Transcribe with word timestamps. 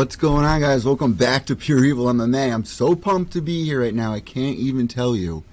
What's 0.00 0.16
going 0.16 0.46
on, 0.46 0.62
guys? 0.62 0.86
Welcome 0.86 1.12
back 1.12 1.44
to 1.44 1.54
Pure 1.54 1.84
Evil 1.84 2.06
MMA. 2.06 2.54
I'm 2.54 2.64
so 2.64 2.96
pumped 2.96 3.34
to 3.34 3.42
be 3.42 3.66
here 3.66 3.82
right 3.82 3.92
now. 3.92 4.14
I 4.14 4.20
can't 4.20 4.56
even 4.56 4.88
tell 4.88 5.14
you. 5.14 5.44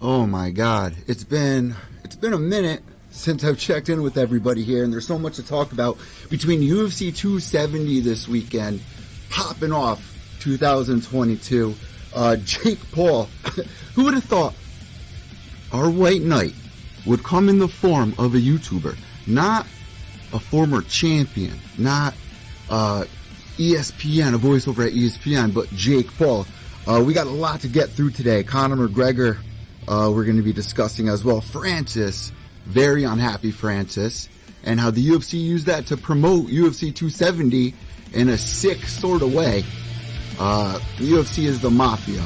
Oh 0.00 0.26
my 0.28 0.50
God, 0.50 0.94
it's 1.08 1.24
been 1.24 1.74
it's 2.04 2.14
been 2.14 2.34
a 2.34 2.38
minute 2.38 2.84
since 3.10 3.42
I've 3.42 3.58
checked 3.58 3.88
in 3.88 4.00
with 4.02 4.16
everybody 4.16 4.62
here, 4.62 4.84
and 4.84 4.92
there's 4.92 5.08
so 5.08 5.18
much 5.18 5.34
to 5.36 5.42
talk 5.42 5.72
about 5.72 5.98
between 6.30 6.60
UFC 6.60 7.12
270 7.12 7.98
this 7.98 8.28
weekend, 8.28 8.80
popping 9.28 9.72
off 9.72 10.00
2022. 10.38 11.74
Uh, 12.14 12.36
Jake 12.36 12.78
Paul, 12.92 13.24
who 13.96 14.04
would 14.04 14.14
have 14.14 14.22
thought 14.22 14.54
our 15.72 15.90
white 15.90 16.22
knight 16.22 16.54
would 17.06 17.24
come 17.24 17.48
in 17.48 17.58
the 17.58 17.66
form 17.66 18.14
of 18.18 18.36
a 18.36 18.38
YouTuber, 18.38 18.96
not 19.26 19.66
a 20.32 20.38
former 20.38 20.80
champion, 20.82 21.58
not 21.76 22.14
uh, 22.70 23.04
ESPN, 23.58 24.34
a 24.34 24.38
voiceover 24.38 24.86
at 24.86 24.92
ESPN, 24.92 25.54
but 25.54 25.68
Jake 25.70 26.12
Paul. 26.16 26.46
Uh, 26.86 27.02
we 27.04 27.14
got 27.14 27.26
a 27.26 27.30
lot 27.30 27.60
to 27.60 27.68
get 27.68 27.90
through 27.90 28.10
today. 28.10 28.42
Conor 28.42 28.88
McGregor, 28.88 29.38
uh, 29.86 30.10
we're 30.14 30.24
going 30.24 30.36
to 30.36 30.42
be 30.42 30.52
discussing 30.52 31.08
as 31.08 31.24
well. 31.24 31.40
Francis, 31.40 32.32
very 32.64 33.04
unhappy 33.04 33.50
Francis, 33.50 34.28
and 34.64 34.80
how 34.80 34.90
the 34.90 35.06
UFC 35.06 35.42
used 35.42 35.66
that 35.66 35.86
to 35.86 35.96
promote 35.96 36.46
UFC 36.46 36.94
270 36.94 37.74
in 38.12 38.28
a 38.28 38.38
sick 38.38 38.84
sort 38.86 39.22
of 39.22 39.32
way. 39.32 39.64
Uh, 40.38 40.78
the 40.98 41.12
UFC 41.12 41.44
is 41.44 41.60
the 41.60 41.70
mafia. 41.70 42.24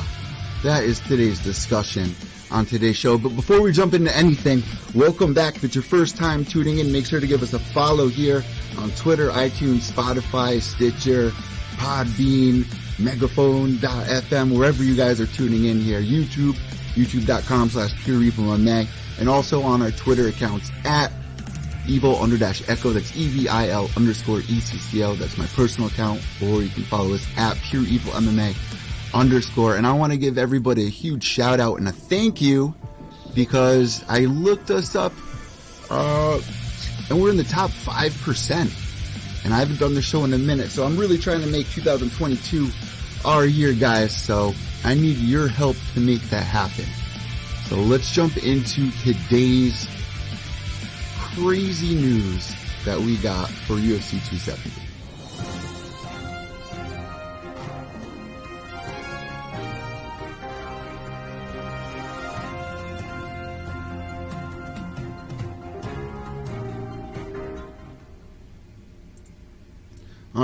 That 0.63 0.85
is 0.85 1.01
today's 1.01 1.43
discussion 1.43 2.15
on 2.51 2.67
today's 2.67 2.97
show. 2.97 3.19
But 3.19 3.31
before 3.31 3.61
we 3.61 3.73
jump 3.73 3.95
into 3.95 4.15
anything, 4.17 4.63
welcome 4.95 5.35
back. 5.35 5.57
If 5.57 5.65
it's 5.65 5.75
your 5.75 5.85
first 5.85 6.17
time 6.17 6.45
tuning 6.45 6.79
in, 6.79 6.93
make 6.93 7.07
sure 7.07 7.21
to 7.21 7.27
give 7.27 7.43
us 7.43 7.53
a 7.53 7.59
follow 7.59 8.09
here 8.09 8.45
on 8.79 8.91
Twitter, 8.93 9.31
iTunes, 9.31 9.91
Spotify, 9.91 10.61
Stitcher, 10.61 11.31
Podbean, 11.77 12.65
Megaphone.fm, 12.99 14.57
wherever 14.57 14.83
you 14.83 14.97
guys 14.97 15.21
are 15.21 15.27
tuning 15.27 15.65
in 15.67 15.81
here. 15.81 16.01
YouTube, 16.01 16.55
youtube.com 16.95 17.71
slash 17.71 17.95
pure 18.05 18.23
evil 18.23 18.53
and 18.53 19.29
also 19.29 19.63
on 19.63 19.83
our 19.83 19.91
Twitter 19.91 20.29
accounts 20.29 20.71
at 20.85 21.13
evil 21.87 22.17
under 22.17 22.37
dash 22.37 22.69
echo. 22.69 22.91
That's 22.91 23.15
E-V-I-L 23.17 23.91
underscore 23.97 24.41
E-C-C-O. 24.41 25.15
That's 25.15 25.39
my 25.39 25.47
personal 25.47 25.89
account, 25.89 26.23
or 26.43 26.63
you 26.63 26.69
can 26.69 26.85
follow 26.85 27.15
us 27.15 27.27
at 27.37 27.57
pure 27.59 27.83
evil 27.83 28.13
MMA 28.13 28.55
underscore. 29.15 29.77
And 29.77 29.87
I 29.87 29.93
want 29.93 30.13
to 30.13 30.19
give 30.19 30.39
everybody 30.39 30.87
a 30.87 30.91
huge 30.91 31.25
shout 31.25 31.61
out 31.61 31.79
and 31.79 31.89
a 31.89 31.93
thank 31.93 32.41
you 32.41 32.75
because 33.35 34.05
I 34.09 34.21
looked 34.21 34.71
us 34.71 34.95
up, 34.95 35.13
uh, 35.91 36.41
and 37.11 37.21
we're 37.21 37.31
in 37.31 37.37
the 37.37 37.45
top 37.45 37.71
5%. 37.71 39.45
And 39.45 39.55
I 39.55 39.59
haven't 39.59 39.79
done 39.79 39.95
the 39.95 40.03
show 40.03 40.25
in 40.25 40.33
a 40.33 40.39
minute, 40.39 40.71
so 40.71 40.85
I'm 40.85 40.97
really 40.97 41.19
trying 41.19 41.41
to 41.41 41.47
make 41.47 41.69
2022 41.71 42.69
our 43.25 43.47
year, 43.47 43.75
guys. 43.75 44.17
So 44.17 44.55
I 44.85 44.95
need 44.95 45.19
your 45.19 45.47
help 45.47 45.77
to 45.95 46.01
make 46.01 46.23
that 46.31 46.43
happen. 46.43 46.87
So 47.69 47.77
let's 47.77 48.13
jump 48.13 48.37
into 48.39 48.91
today's 49.03 49.87
crazy 51.19 51.95
news 51.95 52.55
that 52.85 52.99
we 52.99 53.17
got 53.19 53.49
for 53.49 53.75
UFC 53.75 54.13
270. 54.29 54.86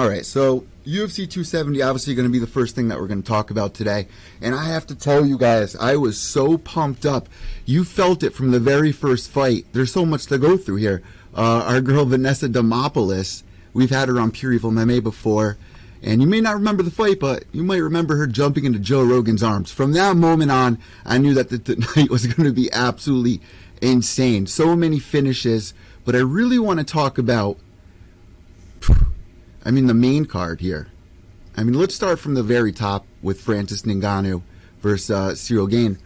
All 0.03 0.09
right, 0.09 0.27
so 0.27 0.67
UFC 0.85 1.31
270 1.31 1.81
obviously 1.81 2.17
going 2.17 2.27
to 2.27 2.33
be 2.33 2.41
the 2.41 2.47
first 2.49 2.75
thing 2.75 2.89
that 2.89 2.99
we're 2.99 3.07
going 3.07 3.23
to 3.23 3.29
talk 3.29 3.53
about 3.53 3.73
today. 3.73 4.09
And 4.41 4.53
I 4.53 4.65
have 4.65 4.85
to 4.89 4.97
tell 4.97 5.25
you 5.25 5.39
guys, 5.39 5.77
I 5.77 5.95
was 5.95 6.19
so 6.19 6.59
pumped 6.59 7.07
up. 7.07 7.29
You 7.67 7.85
felt 7.85 8.25
it 8.25 8.35
from 8.35 8.51
the 8.51 8.59
very 8.59 8.91
first 8.91 9.31
fight. 9.31 9.65
There's 9.73 9.93
so 9.93 10.05
much 10.05 10.27
to 10.27 10.39
go 10.39 10.57
through 10.57 10.79
here. 10.79 11.05
Uh, 11.37 11.63
our 11.69 11.81
girl 11.81 12.05
Vanessa 12.05 12.49
Demopoulos, 12.49 13.45
we've 13.75 13.91
had 13.91 14.09
her 14.09 14.19
on 14.19 14.33
Pure 14.33 14.55
Evil 14.55 14.73
MMA 14.73 15.05
before. 15.05 15.57
And 16.03 16.21
you 16.21 16.27
may 16.27 16.41
not 16.41 16.57
remember 16.57 16.83
the 16.83 16.91
fight, 16.91 17.21
but 17.21 17.45
you 17.53 17.63
might 17.63 17.77
remember 17.77 18.17
her 18.17 18.27
jumping 18.27 18.65
into 18.65 18.81
Joe 18.81 19.05
Rogan's 19.05 19.45
arms. 19.45 19.71
From 19.71 19.93
that 19.93 20.17
moment 20.17 20.51
on, 20.51 20.79
I 21.07 21.19
knew 21.19 21.33
that 21.35 21.49
the, 21.49 21.59
the 21.59 21.77
night 21.97 22.11
was 22.11 22.27
going 22.27 22.49
to 22.49 22.53
be 22.53 22.73
absolutely 22.73 23.41
insane. 23.81 24.49
So 24.49 24.75
many 24.75 24.99
finishes. 24.99 25.75
But 26.05 26.17
I 26.17 26.23
really 26.23 26.59
want 26.59 26.81
to 26.81 26.85
talk 26.85 27.19
about 27.19 27.57
I 29.65 29.71
mean, 29.71 29.87
the 29.87 29.95
main 29.95 30.25
card 30.25 30.61
here. 30.61 30.89
I 31.57 31.63
mean, 31.65 31.75
let's 31.75 31.95
start 31.95 32.19
from 32.19 32.35
the 32.35 32.43
very 32.43 32.73
top 32.73 33.07
with 33.23 33.41
Francis 33.41 33.83
Ngannou 33.83 34.43
versus 34.81 35.11
uh, 35.11 35.31
Ciryl 35.33 35.71
Gane. 35.71 35.99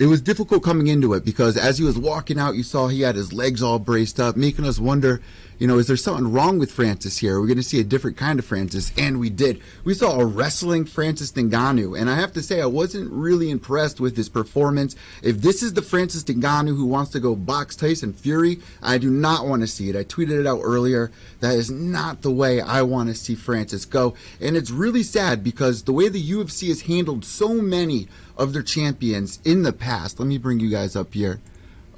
It 0.00 0.06
was 0.06 0.20
difficult 0.20 0.64
coming 0.64 0.88
into 0.88 1.14
it 1.14 1.24
because 1.24 1.56
as 1.56 1.78
he 1.78 1.84
was 1.84 1.96
walking 1.96 2.38
out, 2.38 2.56
you 2.56 2.64
saw 2.64 2.88
he 2.88 3.02
had 3.02 3.14
his 3.14 3.32
legs 3.32 3.62
all 3.62 3.78
braced 3.78 4.18
up, 4.18 4.36
making 4.36 4.64
us 4.64 4.80
wonder 4.80 5.22
you 5.58 5.66
know, 5.66 5.78
is 5.78 5.86
there 5.86 5.96
something 5.96 6.32
wrong 6.32 6.58
with 6.58 6.72
Francis 6.72 7.18
here? 7.18 7.36
Are 7.36 7.40
We're 7.40 7.46
going 7.46 7.56
to 7.58 7.62
see 7.62 7.80
a 7.80 7.84
different 7.84 8.16
kind 8.16 8.38
of 8.38 8.44
Francis, 8.44 8.92
and 8.98 9.20
we 9.20 9.30
did. 9.30 9.60
We 9.84 9.94
saw 9.94 10.18
a 10.18 10.24
wrestling 10.24 10.84
Francis 10.84 11.32
Ngannou, 11.32 11.98
and 11.98 12.10
I 12.10 12.16
have 12.16 12.32
to 12.32 12.42
say, 12.42 12.60
I 12.60 12.66
wasn't 12.66 13.10
really 13.12 13.50
impressed 13.50 14.00
with 14.00 14.16
his 14.16 14.28
performance. 14.28 14.96
If 15.22 15.40
this 15.40 15.62
is 15.62 15.74
the 15.74 15.82
Francis 15.82 16.24
Ngannou 16.24 16.76
who 16.76 16.86
wants 16.86 17.12
to 17.12 17.20
go 17.20 17.36
box 17.36 17.76
Tyson 17.76 18.12
Fury, 18.12 18.60
I 18.82 18.98
do 18.98 19.10
not 19.10 19.46
want 19.46 19.62
to 19.62 19.68
see 19.68 19.88
it. 19.88 19.96
I 19.96 20.04
tweeted 20.04 20.40
it 20.40 20.46
out 20.46 20.60
earlier. 20.62 21.10
That 21.40 21.54
is 21.54 21.70
not 21.70 22.22
the 22.22 22.30
way 22.30 22.60
I 22.60 22.82
want 22.82 23.08
to 23.10 23.14
see 23.14 23.34
Francis 23.34 23.84
go, 23.84 24.14
and 24.40 24.56
it's 24.56 24.70
really 24.70 25.02
sad 25.02 25.44
because 25.44 25.82
the 25.82 25.92
way 25.92 26.08
the 26.08 26.30
UFC 26.30 26.68
has 26.68 26.82
handled 26.82 27.24
so 27.24 27.54
many 27.54 28.08
of 28.36 28.52
their 28.52 28.62
champions 28.62 29.40
in 29.44 29.62
the 29.62 29.72
past. 29.72 30.18
Let 30.18 30.26
me 30.26 30.38
bring 30.38 30.58
you 30.58 30.70
guys 30.70 30.96
up 30.96 31.14
here 31.14 31.40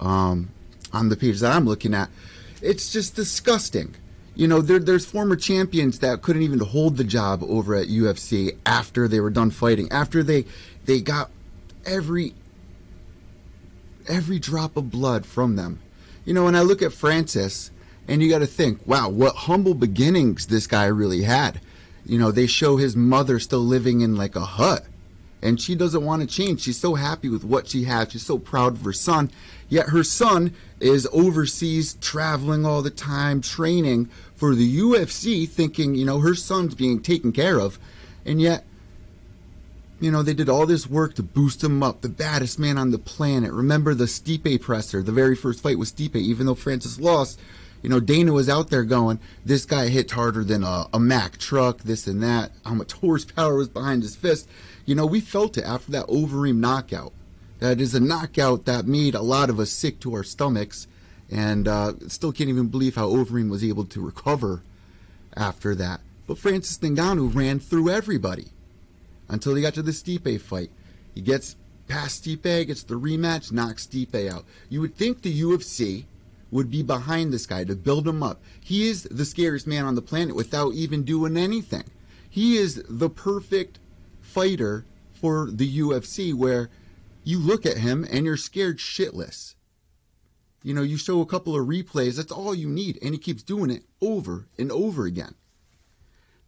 um, 0.01 0.51
on 0.93 1.09
the 1.09 1.17
page 1.17 1.41
that 1.41 1.53
I'm 1.53 1.65
looking 1.65 1.95
at 1.95 2.11
it's 2.67 2.91
just 2.93 3.15
disgusting. 3.15 3.95
You 4.35 4.49
know, 4.49 4.61
there, 4.61 4.79
there's 4.79 5.07
former 5.07 5.37
champions 5.37 6.01
that 6.01 6.21
couldn't 6.21 6.43
even 6.43 6.59
hold 6.59 6.97
the 6.97 7.05
job 7.05 7.43
over 7.43 7.75
at 7.75 7.89
UFC 7.89 8.57
after 8.67 9.09
they 9.09 9.21
were 9.21 9.31
done 9.31 9.51
fighting, 9.51 9.91
after 9.91 10.23
they 10.23 10.45
they 10.85 11.01
got 11.01 11.31
every 11.87 12.35
every 14.09 14.39
drop 14.39 14.77
of 14.77 14.91
blood 14.91 15.25
from 15.25 15.57
them. 15.57 15.81
You 16.25 16.35
know, 16.35 16.45
when 16.45 16.57
I 16.57 16.63
look 16.63 16.83
at 16.83 16.93
Francis, 16.93 17.71
and 18.09 18.23
you 18.23 18.29
got 18.29 18.41
to 18.41 18.47
think, 18.47 18.87
wow, 18.87 19.09
what 19.09 19.35
humble 19.35 19.75
beginnings 19.75 20.47
this 20.47 20.67
guy 20.67 20.87
really 20.87 21.23
had. 21.23 21.61
You 22.05 22.19
know, 22.19 22.31
they 22.31 22.47
show 22.47 22.77
his 22.77 22.95
mother 22.95 23.41
still 23.41 23.61
living 23.61 24.01
in 24.01 24.17
like 24.17 24.37
a 24.37 24.45
hut 24.45 24.87
and 25.43 25.61
she 25.61 25.75
doesn't 25.75 26.05
want 26.05 26.23
to 26.23 26.27
change. 26.27 26.63
She's 26.63 26.79
so 26.79 26.95
happy 26.95 27.29
with 27.29 27.45
what 27.45 27.69
she 27.69 27.85
has. 27.85 28.11
She's 28.11 28.27
so 28.27 28.39
proud 28.39 28.75
of 28.75 28.85
her 28.85 28.93
son. 28.93 29.31
Yet 29.69 29.89
her 29.89 30.05
son 30.05 30.55
is 30.81 31.09
overseas, 31.13 31.95
traveling 32.01 32.65
all 32.65 32.83
the 32.83 32.91
time, 32.91 33.41
training 33.41 34.09
for 34.35 34.55
the 34.55 34.79
UFC, 34.79 35.49
thinking, 35.49 35.95
you 35.95 36.05
know, 36.05 36.21
her 36.21 36.35
son's 36.35 36.75
being 36.75 37.01
taken 37.01 37.33
care 37.33 37.59
of. 37.59 37.79
And 38.25 38.41
yet, 38.41 38.65
you 40.01 40.11
know, 40.11 40.23
they 40.23 40.35
did 40.35 40.49
all 40.49 40.67
this 40.67 40.87
work 40.87 41.15
to 41.15 41.23
boost 41.23 41.65
him 41.65 41.83
up, 41.83 42.03
the 42.03 42.09
baddest 42.09 42.59
man 42.59 42.77
on 42.77 42.91
the 42.91 42.99
planet. 42.99 43.51
Remember 43.53 43.95
the 43.95 44.05
Stipe 44.05 44.61
presser, 44.61 45.03
the 45.03 45.13
very 45.13 45.35
first 45.35 45.63
fight 45.63 45.79
with 45.79 45.95
Stipe, 45.95 46.17
even 46.17 46.47
though 46.47 46.55
Francis 46.55 47.01
lost. 47.01 47.41
You 47.83 47.91
know, 47.91 48.01
Dana 48.01 48.33
was 48.33 48.49
out 48.49 48.69
there 48.69 48.85
going, 48.85 49.21
this 49.45 49.65
guy 49.65 49.89
hits 49.89 50.13
harder 50.13 50.45
than 50.45 50.65
a, 50.65 50.87
a 50.93 51.01
Mack 51.01 51.39
truck, 51.39 51.79
this 51.79 52.07
and 52.07 52.23
that. 52.23 52.53
How 52.65 52.75
much 52.75 52.93
horsepower 52.93 53.57
was 53.57 53.69
behind 53.69 54.03
his 54.03 54.17
fist. 54.17 54.49
You 54.85 54.95
know, 54.95 55.07
we 55.07 55.21
felt 55.21 55.57
it 55.57 55.65
after 55.65 55.93
that 55.93 56.07
Overeem 56.07 56.57
knockout. 56.57 57.13
That 57.59 57.81
is 57.81 57.95
a 57.95 58.01
knockout 58.01 58.67
that 58.67 58.87
made 58.87 59.15
a 59.15 59.23
lot 59.23 59.49
of 59.49 59.59
us 59.59 59.71
sick 59.71 59.99
to 60.01 60.15
our 60.15 60.25
stomachs, 60.25 60.87
and 61.31 61.67
uh, 61.67 61.95
still 62.09 62.33
can't 62.33 62.51
even 62.51 62.69
believe 62.69 62.97
how 62.97 63.09
Overeem 63.09 63.49
was 63.51 63.65
able 63.65 63.85
to 63.87 64.01
recover 64.01 64.63
after 65.37 65.75
that. 65.75 66.01
But 66.27 66.39
Francis 66.39 66.79
Ngannou 66.79 67.35
ran 67.35 67.59
through 67.59 67.91
everybody 67.91 68.49
until 69.29 69.55
he 69.55 69.63
got 69.63 69.75
to 69.75 69.83
the 69.83 69.93
Stipe 69.93 70.41
fight. 70.41 70.71
He 71.15 71.21
gets 71.21 71.57
past 71.89 72.25
Stipe, 72.25 72.67
gets 72.67 72.83
the 72.83 72.95
rematch, 72.95 73.53
knocks 73.53 73.87
Stipe 73.87 74.29
out. 74.29 74.45
You 74.69 74.81
would 74.81 74.97
think 74.97 75.23
the 75.23 75.41
UFC 75.41 76.05
would 76.51 76.71
be 76.71 76.83
behind 76.83 77.33
this 77.33 77.47
guy 77.47 77.65
to 77.65 77.75
build 77.75 78.07
him 78.07 78.23
up. 78.23 78.41
He 78.61 78.89
is 78.89 79.05
the 79.05 79.25
scariest 79.25 79.67
man 79.67 79.85
on 79.85 79.95
the 79.95 80.03
planet 80.03 80.35
without 80.35 80.75
even 80.75 81.03
doing 81.03 81.37
anything. 81.37 81.85
He 82.29 82.57
is 82.57 82.83
the 82.89 83.11
perfect 83.11 83.79
fighter 84.21 84.85
for 85.15 85.49
the 85.51 85.79
UFC 85.79 86.35
where 86.35 86.69
you 87.27 87.41
look 87.41 87.67
at 87.67 87.79
him 87.79 88.07
and 88.09 88.25
you're 88.25 88.37
scared 88.37 88.79
shitless. 88.79 89.57
You 90.63 90.73
know, 90.73 90.83
you 90.83 90.97
show 90.97 91.21
a 91.21 91.27
couple 91.27 91.59
of 91.59 91.67
replays, 91.67 92.17
that's 92.17 92.31
all 92.31 92.55
you 92.55 92.69
need, 92.69 93.01
and 93.03 93.13
he 93.15 93.19
keeps 93.19 93.43
doing 93.43 93.69
it 93.69 93.83
over 94.01 94.47
and 94.57 94.71
over 94.71 95.07
again. 95.07 95.35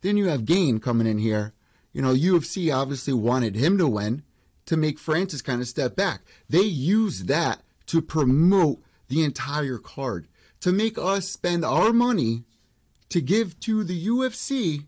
Then 0.03 0.17
you 0.17 0.29
have 0.29 0.45
Gane 0.45 0.79
coming 0.79 1.09
in 1.09 1.19
here. 1.19 1.53
You 1.93 2.01
know, 2.01 2.15
UFC 2.15 2.73
obviously 2.73 3.13
wanted 3.13 3.57
him 3.57 3.77
to 3.79 3.89
win 3.89 4.23
to 4.67 4.77
make 4.77 5.01
Francis 5.01 5.43
kind 5.43 5.61
of 5.61 5.67
step 5.67 5.97
back. 5.97 6.21
They 6.49 6.63
use 6.63 7.25
that 7.25 7.61
to 7.87 8.01
promote 8.01 8.81
the 9.09 9.25
entire 9.25 9.79
card, 9.79 10.29
to 10.61 10.71
make 10.71 10.97
us 10.97 11.29
spend 11.29 11.65
our 11.65 11.93
money 11.93 12.45
to 13.09 13.21
give 13.21 13.59
to 13.61 13.83
the 13.83 14.07
UFC 14.07 14.85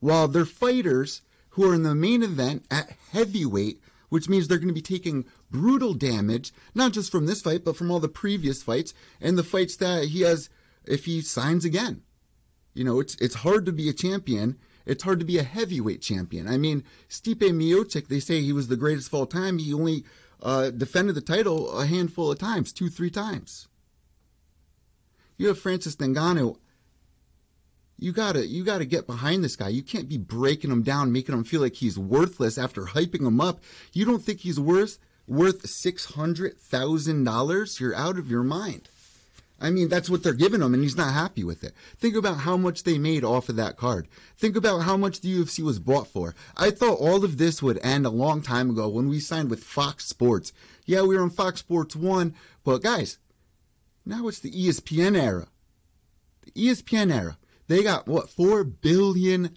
while 0.00 0.28
their 0.28 0.44
fighters 0.44 1.22
who 1.50 1.70
are 1.70 1.74
in 1.74 1.84
the 1.84 1.94
main 1.94 2.22
event 2.22 2.66
at 2.70 2.96
heavyweight, 3.12 3.80
which 4.12 4.28
means 4.28 4.46
they're 4.46 4.58
going 4.58 4.68
to 4.68 4.74
be 4.74 4.82
taking 4.82 5.24
brutal 5.50 5.94
damage, 5.94 6.52
not 6.74 6.92
just 6.92 7.10
from 7.10 7.24
this 7.24 7.40
fight, 7.40 7.64
but 7.64 7.74
from 7.74 7.90
all 7.90 7.98
the 7.98 8.10
previous 8.10 8.62
fights 8.62 8.92
and 9.22 9.38
the 9.38 9.42
fights 9.42 9.74
that 9.76 10.08
he 10.08 10.20
has 10.20 10.50
if 10.84 11.06
he 11.06 11.22
signs 11.22 11.64
again. 11.64 12.02
You 12.74 12.84
know, 12.84 13.00
it's 13.00 13.14
it's 13.22 13.36
hard 13.36 13.64
to 13.64 13.72
be 13.72 13.88
a 13.88 13.94
champion. 13.94 14.58
It's 14.84 15.02
hard 15.02 15.18
to 15.20 15.24
be 15.24 15.38
a 15.38 15.42
heavyweight 15.42 16.02
champion. 16.02 16.46
I 16.46 16.58
mean, 16.58 16.84
Stipe 17.08 17.38
Miocic, 17.38 18.08
they 18.08 18.20
say 18.20 18.42
he 18.42 18.52
was 18.52 18.68
the 18.68 18.76
greatest 18.76 19.08
of 19.08 19.14
all 19.14 19.24
time. 19.24 19.56
He 19.56 19.72
only 19.72 20.04
uh, 20.42 20.68
defended 20.68 21.14
the 21.14 21.22
title 21.22 21.70
a 21.70 21.86
handful 21.86 22.30
of 22.30 22.38
times, 22.38 22.70
two, 22.70 22.90
three 22.90 23.08
times. 23.08 23.66
You 25.38 25.48
have 25.48 25.58
Francis 25.58 25.96
Ngannou. 25.96 26.58
You 28.02 28.10
gotta, 28.10 28.44
you 28.44 28.64
gotta 28.64 28.84
get 28.84 29.06
behind 29.06 29.44
this 29.44 29.54
guy. 29.54 29.68
You 29.68 29.82
can't 29.82 30.08
be 30.08 30.18
breaking 30.18 30.72
him 30.72 30.82
down, 30.82 31.12
making 31.12 31.36
him 31.36 31.44
feel 31.44 31.60
like 31.60 31.76
he's 31.76 31.96
worthless 31.96 32.58
after 32.58 32.82
hyping 32.86 33.24
him 33.24 33.40
up. 33.40 33.60
You 33.92 34.04
don't 34.04 34.22
think 34.22 34.40
he's 34.40 34.58
worth 34.58 34.98
worth 35.28 35.68
six 35.68 36.06
hundred 36.16 36.58
thousand 36.58 37.22
dollars? 37.22 37.78
You're 37.78 37.94
out 37.94 38.18
of 38.18 38.28
your 38.28 38.42
mind. 38.42 38.88
I 39.60 39.70
mean, 39.70 39.88
that's 39.88 40.10
what 40.10 40.24
they're 40.24 40.32
giving 40.32 40.60
him, 40.60 40.74
and 40.74 40.82
he's 40.82 40.96
not 40.96 41.12
happy 41.12 41.44
with 41.44 41.62
it. 41.62 41.74
Think 41.96 42.16
about 42.16 42.38
how 42.38 42.56
much 42.56 42.82
they 42.82 42.98
made 42.98 43.22
off 43.22 43.48
of 43.48 43.54
that 43.54 43.76
card. 43.76 44.08
Think 44.36 44.56
about 44.56 44.80
how 44.80 44.96
much 44.96 45.20
the 45.20 45.32
UFC 45.32 45.60
was 45.60 45.78
bought 45.78 46.08
for. 46.08 46.34
I 46.56 46.72
thought 46.72 46.98
all 46.98 47.24
of 47.24 47.38
this 47.38 47.62
would 47.62 47.78
end 47.84 48.04
a 48.04 48.10
long 48.10 48.42
time 48.42 48.70
ago 48.70 48.88
when 48.88 49.08
we 49.08 49.20
signed 49.20 49.48
with 49.48 49.62
Fox 49.62 50.06
Sports. 50.06 50.52
Yeah, 50.86 51.02
we 51.02 51.14
were 51.16 51.22
on 51.22 51.30
Fox 51.30 51.60
Sports 51.60 51.94
1, 51.94 52.34
but 52.64 52.82
guys, 52.82 53.18
now 54.04 54.26
it's 54.26 54.40
the 54.40 54.50
ESPN 54.50 55.16
era. 55.16 55.46
The 56.42 56.50
ESPN 56.50 57.14
era. 57.14 57.38
They 57.72 57.82
got, 57.82 58.06
what, 58.06 58.26
$4 58.26 58.70
billion. 58.82 59.56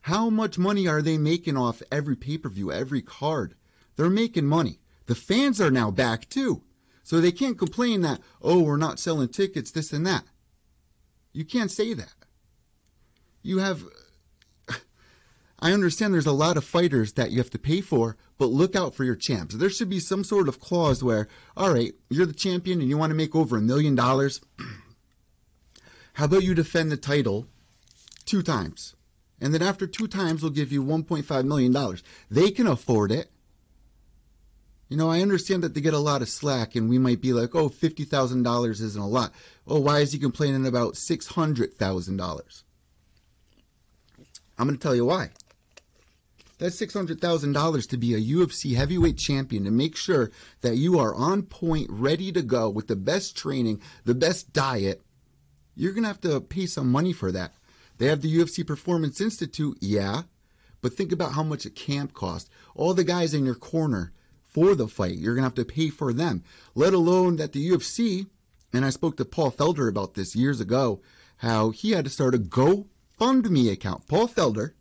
How 0.00 0.30
much 0.30 0.56
money 0.56 0.88
are 0.88 1.02
they 1.02 1.18
making 1.18 1.58
off 1.58 1.82
every 1.92 2.16
pay 2.16 2.38
per 2.38 2.48
view, 2.48 2.72
every 2.72 3.02
card? 3.02 3.54
They're 3.96 4.08
making 4.08 4.46
money. 4.46 4.80
The 5.04 5.14
fans 5.14 5.60
are 5.60 5.70
now 5.70 5.90
back 5.90 6.30
too. 6.30 6.62
So 7.02 7.20
they 7.20 7.30
can't 7.30 7.58
complain 7.58 8.00
that, 8.00 8.22
oh, 8.40 8.62
we're 8.62 8.78
not 8.78 8.98
selling 8.98 9.28
tickets, 9.28 9.70
this 9.70 9.92
and 9.92 10.06
that. 10.06 10.24
You 11.34 11.44
can't 11.44 11.70
say 11.70 11.92
that. 11.92 12.14
You 13.42 13.58
have, 13.58 13.84
I 15.60 15.72
understand 15.72 16.14
there's 16.14 16.24
a 16.24 16.32
lot 16.32 16.56
of 16.56 16.64
fighters 16.64 17.12
that 17.12 17.30
you 17.30 17.36
have 17.36 17.50
to 17.50 17.58
pay 17.58 17.82
for, 17.82 18.16
but 18.38 18.46
look 18.46 18.74
out 18.74 18.94
for 18.94 19.04
your 19.04 19.16
champs. 19.16 19.54
There 19.54 19.68
should 19.68 19.90
be 19.90 20.00
some 20.00 20.24
sort 20.24 20.48
of 20.48 20.60
clause 20.60 21.04
where, 21.04 21.28
all 21.58 21.74
right, 21.74 21.92
you're 22.08 22.24
the 22.24 22.32
champion 22.32 22.80
and 22.80 22.88
you 22.88 22.96
want 22.96 23.10
to 23.10 23.16
make 23.16 23.36
over 23.36 23.58
a 23.58 23.60
million 23.60 23.94
dollars. 23.94 24.40
How 26.18 26.24
about 26.24 26.42
you 26.42 26.52
defend 26.52 26.90
the 26.90 26.96
title 26.96 27.46
two 28.24 28.42
times? 28.42 28.96
And 29.40 29.54
then 29.54 29.62
after 29.62 29.86
two 29.86 30.08
times, 30.08 30.42
we'll 30.42 30.50
give 30.50 30.72
you 30.72 30.82
$1.5 30.82 31.44
million. 31.44 31.96
They 32.28 32.50
can 32.50 32.66
afford 32.66 33.12
it. 33.12 33.30
You 34.88 34.96
know, 34.96 35.08
I 35.08 35.22
understand 35.22 35.62
that 35.62 35.74
they 35.74 35.80
get 35.80 35.94
a 35.94 35.98
lot 35.98 36.20
of 36.20 36.28
slack, 36.28 36.74
and 36.74 36.88
we 36.88 36.98
might 36.98 37.20
be 37.20 37.32
like, 37.32 37.54
oh, 37.54 37.68
$50,000 37.68 38.70
isn't 38.70 39.00
a 39.00 39.06
lot. 39.06 39.32
Oh, 39.64 39.78
why 39.78 40.00
is 40.00 40.10
he 40.10 40.18
complaining 40.18 40.66
about 40.66 40.94
$600,000? 40.94 42.62
I'm 44.58 44.66
going 44.66 44.76
to 44.76 44.82
tell 44.82 44.96
you 44.96 45.04
why. 45.04 45.30
That's 46.58 46.80
$600,000 46.80 47.88
to 47.90 47.96
be 47.96 48.14
a 48.14 48.20
UFC 48.20 48.74
heavyweight 48.74 49.18
champion 49.18 49.62
to 49.62 49.70
make 49.70 49.94
sure 49.94 50.32
that 50.62 50.78
you 50.78 50.98
are 50.98 51.14
on 51.14 51.42
point, 51.42 51.88
ready 51.88 52.32
to 52.32 52.42
go 52.42 52.68
with 52.68 52.88
the 52.88 52.96
best 52.96 53.36
training, 53.36 53.80
the 54.04 54.16
best 54.16 54.52
diet. 54.52 55.00
You're 55.78 55.92
going 55.92 56.02
to 56.02 56.08
have 56.08 56.20
to 56.22 56.40
pay 56.40 56.66
some 56.66 56.90
money 56.90 57.12
for 57.12 57.30
that. 57.30 57.52
They 57.98 58.06
have 58.06 58.20
the 58.20 58.36
UFC 58.36 58.66
Performance 58.66 59.20
Institute, 59.20 59.78
yeah, 59.80 60.22
but 60.80 60.92
think 60.92 61.12
about 61.12 61.32
how 61.32 61.44
much 61.44 61.64
a 61.64 61.70
camp 61.70 62.14
costs. 62.14 62.50
All 62.74 62.94
the 62.94 63.04
guys 63.04 63.32
in 63.32 63.44
your 63.44 63.54
corner 63.54 64.12
for 64.44 64.74
the 64.74 64.88
fight. 64.88 65.18
You're 65.18 65.34
going 65.34 65.42
to 65.42 65.46
have 65.46 65.54
to 65.54 65.64
pay 65.64 65.88
for 65.88 66.12
them, 66.12 66.42
let 66.74 66.94
alone 66.94 67.36
that 67.36 67.52
the 67.52 67.70
UFC, 67.70 68.26
and 68.72 68.84
I 68.84 68.90
spoke 68.90 69.16
to 69.18 69.24
Paul 69.24 69.52
Felder 69.52 69.88
about 69.88 70.14
this 70.14 70.34
years 70.34 70.60
ago, 70.60 71.00
how 71.38 71.70
he 71.70 71.92
had 71.92 72.04
to 72.06 72.10
start 72.10 72.34
a 72.34 72.38
GoFundMe 72.38 73.70
account. 73.70 74.08
Paul 74.08 74.26
Felder 74.26 74.72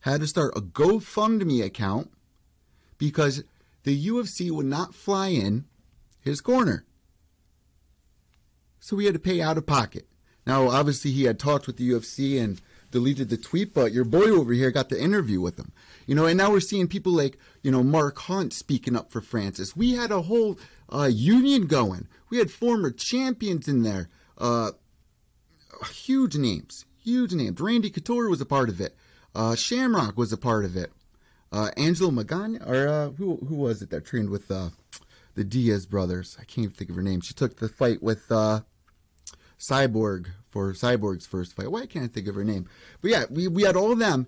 had 0.00 0.20
to 0.20 0.26
start 0.26 0.52
a 0.54 0.60
GoFundMe 0.60 1.64
account 1.64 2.10
because 2.98 3.42
the 3.84 4.06
UFC 4.06 4.50
would 4.50 4.66
not 4.66 4.94
fly 4.94 5.28
in 5.28 5.64
his 6.20 6.42
corner. 6.42 6.84
So 8.80 8.98
he 8.98 9.06
had 9.06 9.14
to 9.14 9.20
pay 9.20 9.40
out 9.40 9.56
of 9.56 9.66
pocket. 9.66 10.06
Now, 10.46 10.68
obviously, 10.68 11.12
he 11.12 11.24
had 11.24 11.38
talked 11.38 11.66
with 11.66 11.76
the 11.76 11.90
UFC 11.90 12.42
and 12.42 12.60
deleted 12.90 13.28
the 13.28 13.36
tweet, 13.36 13.72
but 13.74 13.92
your 13.92 14.04
boy 14.04 14.30
over 14.30 14.52
here 14.52 14.70
got 14.70 14.88
the 14.88 15.02
interview 15.02 15.40
with 15.40 15.58
him. 15.58 15.72
You 16.06 16.14
know, 16.14 16.26
and 16.26 16.36
now 16.36 16.50
we're 16.50 16.60
seeing 16.60 16.88
people 16.88 17.12
like, 17.12 17.38
you 17.62 17.70
know, 17.70 17.82
Mark 17.82 18.18
Hunt 18.18 18.52
speaking 18.52 18.96
up 18.96 19.10
for 19.10 19.20
Francis. 19.20 19.76
We 19.76 19.92
had 19.94 20.10
a 20.10 20.22
whole 20.22 20.58
uh, 20.92 21.10
union 21.12 21.66
going. 21.66 22.08
We 22.30 22.38
had 22.38 22.50
former 22.50 22.90
champions 22.90 23.68
in 23.68 23.82
there. 23.82 24.08
Uh, 24.36 24.72
huge 25.90 26.36
names, 26.36 26.84
huge 27.02 27.32
names. 27.32 27.60
Randy 27.60 27.90
Couture 27.90 28.28
was 28.28 28.40
a 28.40 28.46
part 28.46 28.68
of 28.68 28.80
it. 28.80 28.96
Uh, 29.34 29.54
Shamrock 29.54 30.16
was 30.16 30.32
a 30.32 30.36
part 30.36 30.64
of 30.64 30.76
it. 30.76 30.92
Uh, 31.50 31.70
Angela 31.76 32.10
Magaña, 32.10 32.66
or 32.66 32.88
uh, 32.88 33.10
who 33.10 33.36
who 33.46 33.56
was 33.56 33.82
it 33.82 33.90
that 33.90 34.06
trained 34.06 34.30
with 34.30 34.50
uh, 34.50 34.70
the 35.34 35.44
Diaz 35.44 35.84
brothers? 35.84 36.36
I 36.40 36.44
can't 36.44 36.64
even 36.64 36.74
think 36.74 36.90
of 36.90 36.96
her 36.96 37.02
name. 37.02 37.20
She 37.20 37.34
took 37.34 37.56
the 37.56 37.68
fight 37.68 38.02
with 38.02 38.32
uh, 38.32 38.60
Cyborg 39.62 40.26
for 40.50 40.72
Cyborg's 40.72 41.24
first 41.24 41.54
fight. 41.54 41.70
Why 41.70 41.86
can't 41.86 42.04
I 42.04 42.08
think 42.08 42.26
of 42.26 42.34
her 42.34 42.42
name? 42.42 42.68
But 43.00 43.12
yeah, 43.12 43.24
we, 43.30 43.46
we 43.46 43.62
had 43.62 43.76
all 43.76 43.92
of 43.92 44.00
them, 44.00 44.26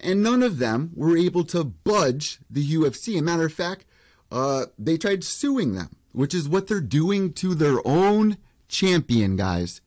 and 0.00 0.22
none 0.22 0.42
of 0.42 0.58
them 0.58 0.92
were 0.94 1.16
able 1.16 1.44
to 1.44 1.62
budge 1.62 2.38
the 2.48 2.66
UFC. 2.66 3.18
A 3.18 3.22
matter 3.22 3.44
of 3.44 3.52
fact, 3.52 3.84
uh, 4.32 4.66
they 4.78 4.96
tried 4.96 5.24
suing 5.24 5.74
them, 5.74 5.96
which 6.12 6.32
is 6.32 6.48
what 6.48 6.68
they're 6.68 6.80
doing 6.80 7.34
to 7.34 7.54
their 7.54 7.86
own 7.86 8.38
champion, 8.66 9.36
guys. 9.36 9.82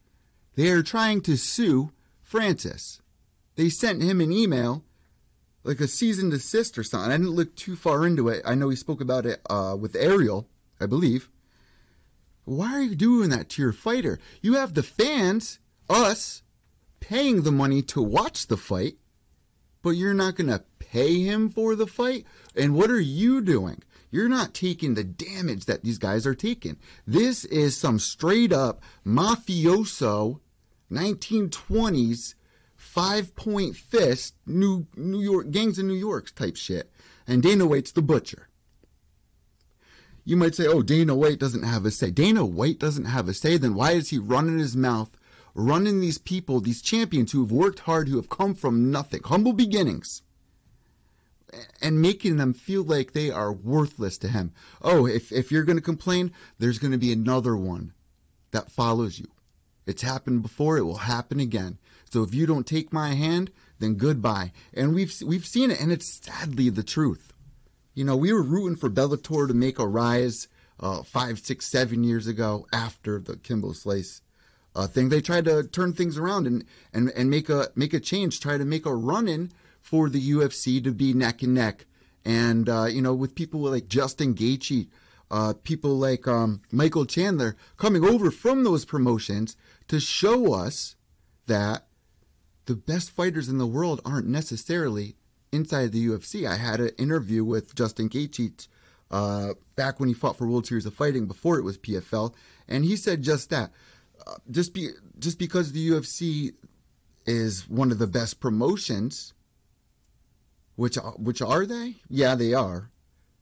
They 0.55 0.69
are 0.69 0.83
trying 0.83 1.21
to 1.21 1.35
sue 1.35 1.91
Francis. 2.21 3.01
They 3.55 3.69
sent 3.69 4.03
him 4.03 4.21
an 4.21 4.31
email, 4.31 4.83
like 5.63 5.79
a 5.79 5.87
cease 5.87 6.21
and 6.21 6.29
desist 6.29 6.77
or 6.77 6.83
something. 6.83 7.11
I 7.11 7.17
didn't 7.17 7.31
look 7.31 7.55
too 7.55 7.75
far 7.75 8.05
into 8.05 8.29
it. 8.29 8.43
I 8.45 8.53
know 8.53 8.69
he 8.69 8.75
spoke 8.75 9.01
about 9.01 9.25
it 9.25 9.41
uh, 9.49 9.75
with 9.79 9.95
Ariel, 9.95 10.47
I 10.79 10.85
believe. 10.85 11.27
Why 12.49 12.73
are 12.73 12.81
you 12.81 12.95
doing 12.95 13.29
that 13.29 13.49
to 13.49 13.61
your 13.61 13.71
fighter? 13.71 14.17
You 14.41 14.55
have 14.55 14.73
the 14.73 14.81
fans, 14.81 15.59
us, 15.87 16.41
paying 16.99 17.43
the 17.43 17.51
money 17.51 17.83
to 17.83 18.01
watch 18.01 18.47
the 18.47 18.57
fight, 18.57 18.95
but 19.83 19.91
you're 19.91 20.15
not 20.15 20.35
going 20.35 20.49
to 20.49 20.63
pay 20.79 21.21
him 21.21 21.51
for 21.51 21.75
the 21.75 21.85
fight? 21.85 22.25
And 22.55 22.73
what 22.73 22.89
are 22.89 22.99
you 22.99 23.41
doing? 23.41 23.83
You're 24.09 24.29
not 24.29 24.55
taking 24.55 24.95
the 24.95 25.03
damage 25.03 25.65
that 25.65 25.83
these 25.83 25.99
guys 25.99 26.25
are 26.25 26.33
taking. 26.33 26.77
This 27.05 27.45
is 27.45 27.77
some 27.77 27.99
straight 27.99 28.51
up 28.51 28.81
mafioso 29.05 30.39
1920s 30.91 32.33
five 32.75 33.35
point 33.35 33.75
fist 33.75 34.33
New 34.47 34.87
New 34.95 35.21
York 35.21 35.51
gangs 35.51 35.77
in 35.77 35.87
New 35.87 35.93
York 35.93 36.33
type 36.33 36.55
shit. 36.55 36.91
And 37.27 37.43
Dana 37.43 37.67
White's 37.67 37.91
the 37.91 38.01
butcher. 38.01 38.48
You 40.25 40.37
might 40.37 40.55
say, 40.55 40.67
oh, 40.67 40.81
Dana 40.81 41.15
White 41.15 41.39
doesn't 41.39 41.63
have 41.63 41.85
a 41.85 41.91
say. 41.91 42.11
Dana 42.11 42.45
White 42.45 42.79
doesn't 42.79 43.05
have 43.05 43.27
a 43.27 43.33
say, 43.33 43.57
then 43.57 43.73
why 43.73 43.91
is 43.91 44.09
he 44.09 44.17
running 44.17 44.59
his 44.59 44.75
mouth, 44.75 45.17
running 45.55 45.99
these 45.99 46.17
people, 46.17 46.59
these 46.59 46.81
champions 46.81 47.31
who 47.31 47.41
have 47.41 47.51
worked 47.51 47.79
hard, 47.79 48.07
who 48.07 48.17
have 48.17 48.29
come 48.29 48.53
from 48.53 48.91
nothing, 48.91 49.21
humble 49.25 49.53
beginnings, 49.53 50.21
and 51.81 52.01
making 52.01 52.37
them 52.37 52.53
feel 52.53 52.83
like 52.83 53.13
they 53.13 53.31
are 53.31 53.51
worthless 53.51 54.17
to 54.19 54.27
him? 54.27 54.51
Oh, 54.81 55.07
if, 55.07 55.31
if 55.31 55.51
you're 55.51 55.63
going 55.63 55.77
to 55.77 55.81
complain, 55.81 56.31
there's 56.59 56.79
going 56.79 56.91
to 56.91 56.97
be 56.97 57.11
another 57.11 57.55
one 57.55 57.93
that 58.51 58.71
follows 58.71 59.19
you. 59.19 59.27
It's 59.87 60.03
happened 60.03 60.43
before, 60.43 60.77
it 60.77 60.83
will 60.83 60.97
happen 60.97 61.39
again. 61.39 61.79
So 62.11 62.23
if 62.23 62.33
you 62.33 62.45
don't 62.45 62.67
take 62.67 62.93
my 62.93 63.13
hand, 63.13 63.51
then 63.79 63.95
goodbye. 63.95 64.51
And 64.73 64.93
we've 64.93 65.13
we've 65.25 65.45
seen 65.45 65.71
it, 65.71 65.81
and 65.81 65.91
it's 65.91 66.21
sadly 66.23 66.69
the 66.69 66.83
truth. 66.83 67.28
You 67.99 68.05
know, 68.05 68.15
we 68.15 68.31
were 68.31 68.41
rooting 68.41 68.77
for 68.77 68.89
Bellator 68.89 69.45
to 69.45 69.53
make 69.53 69.77
a 69.77 69.85
rise 69.85 70.47
uh, 70.79 71.03
five, 71.03 71.37
six, 71.37 71.65
seven 71.65 72.05
years 72.05 72.27
ago 72.27 72.65
after 72.71 73.19
the 73.19 73.35
Kimbo 73.35 73.73
Slice 73.73 74.21
uh, 74.73 74.87
thing. 74.87 75.09
They 75.09 75.19
tried 75.19 75.43
to 75.43 75.63
turn 75.63 75.91
things 75.91 76.17
around 76.17 76.47
and, 76.47 76.63
and, 76.93 77.09
and 77.09 77.29
make 77.29 77.49
a 77.49 77.67
make 77.75 77.93
a 77.93 77.99
change, 77.99 78.39
try 78.39 78.57
to 78.57 78.63
make 78.63 78.85
a 78.85 78.95
run 78.95 79.27
in 79.27 79.51
for 79.81 80.07
the 80.07 80.31
UFC 80.31 80.81
to 80.81 80.93
be 80.93 81.13
neck 81.13 81.43
and 81.43 81.53
neck. 81.53 81.87
And 82.23 82.69
uh, 82.69 82.85
you 82.85 83.01
know, 83.01 83.13
with 83.13 83.35
people 83.35 83.59
like 83.59 83.89
Justin 83.89 84.33
Gaethje, 84.33 84.87
uh, 85.29 85.55
people 85.65 85.97
like 85.97 86.25
um, 86.25 86.61
Michael 86.71 87.05
Chandler 87.05 87.57
coming 87.75 88.05
over 88.05 88.31
from 88.31 88.63
those 88.63 88.85
promotions 88.85 89.57
to 89.89 89.99
show 89.99 90.53
us 90.53 90.95
that 91.47 91.87
the 92.63 92.75
best 92.75 93.11
fighters 93.11 93.49
in 93.49 93.57
the 93.57 93.67
world 93.67 93.99
aren't 94.05 94.27
necessarily 94.27 95.17
inside 95.51 95.91
the 95.91 96.07
UFC. 96.07 96.47
I 96.47 96.57
had 96.57 96.79
an 96.79 96.91
interview 96.97 97.43
with 97.43 97.75
Justin 97.75 98.09
Gaethje 98.09 98.67
uh, 99.11 99.53
back 99.75 99.99
when 99.99 100.09
he 100.09 100.15
fought 100.15 100.37
for 100.37 100.47
World 100.47 100.67
Series 100.67 100.85
of 100.85 100.93
Fighting 100.93 101.25
before 101.25 101.57
it 101.57 101.63
was 101.63 101.77
PFL, 101.77 102.33
and 102.67 102.85
he 102.85 102.95
said 102.95 103.21
just 103.21 103.49
that. 103.49 103.71
Uh, 104.25 104.35
just 104.51 104.73
be 104.73 104.89
just 105.17 105.39
because 105.39 105.71
the 105.71 105.89
UFC 105.89 106.53
is 107.25 107.67
one 107.69 107.91
of 107.91 107.99
the 107.99 108.07
best 108.07 108.39
promotions. 108.39 109.33
Which 110.75 110.97
which 111.17 111.41
are 111.41 111.65
they? 111.65 111.95
Yeah, 112.09 112.35
they 112.35 112.53
are, 112.53 112.91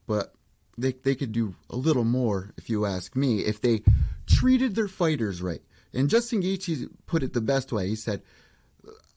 but 0.07 0.33
they 0.77 0.93
they 0.93 1.15
could 1.15 1.31
do 1.31 1.55
a 1.69 1.75
little 1.75 2.03
more 2.03 2.51
if 2.57 2.69
you 2.69 2.85
ask 2.85 3.15
me. 3.15 3.39
If 3.39 3.61
they 3.61 3.83
treated 4.25 4.75
their 4.75 4.87
fighters 4.87 5.41
right, 5.41 5.61
and 5.93 6.09
Justin 6.09 6.41
Gaethje 6.41 6.89
put 7.05 7.23
it 7.23 7.33
the 7.33 7.41
best 7.41 7.71
way. 7.71 7.89
He 7.89 7.95
said, 7.95 8.21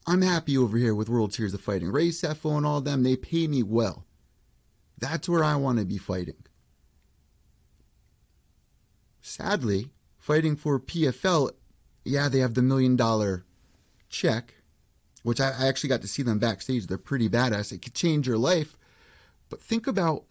"I'm 0.06 0.22
happy 0.22 0.56
over 0.56 0.76
here 0.76 0.94
with 0.94 1.08
World 1.08 1.32
Series 1.32 1.54
of 1.54 1.60
Fighting. 1.60 1.90
Ray 1.90 2.08
Sefo 2.08 2.56
and 2.56 2.66
all 2.66 2.80
them, 2.80 3.02
they 3.02 3.16
pay 3.16 3.46
me 3.46 3.62
well. 3.62 4.06
That's 4.98 5.28
where 5.28 5.44
I 5.44 5.56
want 5.56 5.78
to 5.78 5.84
be 5.84 5.98
fighting." 5.98 6.42
Sadly, 9.20 9.90
fighting 10.18 10.56
for 10.56 10.80
PFL, 10.80 11.50
yeah, 12.04 12.28
they 12.28 12.38
have 12.38 12.54
the 12.54 12.62
million 12.62 12.96
dollar 12.96 13.44
check, 14.08 14.54
which 15.22 15.40
I, 15.40 15.50
I 15.50 15.68
actually 15.68 15.88
got 15.88 16.02
to 16.02 16.08
see 16.08 16.22
them 16.22 16.38
backstage. 16.38 16.86
They're 16.86 16.98
pretty 16.98 17.28
badass. 17.28 17.72
It 17.72 17.82
could 17.82 17.94
change 17.94 18.26
your 18.26 18.38
life. 18.38 18.76
But 19.48 19.60
think 19.60 19.86
about, 19.86 20.24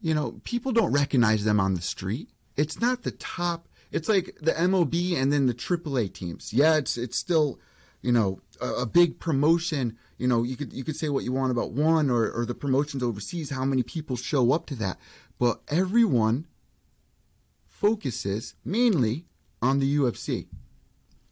you 0.00 0.14
know, 0.14 0.40
people 0.44 0.72
don't 0.72 0.92
recognize 0.92 1.44
them 1.44 1.60
on 1.60 1.74
the 1.74 1.82
street. 1.82 2.30
It's 2.56 2.80
not 2.80 3.02
the 3.02 3.10
top. 3.10 3.68
It's 3.92 4.08
like 4.08 4.36
the 4.40 4.52
MLB 4.52 5.16
and 5.16 5.32
then 5.32 5.46
the 5.46 5.54
AAA 5.54 6.12
teams. 6.12 6.52
Yeah, 6.52 6.76
it's 6.76 6.96
it's 6.96 7.16
still, 7.16 7.58
you 8.06 8.12
know, 8.12 8.40
a, 8.60 8.82
a 8.82 8.86
big 8.86 9.18
promotion. 9.18 9.98
You 10.16 10.28
know, 10.28 10.44
you 10.44 10.56
could 10.56 10.72
you 10.72 10.84
could 10.84 10.94
say 10.94 11.08
what 11.08 11.24
you 11.24 11.32
want 11.32 11.50
about 11.50 11.72
one 11.72 12.08
or, 12.08 12.30
or 12.30 12.46
the 12.46 12.54
promotions 12.54 13.02
overseas, 13.02 13.50
how 13.50 13.64
many 13.64 13.82
people 13.82 14.14
show 14.14 14.52
up 14.52 14.66
to 14.66 14.76
that. 14.76 14.98
But 15.40 15.60
everyone 15.66 16.46
focuses 17.66 18.54
mainly 18.64 19.26
on 19.60 19.80
the 19.80 19.96
UFC. 19.98 20.46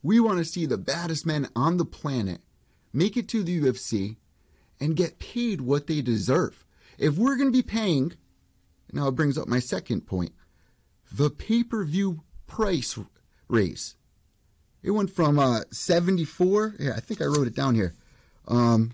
We 0.03 0.19
want 0.19 0.39
to 0.39 0.45
see 0.45 0.67
the 0.67 0.77
baddest 0.77 1.25
men 1.25 1.49
on 1.55 1.77
the 1.77 1.85
planet 1.85 2.41
make 2.93 3.17
it 3.17 3.29
to 3.29 3.45
the 3.45 3.61
UFC 3.61 4.17
and 4.81 4.97
get 4.97 5.21
paid 5.21 5.61
what 5.61 5.87
they 5.87 6.03
deserve. 6.03 6.67
If 6.99 7.17
we're 7.17 7.37
going 7.37 7.53
to 7.53 7.57
be 7.57 7.63
paying, 7.63 8.15
now 8.93 9.07
it 9.09 9.15
brings 9.15 9.39
up 9.39 9.47
my 9.47 9.61
second 9.61 10.07
point, 10.07 10.33
the 11.11 11.31
pay-per-view 11.31 12.25
price 12.49 12.99
raise. 13.49 13.95
It 14.85 14.91
went 14.91 15.11
from 15.11 15.39
uh, 15.39 15.63
74, 15.73 16.75
yeah, 16.79 16.93
I 16.95 17.01
think 17.01 17.23
I 17.23 17.25
wrote 17.25 17.47
it 17.47 17.57
down 17.57 17.75
here. 17.75 17.95
Um, 18.47 18.93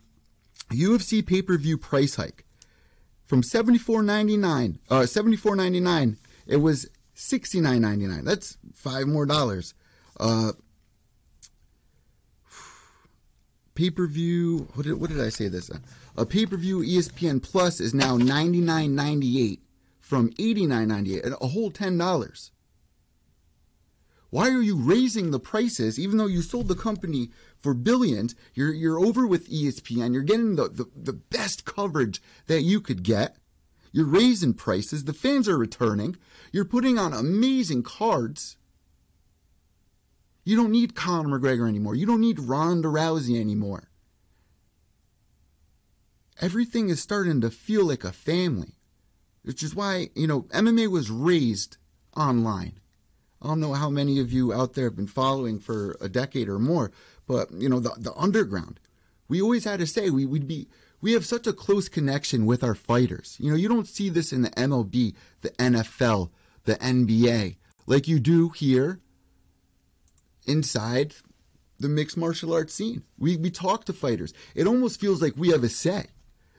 UFC 0.70 1.26
pay-per-view 1.26 1.78
price 1.78 2.14
hike 2.14 2.44
from 3.26 3.42
74.99, 3.42 4.78
uh 4.88 5.00
74.99, 5.00 6.16
it 6.46 6.58
was 6.58 6.88
$69.99. 7.16 8.24
That's 8.24 8.56
five 8.72 9.08
more 9.08 9.26
dollars. 9.26 9.74
Uh, 10.18 10.52
pay 13.74 13.90
per 13.90 14.06
view. 14.06 14.68
What 14.74 14.86
did, 14.86 14.94
what 15.00 15.10
did 15.10 15.20
I 15.20 15.28
say 15.28 15.48
this? 15.48 15.70
A 16.16 16.24
pay 16.24 16.46
per 16.46 16.56
view 16.56 16.80
ESPN 16.80 17.42
Plus 17.42 17.80
is 17.80 17.94
now 17.94 18.16
ninety 18.16 18.60
nine 18.60 18.94
ninety 18.94 19.42
eight 19.42 19.60
from 20.00 20.32
eighty 20.38 20.66
nine 20.66 20.88
ninety 20.88 21.16
eight, 21.16 21.24
a 21.26 21.48
whole 21.48 21.70
ten 21.70 21.98
dollars. 21.98 22.52
Why 24.30 24.48
are 24.50 24.62
you 24.62 24.76
raising 24.76 25.30
the 25.30 25.40
prices 25.40 25.98
even 25.98 26.16
though 26.16 26.26
you 26.26 26.42
sold 26.42 26.68
the 26.68 26.76
company 26.76 27.30
for 27.56 27.74
billions? 27.74 28.36
You're 28.54 28.72
you're 28.72 28.98
over 28.98 29.26
with 29.26 29.50
ESPN. 29.50 30.14
You're 30.14 30.22
getting 30.22 30.54
the, 30.54 30.68
the, 30.68 30.86
the 30.96 31.12
best 31.12 31.64
coverage 31.64 32.22
that 32.46 32.62
you 32.62 32.80
could 32.80 33.02
get. 33.02 33.36
You're 33.92 34.06
raising 34.06 34.54
prices. 34.54 35.04
The 35.04 35.12
fans 35.12 35.48
are 35.48 35.58
returning. 35.58 36.16
You're 36.52 36.64
putting 36.64 36.96
on 36.96 37.12
amazing 37.12 37.82
cards. 37.82 38.56
You 40.44 40.56
don't 40.56 40.70
need 40.70 40.94
Conor 40.94 41.38
McGregor 41.38 41.68
anymore. 41.68 41.96
You 41.96 42.06
don't 42.06 42.20
need 42.20 42.38
Ronda 42.38 42.88
Rousey 42.88 43.38
anymore. 43.38 43.90
Everything 46.40 46.88
is 46.88 47.02
starting 47.02 47.40
to 47.40 47.50
feel 47.50 47.84
like 47.86 48.04
a 48.04 48.12
family, 48.12 48.76
which 49.42 49.62
is 49.62 49.74
why, 49.74 50.08
you 50.14 50.26
know, 50.26 50.42
MMA 50.54 50.88
was 50.88 51.10
raised 51.10 51.76
online. 52.16 52.80
I 53.42 53.48
don't 53.48 53.60
know 53.60 53.74
how 53.74 53.90
many 53.90 54.20
of 54.20 54.32
you 54.32 54.52
out 54.52 54.74
there 54.74 54.84
have 54.84 54.96
been 54.96 55.06
following 55.06 55.58
for 55.58 55.96
a 56.00 56.08
decade 56.08 56.48
or 56.48 56.58
more, 56.58 56.90
but, 57.26 57.50
you 57.52 57.68
know, 57.68 57.80
the, 57.80 57.94
the 57.96 58.14
underground. 58.14 58.80
We 59.28 59.40
always 59.40 59.64
had 59.64 59.80
to 59.80 59.86
say 59.86 60.10
we, 60.10 60.26
would 60.26 60.46
be 60.46 60.68
we 61.00 61.12
have 61.12 61.24
such 61.24 61.46
a 61.46 61.52
close 61.52 61.88
connection 61.88 62.44
with 62.44 62.62
our 62.62 62.74
fighters. 62.74 63.36
You 63.40 63.50
know, 63.50 63.56
you 63.56 63.68
don't 63.68 63.88
see 63.88 64.08
this 64.08 64.32
in 64.32 64.42
the 64.42 64.50
MLB, 64.50 65.14
the 65.40 65.50
NFL, 65.50 66.30
the 66.64 66.76
NBA, 66.76 67.56
like 67.86 68.06
you 68.06 68.20
do 68.20 68.50
here 68.50 69.00
inside 70.46 71.14
the 71.78 71.88
mixed 71.88 72.16
martial 72.16 72.52
arts 72.52 72.74
scene. 72.74 73.02
We 73.18 73.36
we 73.36 73.50
talk 73.50 73.84
to 73.86 73.92
fighters. 73.92 74.34
It 74.54 74.66
almost 74.66 75.00
feels 75.00 75.22
like 75.22 75.34
we 75.36 75.48
have 75.50 75.64
a 75.64 75.68
say. 75.68 76.06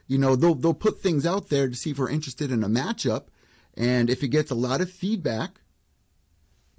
You 0.07 0.17
know, 0.17 0.35
they'll 0.35 0.55
they'll 0.55 0.73
put 0.73 0.99
things 0.99 1.25
out 1.25 1.49
there 1.49 1.69
to 1.69 1.75
see 1.75 1.91
if 1.91 1.99
we're 1.99 2.09
interested 2.09 2.51
in 2.51 2.63
a 2.63 2.69
matchup, 2.69 3.25
and 3.75 4.09
if 4.09 4.23
it 4.23 4.29
gets 4.29 4.49
a 4.51 4.55
lot 4.55 4.81
of 4.81 4.89
feedback, 4.89 5.60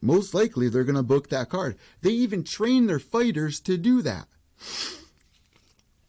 most 0.02 0.34
likely 0.34 0.68
they're 0.68 0.84
going 0.84 0.96
to 0.96 1.02
book 1.02 1.30
that 1.30 1.48
card. 1.48 1.76
They 2.02 2.10
even 2.10 2.44
train 2.44 2.86
their 2.86 2.98
fighters 2.98 3.60
to 3.60 3.78
do 3.78 4.02
that 4.02 4.28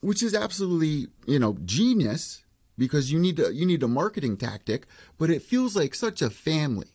which 0.03 0.21
is 0.21 0.35
absolutely, 0.35 1.07
you 1.25 1.39
know, 1.39 1.57
genius 1.63 2.43
because 2.77 3.11
you 3.11 3.17
need 3.17 3.37
to, 3.37 3.53
you 3.53 3.65
need 3.65 3.81
a 3.83 3.87
marketing 3.87 4.35
tactic, 4.35 4.85
but 5.17 5.29
it 5.29 5.41
feels 5.41 5.77
like 5.77 5.95
such 5.95 6.21
a 6.21 6.29
family. 6.29 6.89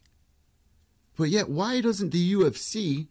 But 1.17 1.31
yet, 1.31 1.49
why 1.49 1.81
doesn't 1.81 2.11
the 2.11 2.35
UFC 2.35 3.09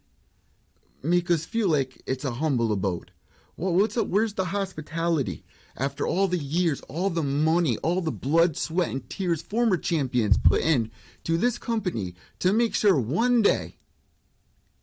make 1.02 1.32
us 1.32 1.46
feel 1.46 1.68
like 1.68 2.02
it's 2.06 2.24
a 2.24 2.34
humble 2.34 2.72
abode? 2.72 3.12
Well, 3.58 3.74
what's 3.74 3.98
up? 3.98 4.06
Where's 4.06 4.36
the 4.36 4.46
hospitality? 4.46 5.44
After 5.76 6.06
all 6.06 6.28
the 6.28 6.38
years, 6.38 6.82
all 6.82 7.10
the 7.10 7.24
money, 7.24 7.78
all 7.78 8.02
the 8.02 8.12
blood, 8.12 8.56
sweat, 8.56 8.90
and 8.90 9.10
tears 9.10 9.42
former 9.42 9.78
champions 9.78 10.38
put 10.38 10.62
in 10.62 10.92
to 11.24 11.38
this 11.38 11.58
company 11.58 12.14
to 12.38 12.54
make 12.54 12.76
sure 12.76 13.00
one 13.00 13.42
day, 13.42 13.77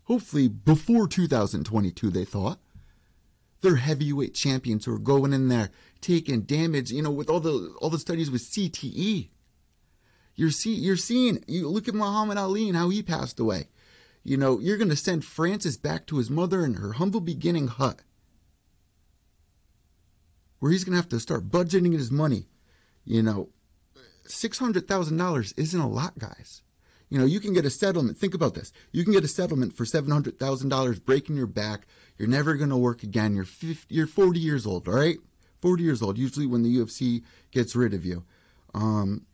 hopefully 0.05 0.49
before 0.49 1.09
2022, 1.09 2.11
they 2.11 2.25
thought, 2.25 2.59
they're 3.65 3.77
heavyweight 3.77 4.35
champions 4.35 4.85
who 4.85 4.95
are 4.95 4.99
going 4.99 5.33
in 5.33 5.49
there 5.49 5.71
taking 6.01 6.43
damage. 6.43 6.93
You 6.93 7.03
know, 7.03 7.11
with 7.11 7.31
all 7.31 7.41
the 7.41 7.75
all 7.81 7.91
the 7.91 7.99
studies 7.99 8.31
with 8.31 8.43
CTE, 8.43 9.31
you're 10.37 10.51
see 10.51 10.75
you're 10.75 10.97
seeing. 10.97 11.43
You 11.49 11.69
look 11.69 11.89
at 11.89 11.95
Muhammad 11.95 12.39
Ali 12.39 12.69
and 12.69 12.77
how 12.77 12.91
he 12.91 13.03
passed 13.03 13.41
away. 13.41 13.69
You 14.23 14.37
know, 14.37 14.59
you're 14.59 14.79
going 14.79 14.91
to 14.91 14.97
send 14.97 15.25
Francis 15.25 15.77
back 15.77 16.07
to 16.07 16.17
his 16.17 16.31
mother 16.31 16.65
in 16.65 16.75
her 16.75 16.93
humble 16.93 17.21
beginning 17.21 17.69
hut, 17.69 18.03
where 20.59 20.73
he's 20.73 20.85
going 20.85 20.93
to 20.93 20.99
have 20.99 21.11
to 21.11 21.21
start 21.21 21.51
budgeting 21.51 21.93
his 21.93 22.11
money. 22.11 22.49
You 23.05 23.23
know, 23.23 23.49
six 24.27 24.59
hundred 24.59 24.87
thousand 24.87 25.17
dollars 25.17 25.53
isn't 25.57 25.81
a 25.81 25.89
lot, 25.89 26.19
guys. 26.19 26.63
You 27.15 27.21
know, 27.21 27.27
you 27.27 27.39
can 27.39 27.53
get 27.53 27.65
a 27.65 27.71
settlement. 27.71 28.19
Think 28.19 28.35
about 28.35 28.55
this. 28.55 28.73
You 28.91 29.05
can 29.05 29.13
get 29.13 29.23
a 29.23 29.29
settlement 29.29 29.73
for 29.73 29.85
$700,000 29.85 31.05
breaking 31.05 31.37
your 31.37 31.47
back. 31.47 31.87
You're 32.19 32.27
never 32.27 32.55
going 32.55 32.71
to 32.71 32.77
work 32.77 33.05
again. 33.05 33.37
You're 33.37 33.45
50, 33.45 33.95
you're 33.95 34.09
40 34.09 34.41
years 34.41 34.67
old, 34.67 34.89
all 34.89 34.95
right? 34.95 35.19
40 35.63 35.85
years 35.85 36.03
old, 36.03 36.19
usually 36.19 36.45
when 36.45 36.65
the 36.65 36.77
UFC 36.77 37.23
gets 37.53 37.77
rid 37.77 37.95
of 37.95 38.05
you. 38.05 38.25
Um, 38.75 39.27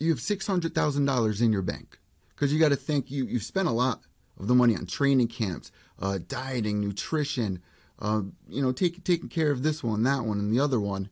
you 0.00 0.10
have 0.10 0.18
$600,000 0.18 1.40
in 1.40 1.52
your 1.52 1.62
bank 1.62 2.00
because 2.30 2.52
you 2.52 2.58
got 2.58 2.70
to 2.70 2.76
think 2.76 3.12
you, 3.12 3.26
you've 3.26 3.44
spent 3.44 3.68
a 3.68 3.70
lot 3.70 4.00
of 4.36 4.48
the 4.48 4.54
money 4.56 4.74
on 4.74 4.86
training 4.86 5.28
camps, 5.28 5.70
uh, 6.00 6.18
dieting, 6.26 6.80
nutrition, 6.80 7.62
uh, 8.00 8.22
you 8.48 8.60
know, 8.60 8.72
take, 8.72 9.04
taking 9.04 9.28
care 9.28 9.52
of 9.52 9.62
this 9.62 9.84
one, 9.84 10.02
that 10.02 10.24
one, 10.24 10.40
and 10.40 10.52
the 10.52 10.58
other 10.58 10.80
one, 10.80 11.10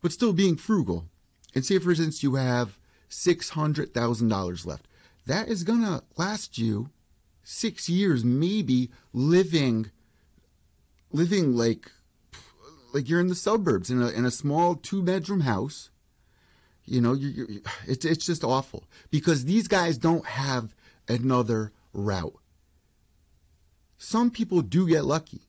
but 0.00 0.12
still 0.12 0.32
being 0.32 0.56
frugal. 0.56 1.10
And 1.54 1.62
say, 1.62 1.78
for 1.78 1.90
instance, 1.90 2.22
you 2.22 2.36
have 2.36 2.78
$600,000 3.12 4.66
left. 4.66 4.88
That 5.26 5.48
is 5.48 5.64
going 5.64 5.82
to 5.82 6.02
last 6.16 6.58
you 6.58 6.90
six 7.44 7.88
years, 7.88 8.24
maybe 8.24 8.90
living, 9.12 9.90
living 11.12 11.54
like, 11.54 11.90
like 12.92 13.08
you're 13.08 13.20
in 13.20 13.28
the 13.28 13.34
suburbs 13.34 13.90
in 13.90 14.02
a, 14.02 14.08
in 14.08 14.24
a 14.24 14.30
small 14.30 14.74
two 14.74 15.02
bedroom 15.02 15.40
house. 15.40 15.90
You 16.84 17.00
know, 17.00 17.12
you're, 17.12 17.46
you're, 17.48 17.60
it's, 17.86 18.04
it's 18.04 18.26
just 18.26 18.42
awful 18.42 18.84
because 19.10 19.44
these 19.44 19.68
guys 19.68 19.98
don't 19.98 20.26
have 20.26 20.74
another 21.08 21.72
route. 21.92 22.34
Some 23.98 24.30
people 24.30 24.62
do 24.62 24.88
get 24.88 25.04
lucky. 25.04 25.42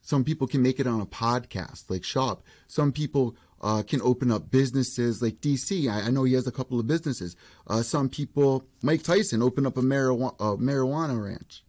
Some 0.00 0.24
people 0.24 0.48
can 0.48 0.62
make 0.62 0.80
it 0.80 0.88
on 0.88 1.00
a 1.00 1.06
podcast 1.06 1.88
like 1.88 2.02
Schaub. 2.02 2.40
Some 2.66 2.90
people 2.90 3.36
uh, 3.62 3.82
can 3.82 4.02
open 4.02 4.30
up 4.32 4.50
businesses 4.50 5.22
like 5.22 5.40
DC. 5.40 5.88
I, 5.88 6.06
I, 6.06 6.10
know 6.10 6.24
he 6.24 6.34
has 6.34 6.46
a 6.46 6.52
couple 6.52 6.80
of 6.80 6.86
businesses. 6.86 7.36
Uh, 7.66 7.82
some 7.82 8.08
people, 8.08 8.66
Mike 8.82 9.02
Tyson, 9.02 9.42
opened 9.42 9.66
up 9.66 9.76
a 9.76 9.82
marijuana, 9.82 10.36
marijuana 10.58 11.24
ranch. 11.24 11.64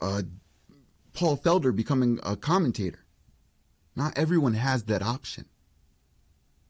Uh, 0.00 0.22
Paul 1.14 1.38
Felder 1.38 1.74
becoming 1.74 2.20
a 2.22 2.36
commentator. 2.36 3.04
Not 3.96 4.16
everyone 4.16 4.54
has 4.54 4.84
that 4.84 5.02
option. 5.02 5.46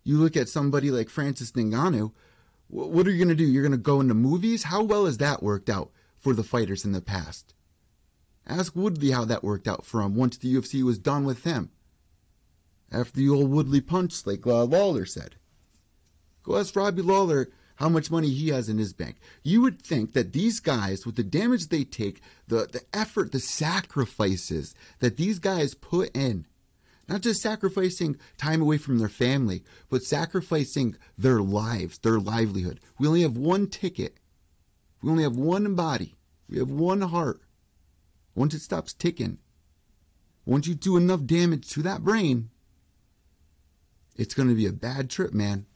You 0.04 0.16
look 0.18 0.36
at 0.36 0.48
somebody 0.48 0.90
like 0.90 1.08
Francis 1.08 1.52
Ngannou. 1.52 2.12
What 2.68 3.06
are 3.06 3.10
you 3.10 3.18
going 3.18 3.28
to 3.28 3.34
do? 3.34 3.44
You're 3.44 3.64
going 3.64 3.72
to 3.72 3.78
go 3.78 4.00
into 4.00 4.14
movies? 4.14 4.64
How 4.64 4.82
well 4.82 5.06
has 5.06 5.18
that 5.18 5.42
worked 5.42 5.68
out 5.68 5.90
for 6.18 6.34
the 6.34 6.44
fighters 6.44 6.84
in 6.84 6.92
the 6.92 7.00
past? 7.00 7.54
Ask 8.46 8.74
Woodley 8.74 9.10
how 9.10 9.24
that 9.26 9.44
worked 9.44 9.68
out 9.68 9.84
for 9.84 10.00
him 10.00 10.14
once 10.14 10.36
the 10.38 10.54
UFC 10.54 10.82
was 10.82 10.98
done 10.98 11.24
with 11.24 11.44
him. 11.44 11.70
After 12.92 13.16
the 13.16 13.28
old 13.28 13.50
Woodley 13.50 13.80
punch, 13.80 14.26
like 14.26 14.46
uh, 14.46 14.64
Lawler 14.64 15.06
said. 15.06 15.36
Go 16.42 16.56
ask 16.56 16.74
Robbie 16.74 17.02
Lawler 17.02 17.48
how 17.76 17.88
much 17.88 18.10
money 18.10 18.28
he 18.28 18.48
has 18.48 18.68
in 18.68 18.78
his 18.78 18.92
bank. 18.92 19.16
You 19.42 19.62
would 19.62 19.80
think 19.80 20.12
that 20.12 20.32
these 20.32 20.60
guys, 20.60 21.06
with 21.06 21.16
the 21.16 21.22
damage 21.22 21.68
they 21.68 21.84
take, 21.84 22.20
the, 22.46 22.68
the 22.70 22.82
effort, 22.92 23.32
the 23.32 23.40
sacrifices 23.40 24.74
that 24.98 25.16
these 25.16 25.38
guys 25.38 25.74
put 25.74 26.14
in, 26.14 26.46
not 27.08 27.22
just 27.22 27.40
sacrificing 27.40 28.16
time 28.36 28.60
away 28.60 28.76
from 28.76 28.98
their 28.98 29.08
family, 29.08 29.64
but 29.88 30.02
sacrificing 30.02 30.96
their 31.16 31.40
lives, 31.40 31.98
their 31.98 32.20
livelihood. 32.20 32.80
We 32.98 33.08
only 33.08 33.22
have 33.22 33.36
one 33.36 33.66
ticket. 33.66 34.18
We 35.02 35.10
only 35.10 35.22
have 35.22 35.36
one 35.36 35.74
body. 35.74 36.16
We 36.48 36.58
have 36.58 36.70
one 36.70 37.00
heart. 37.00 37.40
Once 38.34 38.54
it 38.54 38.60
stops 38.60 38.92
ticking, 38.92 39.38
once 40.44 40.66
you 40.66 40.74
do 40.74 40.96
enough 40.96 41.24
damage 41.24 41.68
to 41.70 41.82
that 41.82 42.04
brain, 42.04 42.50
it's 44.16 44.34
going 44.34 44.48
to 44.48 44.54
be 44.54 44.66
a 44.66 44.72
bad 44.72 45.10
trip, 45.10 45.32
man 45.32 45.66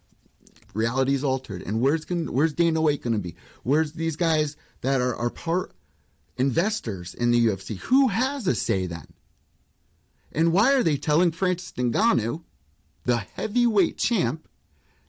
reality's 0.75 1.25
altered. 1.25 1.63
And 1.63 1.81
where's 1.81 2.05
going 2.05 2.33
where's 2.33 2.53
Dana 2.53 2.83
White 2.83 3.03
going 3.03 3.15
to 3.15 3.19
be? 3.19 3.37
Where's 3.63 3.93
these 3.93 4.17
guys 4.17 4.57
that 4.83 5.01
are, 5.01 5.15
are 5.15 5.31
part 5.31 5.73
investors 6.37 7.15
in 7.15 7.31
the 7.31 7.47
UFC? 7.47 7.79
Who 7.79 8.09
has 8.09 8.47
a 8.47 8.55
say 8.55 8.87
then? 8.87 9.15
And 10.33 10.53
why 10.53 10.75
are 10.75 10.83
they 10.83 10.97
telling 10.97 11.31
Francis 11.31 11.73
Ngannou, 11.73 12.43
the 13.05 13.19
heavyweight 13.19 13.99
champ, 13.99 14.49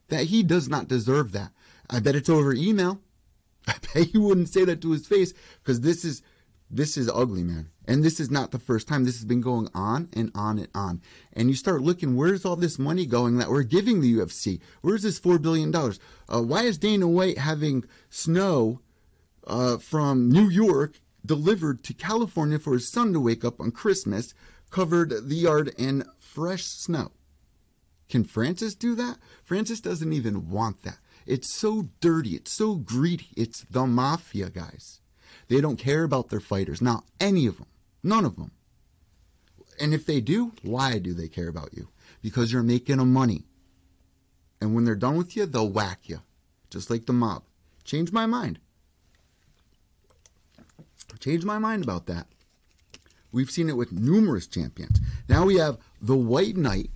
that 0.09 0.25
he 0.25 0.43
does 0.43 0.69
not 0.69 0.87
deserve 0.87 1.31
that? 1.31 1.51
I 1.89 1.99
bet 1.99 2.15
it's 2.15 2.29
over 2.29 2.53
email. 2.53 3.01
I 3.67 3.75
bet 3.93 4.07
he 4.07 4.17
wouldn't 4.19 4.49
say 4.49 4.63
that 4.65 4.81
to 4.81 4.91
his 4.91 5.07
face 5.07 5.33
because 5.63 5.81
this 5.81 6.05
is 6.05 6.21
this 6.69 6.97
is 6.97 7.09
ugly, 7.13 7.43
man. 7.43 7.69
And 7.87 8.03
this 8.03 8.19
is 8.19 8.31
not 8.31 8.51
the 8.51 8.59
first 8.59 8.87
time. 8.87 9.03
This 9.03 9.17
has 9.17 9.25
been 9.25 9.41
going 9.41 9.69
on 9.73 10.09
and 10.13 10.31
on 10.33 10.57
and 10.57 10.67
on. 10.73 11.01
And 11.33 11.49
you 11.49 11.55
start 11.55 11.81
looking, 11.81 12.15
where's 12.15 12.43
all 12.43 12.55
this 12.55 12.79
money 12.79 13.05
going 13.05 13.37
that 13.37 13.49
we're 13.49 13.63
giving 13.63 14.01
the 14.01 14.15
UFC? 14.15 14.59
Where's 14.81 15.03
this 15.03 15.19
$4 15.19 15.41
billion? 15.41 15.73
Uh, 15.75 16.41
why 16.41 16.63
is 16.63 16.77
Dana 16.77 17.07
White 17.07 17.37
having 17.37 17.85
snow 18.09 18.81
uh, 19.45 19.77
from 19.77 20.29
New 20.29 20.49
York 20.49 20.99
delivered 21.23 21.83
to 21.83 21.93
California 21.93 22.57
for 22.57 22.73
his 22.73 22.89
son 22.91 23.13
to 23.13 23.19
wake 23.19 23.45
up 23.45 23.59
on 23.61 23.71
Christmas, 23.71 24.33
covered 24.71 25.29
the 25.29 25.35
yard 25.35 25.71
in 25.77 26.03
fresh 26.19 26.63
snow? 26.63 27.11
Can 28.09 28.23
Francis 28.23 28.75
do 28.75 28.95
that? 28.95 29.17
Francis 29.43 29.79
doesn't 29.79 30.13
even 30.13 30.49
want 30.49 30.83
that. 30.83 30.97
It's 31.25 31.51
so 31.51 31.89
dirty. 32.01 32.35
It's 32.35 32.51
so 32.51 32.75
greedy. 32.75 33.29
It's 33.35 33.61
the 33.69 33.85
mafia, 33.85 34.49
guys. 34.49 35.01
They 35.47 35.61
don't 35.61 35.77
care 35.77 36.03
about 36.03 36.29
their 36.29 36.39
fighters. 36.39 36.81
Not 36.81 37.05
any 37.19 37.45
of 37.45 37.57
them. 37.57 37.67
None 38.03 38.25
of 38.25 38.35
them. 38.35 38.51
And 39.79 39.93
if 39.93 40.05
they 40.05 40.21
do, 40.21 40.53
why 40.63 40.99
do 40.99 41.13
they 41.13 41.27
care 41.27 41.47
about 41.47 41.73
you? 41.73 41.89
Because 42.21 42.51
you're 42.51 42.63
making 42.63 42.97
them 42.97 43.13
money. 43.13 43.45
And 44.61 44.73
when 44.73 44.85
they're 44.85 44.95
done 44.95 45.17
with 45.17 45.35
you, 45.35 45.45
they'll 45.45 45.69
whack 45.69 45.99
you. 46.03 46.21
Just 46.69 46.89
like 46.89 47.05
the 47.05 47.13
mob. 47.13 47.43
Change 47.83 48.11
my 48.11 48.25
mind. 48.25 48.59
Change 51.19 51.45
my 51.45 51.59
mind 51.59 51.83
about 51.83 52.07
that. 52.07 52.27
We've 53.31 53.51
seen 53.51 53.69
it 53.69 53.77
with 53.77 53.91
numerous 53.91 54.47
champions. 54.47 54.99
Now 55.27 55.45
we 55.45 55.57
have 55.57 55.77
the 56.01 56.15
White 56.15 56.55
Knight. 56.55 56.89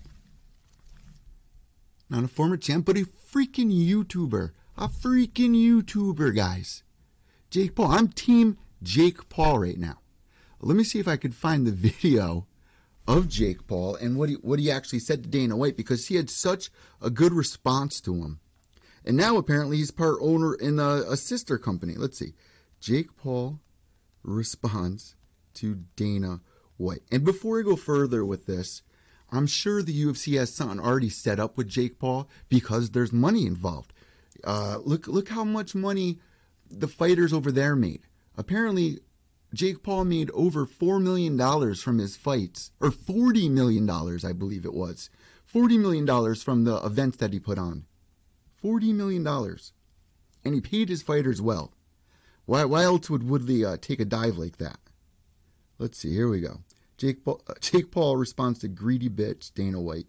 Not 2.10 2.24
a 2.24 2.28
former 2.28 2.58
champ, 2.58 2.86
but 2.86 2.98
a 2.98 3.02
freaking 3.02 3.72
YouTuber. 3.72 4.52
A 4.78 4.88
freaking 4.88 5.54
YouTuber, 5.54 6.36
guys. 6.36 6.84
Jake 7.50 7.76
Paul. 7.76 7.92
I'm 7.92 8.10
team 8.10 8.58
Jake 8.84 9.28
Paul 9.30 9.60
right 9.60 9.78
now. 9.78 10.00
Let 10.62 10.76
me 10.76 10.84
see 10.84 11.00
if 11.00 11.08
I 11.08 11.18
could 11.18 11.34
find 11.34 11.66
the 11.66 11.72
video 11.90 12.46
of 13.08 13.28
Jake 13.28 13.66
Paul 13.66 13.96
and 13.96 14.18
what 14.18 14.30
he 14.30 14.36
what 14.36 14.60
he 14.60 14.70
actually 14.70 15.00
said 15.00 15.24
to 15.24 15.30
Dana 15.30 15.58
White 15.58 15.76
because 15.76 16.08
he 16.08 16.16
had 16.16 16.30
such 16.30 16.70
a 17.02 17.10
good 17.10 17.34
response 17.34 18.00
to 18.02 18.14
him. 18.14 18.40
And 19.04 19.18
now 19.18 19.38
apparently 19.38 19.78
he's 19.78 19.92
part 19.92 20.18
owner 20.22 20.54
in 20.54 20.80
a, 20.80 21.04
a 21.10 21.18
sister 21.18 21.58
company. 21.58 21.96
Let's 21.96 22.20
see. 22.20 22.34
Jake 22.80 23.16
Paul 23.18 23.60
responds 24.24 25.16
to 25.56 25.84
Dana 25.96 26.42
White. 26.78 27.02
And 27.12 27.24
before 27.24 27.60
I 27.60 27.64
go 27.64 27.76
further 27.76 28.24
with 28.24 28.46
this, 28.46 28.84
I'm 29.32 29.48
sure 29.48 29.82
the 29.82 30.06
UFC 30.06 30.38
has 30.38 30.54
something 30.54 30.80
already 30.80 31.10
set 31.10 31.40
up 31.40 31.58
with 31.58 31.68
Jake 31.68 31.98
Paul 31.98 32.30
because 32.48 32.92
there's 32.92 33.12
money 33.12 33.46
involved. 33.48 33.94
Uh, 34.44 34.78
look 34.84 35.08
look 35.08 35.30
how 35.30 35.44
much 35.44 35.74
money 35.74 36.20
the 36.70 36.88
fighters 36.88 37.34
over 37.34 37.52
there 37.52 37.76
made. 37.76 38.02
Apparently, 38.38 39.00
Jake 39.54 39.84
Paul 39.84 40.06
made 40.06 40.30
over 40.32 40.66
$4 40.66 41.02
million 41.02 41.38
from 41.76 41.98
his 41.98 42.16
fights, 42.16 42.72
or 42.80 42.92
$40 42.92 43.50
million, 43.50 43.90
I 43.90 44.34
believe 44.34 44.66
it 44.66 44.74
was. 44.74 45.10
$40 45.54 45.80
million 45.80 46.36
from 46.36 46.64
the 46.64 46.78
events 46.78 47.18
that 47.18 47.34
he 47.34 47.40
put 47.40 47.58
on. 47.58 47.86
$40 48.64 48.94
million. 48.94 49.26
And 50.46 50.54
he 50.54 50.62
paid 50.62 50.90
his 50.90 51.02
fighters 51.02 51.42
well. 51.42 51.74
Why, 52.46 52.66
why 52.66 52.84
else 52.84 53.10
would 53.10 53.28
Woodley 53.28 53.66
uh, 53.66 53.78
take 53.80 54.00
a 54.00 54.06
dive 54.06 54.38
like 54.38 54.58
that? 54.58 54.78
Let's 55.78 55.98
see, 55.98 56.14
here 56.14 56.30
we 56.30 56.42
go. 56.42 56.62
Jake 56.98 57.24
Paul, 57.24 57.42
Jake 57.62 57.92
Paul 57.92 58.18
responds 58.18 58.60
to 58.60 58.68
greedy 58.68 59.10
bitch 59.10 59.54
Dana 59.54 59.80
White. 59.82 60.08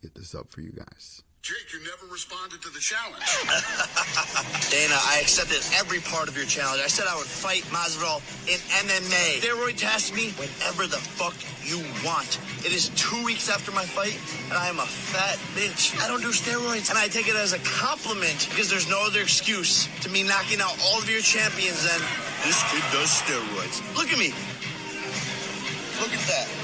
Get 0.00 0.14
this 0.14 0.34
up 0.34 0.50
for 0.50 0.60
you 0.60 0.70
guys. 0.70 1.22
Jake, 1.40 1.72
you 1.72 1.78
never 1.80 2.12
responded 2.12 2.60
to 2.62 2.68
the 2.68 2.80
challenge. 2.80 3.22
Dana, 4.70 4.98
I 5.06 5.20
accepted 5.22 5.62
every 5.78 6.00
part 6.00 6.28
of 6.28 6.36
your 6.36 6.44
challenge. 6.44 6.82
I 6.84 6.88
said 6.88 7.06
I 7.08 7.16
would 7.16 7.26
fight 7.26 7.62
Masvidal 7.70 8.18
in 8.50 8.58
MMA. 8.84 9.40
Steroid 9.40 9.78
test 9.78 10.14
me 10.14 10.30
whenever 10.36 10.86
the 10.86 10.98
fuck 10.98 11.34
you 11.62 11.78
want. 12.04 12.40
It 12.66 12.72
is 12.74 12.90
two 12.98 13.24
weeks 13.24 13.48
after 13.48 13.70
my 13.70 13.84
fight, 13.86 14.18
and 14.50 14.58
I 14.58 14.68
am 14.68 14.80
a 14.80 14.86
fat 14.86 15.38
bitch. 15.54 15.94
I 16.02 16.08
don't 16.08 16.20
do 16.20 16.34
steroids, 16.34 16.90
and 16.90 16.98
I 16.98 17.06
take 17.06 17.28
it 17.28 17.36
as 17.36 17.52
a 17.52 17.60
compliment 17.60 18.48
because 18.50 18.68
there's 18.68 18.90
no 18.90 19.00
other 19.06 19.20
excuse 19.22 19.88
to 20.02 20.10
me 20.10 20.24
knocking 20.24 20.60
out 20.60 20.76
all 20.82 20.98
of 20.98 21.08
your 21.08 21.22
champions 21.22 21.86
and 21.86 22.02
this 22.42 22.58
kid 22.72 22.82
does 22.92 23.08
steroids. 23.14 23.78
Look 23.96 24.12
at 24.12 24.18
me. 24.18 24.34
Look 26.02 26.12
at 26.12 26.26
that 26.26 26.57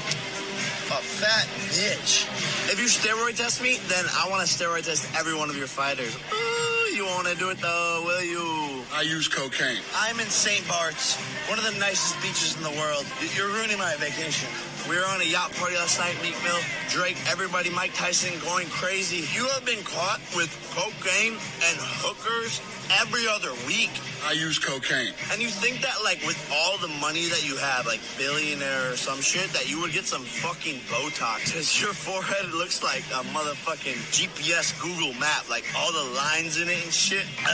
a 0.91 1.01
fat 1.01 1.47
bitch. 1.73 2.29
If 2.71 2.79
you 2.79 2.85
steroid 2.85 3.37
test 3.37 3.61
me, 3.61 3.77
then 3.87 4.05
I 4.13 4.29
want 4.29 4.45
to 4.45 4.49
steroid 4.49 4.85
test 4.85 5.09
every 5.17 5.35
one 5.35 5.49
of 5.49 5.57
your 5.57 5.67
fighters. 5.67 6.15
Ooh, 6.15 6.95
you 6.95 7.05
want 7.05 7.27
to 7.27 7.35
do 7.35 7.49
it 7.49 7.57
though, 7.57 8.03
will 8.05 8.23
you? 8.23 8.83
I 8.93 9.01
use 9.01 9.27
cocaine. 9.27 9.81
I'm 9.95 10.19
in 10.19 10.27
St. 10.27 10.65
Bart's, 10.67 11.17
one 11.49 11.57
of 11.57 11.65
the 11.65 11.77
nicest 11.79 12.21
beaches 12.21 12.55
in 12.57 12.63
the 12.63 12.75
world. 12.79 13.05
You're 13.35 13.49
ruining 13.49 13.77
my 13.77 13.95
vacation. 13.97 14.49
We 14.87 14.95
were 14.95 15.05
on 15.09 15.19
a 15.21 15.25
yacht 15.25 15.51
party 15.57 15.75
last 15.75 15.97
night, 15.97 16.13
Meek 16.21 16.37
Mill, 16.43 16.61
Drake, 16.89 17.17
everybody, 17.27 17.69
Mike 17.71 17.93
Tyson 17.95 18.37
going 18.45 18.67
crazy. 18.69 19.25
You 19.33 19.47
have 19.49 19.65
been 19.65 19.83
caught 19.83 20.21
with 20.35 20.53
cocaine 20.77 21.33
and 21.33 21.75
hookers 22.05 22.61
every 23.01 23.27
other 23.27 23.49
week. 23.65 23.89
I 24.25 24.31
use 24.31 24.57
cocaine. 24.57 25.13
And 25.31 25.39
you 25.39 25.49
think 25.49 25.81
that, 25.81 26.01
like, 26.03 26.17
with 26.25 26.39
all 26.49 26.79
the 26.81 26.89
money 26.97 27.29
that 27.29 27.45
you 27.45 27.57
have, 27.57 27.85
like 27.85 28.01
billionaire 28.17 28.93
or 28.93 28.97
some 28.97 29.21
shit, 29.21 29.53
that 29.53 29.69
you 29.69 29.79
would 29.81 29.93
get 29.93 30.05
some 30.05 30.23
fucking 30.23 30.81
Botox? 30.89 31.45
Because 31.45 31.69
your 31.79 31.93
forehead 31.93 32.49
looks 32.51 32.81
like 32.81 33.05
a 33.13 33.21
motherfucking 33.29 34.01
GPS 34.09 34.73
Google 34.81 35.13
map, 35.21 35.47
like 35.47 35.63
all 35.77 35.93
the 35.93 36.09
lines 36.17 36.57
in 36.57 36.69
it 36.69 36.81
and 36.81 36.91
shit. 36.91 37.21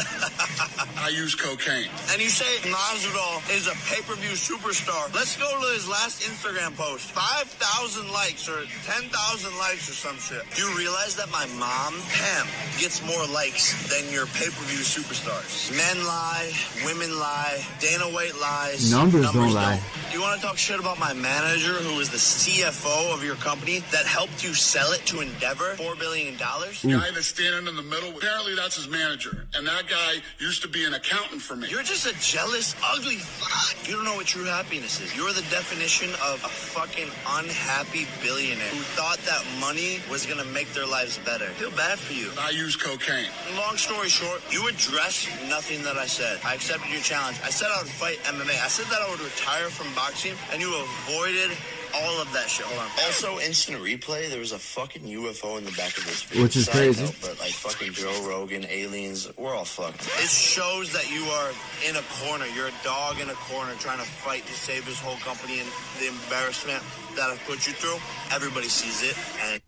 I 0.95 1.11
use 1.11 1.35
cocaine. 1.35 1.91
And 2.15 2.21
you 2.21 2.29
say 2.29 2.47
Masvidal 2.63 3.43
is 3.51 3.67
a 3.67 3.75
pay-per-view 3.91 4.39
superstar. 4.39 5.13
Let's 5.13 5.35
go 5.35 5.51
to 5.51 5.67
his 5.75 5.89
last 5.89 6.23
Instagram 6.23 6.77
post. 6.77 7.11
5,000 7.11 8.11
likes 8.13 8.47
or 8.47 8.63
10,000 8.87 9.11
likes 9.59 9.91
or 9.91 9.93
some 9.93 10.15
shit. 10.23 10.47
Do 10.55 10.63
you 10.63 10.77
realize 10.77 11.17
that 11.17 11.29
my 11.31 11.45
mom, 11.59 11.99
Pam, 12.15 12.47
gets 12.79 13.03
more 13.03 13.27
likes 13.27 13.75
than 13.91 14.07
your 14.13 14.25
pay-per-view 14.27 14.87
superstars? 14.87 15.75
Men 15.75 16.07
lie, 16.07 16.53
women 16.85 17.17
lie, 17.19 17.63
Dana 17.79 18.05
White 18.05 18.35
lies. 18.39 18.91
Numbers, 18.91 19.23
numbers 19.23 19.33
don't 19.33 19.53
lie. 19.53 19.79
Do 20.11 20.17
you 20.17 20.23
want 20.23 20.41
to 20.41 20.45
talk 20.45 20.57
shit 20.57 20.77
about 20.77 20.99
my 20.99 21.13
manager 21.13 21.71
who 21.71 21.97
is 22.01 22.09
the 22.09 22.17
CFO 22.17 23.13
of 23.13 23.23
your 23.23 23.35
company 23.35 23.79
that 23.95 24.05
helped 24.05 24.43
you 24.43 24.53
sell 24.53 24.91
it 24.91 25.05
to 25.05 25.21
Endeavor? 25.21 25.71
$4 25.75 25.97
billion? 25.97 26.35
The 26.35 26.99
guy 26.99 27.11
that's 27.15 27.27
standing 27.27 27.65
in 27.65 27.77
the 27.77 27.81
middle, 27.81 28.09
apparently 28.17 28.53
that's 28.53 28.75
his 28.75 28.89
manager. 28.89 29.47
And 29.55 29.65
that 29.65 29.87
guy 29.87 30.15
used 30.37 30.63
to 30.63 30.67
be 30.67 30.83
an 30.83 30.95
accountant 30.95 31.41
for 31.41 31.55
me. 31.55 31.69
You're 31.69 31.83
just 31.83 32.05
a 32.05 32.13
jealous, 32.19 32.75
ugly 32.83 33.23
fuck. 33.23 33.87
You 33.87 33.95
don't 33.95 34.03
know 34.03 34.15
what 34.15 34.25
true 34.25 34.43
happiness 34.43 34.99
is. 34.99 35.15
You're 35.15 35.31
the 35.31 35.47
definition 35.47 36.09
of 36.27 36.43
a 36.43 36.51
fucking 36.51 37.07
unhappy 37.39 38.05
billionaire 38.21 38.67
who 38.67 38.83
thought 38.99 39.19
that 39.19 39.45
money 39.61 40.01
was 40.11 40.25
going 40.25 40.39
to 40.39 40.51
make 40.51 40.73
their 40.73 40.85
lives 40.85 41.19
better. 41.19 41.45
I 41.45 41.55
feel 41.55 41.71
bad 41.71 41.97
for 41.97 42.11
you. 42.11 42.31
I 42.37 42.49
use 42.49 42.75
cocaine. 42.75 43.31
Long 43.55 43.77
story 43.77 44.09
short, 44.09 44.41
you 44.51 44.67
addressed 44.67 45.29
nothing 45.47 45.81
that 45.83 45.95
I 45.95 46.05
said. 46.05 46.41
I 46.43 46.53
accepted 46.53 46.91
your 46.91 46.99
challenge. 46.99 47.39
I 47.45 47.49
said 47.49 47.69
I 47.71 47.81
would 47.81 47.91
fight 47.91 48.19
MMA. 48.27 48.59
I 48.59 48.67
said 48.67 48.87
that 48.91 48.99
I 48.99 49.09
would 49.09 49.21
retire 49.21 49.71
from 49.71 49.87
boxing, 50.01 50.33
and 50.51 50.59
you 50.61 50.73
avoided 50.73 51.55
all 51.93 52.21
of 52.21 52.31
that 52.33 52.49
shit. 52.49 52.65
Hold 52.65 52.79
on. 52.79 52.89
Also, 53.05 53.39
instant 53.39 53.77
replay. 53.79 54.29
There 54.29 54.39
was 54.39 54.51
a 54.51 54.57
fucking 54.57 55.03
UFO 55.03 55.57
in 55.57 55.65
the 55.65 55.71
back 55.71 55.95
of 55.97 56.05
this 56.05 56.23
video. 56.23 56.43
Which 56.43 56.55
is 56.55 56.65
Side 56.65 56.75
crazy. 56.75 57.03
note, 57.03 57.15
but 57.21 57.39
like 57.39 57.51
fucking 57.51 57.93
Joe 57.93 58.27
Rogan, 58.27 58.65
aliens, 58.69 59.29
we're 59.37 59.53
all 59.53 59.65
fucked. 59.65 60.01
It 60.01 60.29
shows 60.29 60.91
that 60.93 61.11
you 61.11 61.23
are 61.25 61.51
in 61.87 61.95
a 61.97 62.05
corner. 62.23 62.45
You're 62.55 62.69
a 62.69 62.83
dog 62.83 63.19
in 63.19 63.29
a 63.29 63.37
corner 63.51 63.73
trying 63.79 63.99
to 63.99 64.05
fight 64.05 64.45
to 64.47 64.53
save 64.53 64.85
his 64.85 64.99
whole 64.99 65.17
company 65.17 65.59
and 65.59 65.69
the 65.99 66.07
embarrassment 66.07 66.81
that 67.15 67.29
I've 67.29 67.43
put 67.45 67.67
you 67.67 67.73
through. 67.73 67.99
Everybody 68.33 68.67
sees 68.67 69.03
it, 69.07 69.17
and 69.45 69.61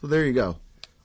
So 0.00 0.06
there 0.06 0.26
you 0.26 0.34
go. 0.34 0.56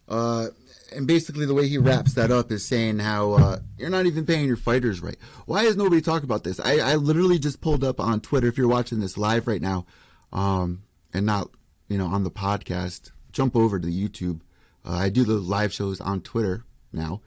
Uh, 0.09 0.47
and 0.95 1.07
basically, 1.07 1.45
the 1.45 1.53
way 1.53 1.67
he 1.67 1.77
wraps 1.77 2.13
that 2.13 2.31
up 2.31 2.51
is 2.51 2.65
saying 2.65 2.99
how 2.99 3.33
uh, 3.33 3.59
you're 3.77 3.89
not 3.89 4.05
even 4.05 4.25
paying 4.25 4.47
your 4.47 4.57
fighters 4.57 5.01
right. 5.01 5.17
Why 5.45 5.63
has 5.63 5.77
nobody 5.77 6.01
talked 6.01 6.23
about 6.23 6.43
this? 6.43 6.59
I, 6.59 6.79
I 6.79 6.95
literally 6.95 7.39
just 7.39 7.61
pulled 7.61 7.83
up 7.83 7.99
on 7.99 8.21
Twitter. 8.21 8.47
If 8.47 8.57
you're 8.57 8.67
watching 8.67 8.99
this 8.99 9.17
live 9.17 9.47
right 9.47 9.61
now, 9.61 9.85
um, 10.31 10.83
and 11.13 11.25
not 11.25 11.49
you 11.87 11.97
know 11.97 12.07
on 12.07 12.23
the 12.23 12.31
podcast, 12.31 13.11
jump 13.31 13.55
over 13.55 13.79
to 13.79 13.87
YouTube. 13.87 14.41
Uh, 14.85 14.93
I 14.93 15.09
do 15.09 15.23
the 15.23 15.33
live 15.33 15.73
shows 15.73 15.99
on 15.99 16.21
Twitter 16.21 16.63
now. 16.93 17.21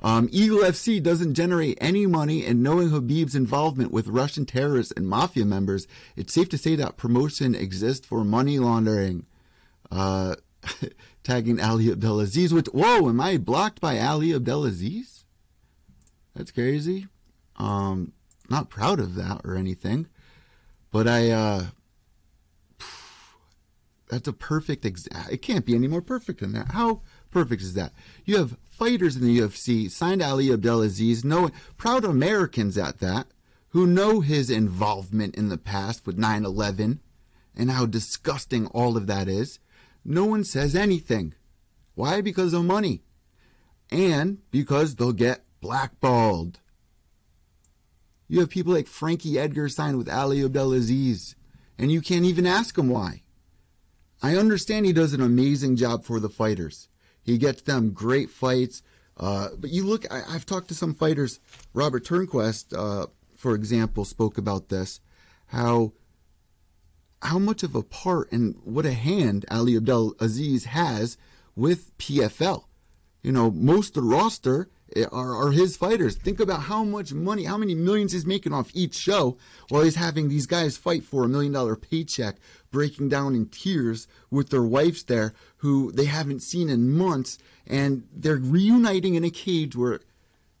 Um, 0.00 0.28
Eagle 0.30 0.58
FC 0.58 1.02
doesn't 1.02 1.34
generate 1.34 1.76
any 1.80 2.06
money, 2.06 2.44
and 2.44 2.62
knowing 2.62 2.90
Khabib's 2.90 3.34
involvement 3.34 3.90
with 3.90 4.06
Russian 4.06 4.46
terrorists 4.46 4.92
and 4.96 5.08
mafia 5.08 5.44
members, 5.44 5.88
it's 6.14 6.32
safe 6.32 6.48
to 6.50 6.58
say 6.58 6.76
that 6.76 6.96
promotion 6.96 7.54
exists 7.54 8.06
for 8.06 8.22
money 8.22 8.58
laundering. 8.58 9.26
Uh, 9.90 10.36
tagging 11.22 11.60
Ali 11.60 11.90
Abdelaziz. 11.90 12.52
Which, 12.52 12.66
whoa, 12.66 13.08
am 13.08 13.20
I 13.20 13.36
blocked 13.36 13.80
by 13.80 13.98
Ali 13.98 14.34
Abdelaziz? 14.34 15.24
That's 16.34 16.50
crazy. 16.50 17.06
Um, 17.56 18.12
not 18.48 18.70
proud 18.70 19.00
of 19.00 19.14
that 19.16 19.40
or 19.44 19.56
anything, 19.56 20.06
but 20.90 21.06
I. 21.08 21.30
Uh, 21.30 21.66
that's 24.08 24.28
a 24.28 24.32
perfect. 24.32 24.84
Exa- 24.84 25.30
it 25.30 25.42
can't 25.42 25.66
be 25.66 25.74
any 25.74 25.88
more 25.88 26.02
perfect 26.02 26.40
than 26.40 26.52
that. 26.52 26.72
How 26.72 27.02
perfect 27.30 27.62
is 27.62 27.74
that? 27.74 27.92
You 28.24 28.36
have 28.38 28.56
fighters 28.70 29.16
in 29.16 29.24
the 29.24 29.38
UFC 29.38 29.90
signed 29.90 30.22
Ali 30.22 30.52
Abdelaziz, 30.52 31.24
know 31.24 31.50
proud 31.76 32.04
Americans 32.04 32.78
at 32.78 33.00
that, 33.00 33.26
who 33.70 33.86
know 33.86 34.20
his 34.20 34.50
involvement 34.50 35.34
in 35.34 35.48
the 35.48 35.58
past 35.58 36.06
with 36.06 36.16
9/11 36.16 37.00
and 37.56 37.70
how 37.72 37.84
disgusting 37.84 38.66
all 38.68 38.96
of 38.96 39.06
that 39.08 39.28
is. 39.28 39.58
No 40.10 40.24
one 40.24 40.42
says 40.42 40.74
anything. 40.74 41.34
Why? 41.94 42.22
Because 42.22 42.54
of 42.54 42.64
money. 42.64 43.02
And 43.90 44.38
because 44.50 44.94
they'll 44.94 45.12
get 45.12 45.44
blackballed. 45.60 46.60
You 48.26 48.40
have 48.40 48.48
people 48.48 48.72
like 48.72 48.86
Frankie 48.86 49.38
Edgar 49.38 49.68
signed 49.68 49.98
with 49.98 50.08
Ali 50.08 50.42
Abdelaziz, 50.42 51.36
and 51.78 51.92
you 51.92 52.00
can't 52.00 52.24
even 52.24 52.46
ask 52.46 52.78
him 52.78 52.88
why. 52.88 53.22
I 54.22 54.36
understand 54.36 54.86
he 54.86 54.94
does 54.94 55.12
an 55.12 55.20
amazing 55.20 55.76
job 55.76 56.04
for 56.04 56.20
the 56.20 56.30
fighters. 56.30 56.88
He 57.22 57.36
gets 57.36 57.60
them 57.60 57.90
great 57.90 58.30
fights. 58.30 58.82
Uh, 59.18 59.48
but 59.58 59.68
you 59.68 59.84
look, 59.84 60.10
I, 60.10 60.22
I've 60.26 60.46
talked 60.46 60.68
to 60.68 60.74
some 60.74 60.94
fighters. 60.94 61.38
Robert 61.74 62.06
Turnquest, 62.06 62.74
uh, 62.74 63.08
for 63.36 63.54
example, 63.54 64.06
spoke 64.06 64.38
about 64.38 64.70
this. 64.70 65.00
How 65.48 65.92
how 67.22 67.38
much 67.38 67.62
of 67.62 67.74
a 67.74 67.82
part 67.82 68.30
and 68.32 68.56
what 68.64 68.86
a 68.86 68.92
hand 68.92 69.44
Ali 69.50 69.76
Abdelaziz 69.76 70.66
has 70.66 71.16
with 71.56 71.96
PFL. 71.98 72.64
You 73.22 73.32
know, 73.32 73.50
most 73.50 73.96
of 73.96 74.04
the 74.04 74.08
roster 74.08 74.70
eh, 74.94 75.04
are, 75.10 75.34
are 75.34 75.50
his 75.50 75.76
fighters. 75.76 76.16
Think 76.16 76.38
about 76.38 76.62
how 76.62 76.84
much 76.84 77.12
money, 77.12 77.44
how 77.44 77.58
many 77.58 77.74
millions 77.74 78.12
he's 78.12 78.24
making 78.24 78.52
off 78.52 78.70
each 78.72 78.94
show 78.94 79.36
while 79.68 79.82
he's 79.82 79.96
having 79.96 80.28
these 80.28 80.46
guys 80.46 80.76
fight 80.76 81.02
for 81.02 81.24
a 81.24 81.28
million 81.28 81.52
dollar 81.52 81.74
paycheck, 81.74 82.36
breaking 82.70 83.08
down 83.08 83.34
in 83.34 83.46
tears 83.46 84.06
with 84.30 84.50
their 84.50 84.62
wives 84.62 85.02
there 85.04 85.34
who 85.58 85.90
they 85.90 86.04
haven't 86.04 86.40
seen 86.40 86.68
in 86.68 86.96
months. 86.96 87.38
And 87.66 88.06
they're 88.14 88.36
reuniting 88.36 89.16
in 89.16 89.24
a 89.24 89.30
cage 89.30 89.74
where 89.74 90.00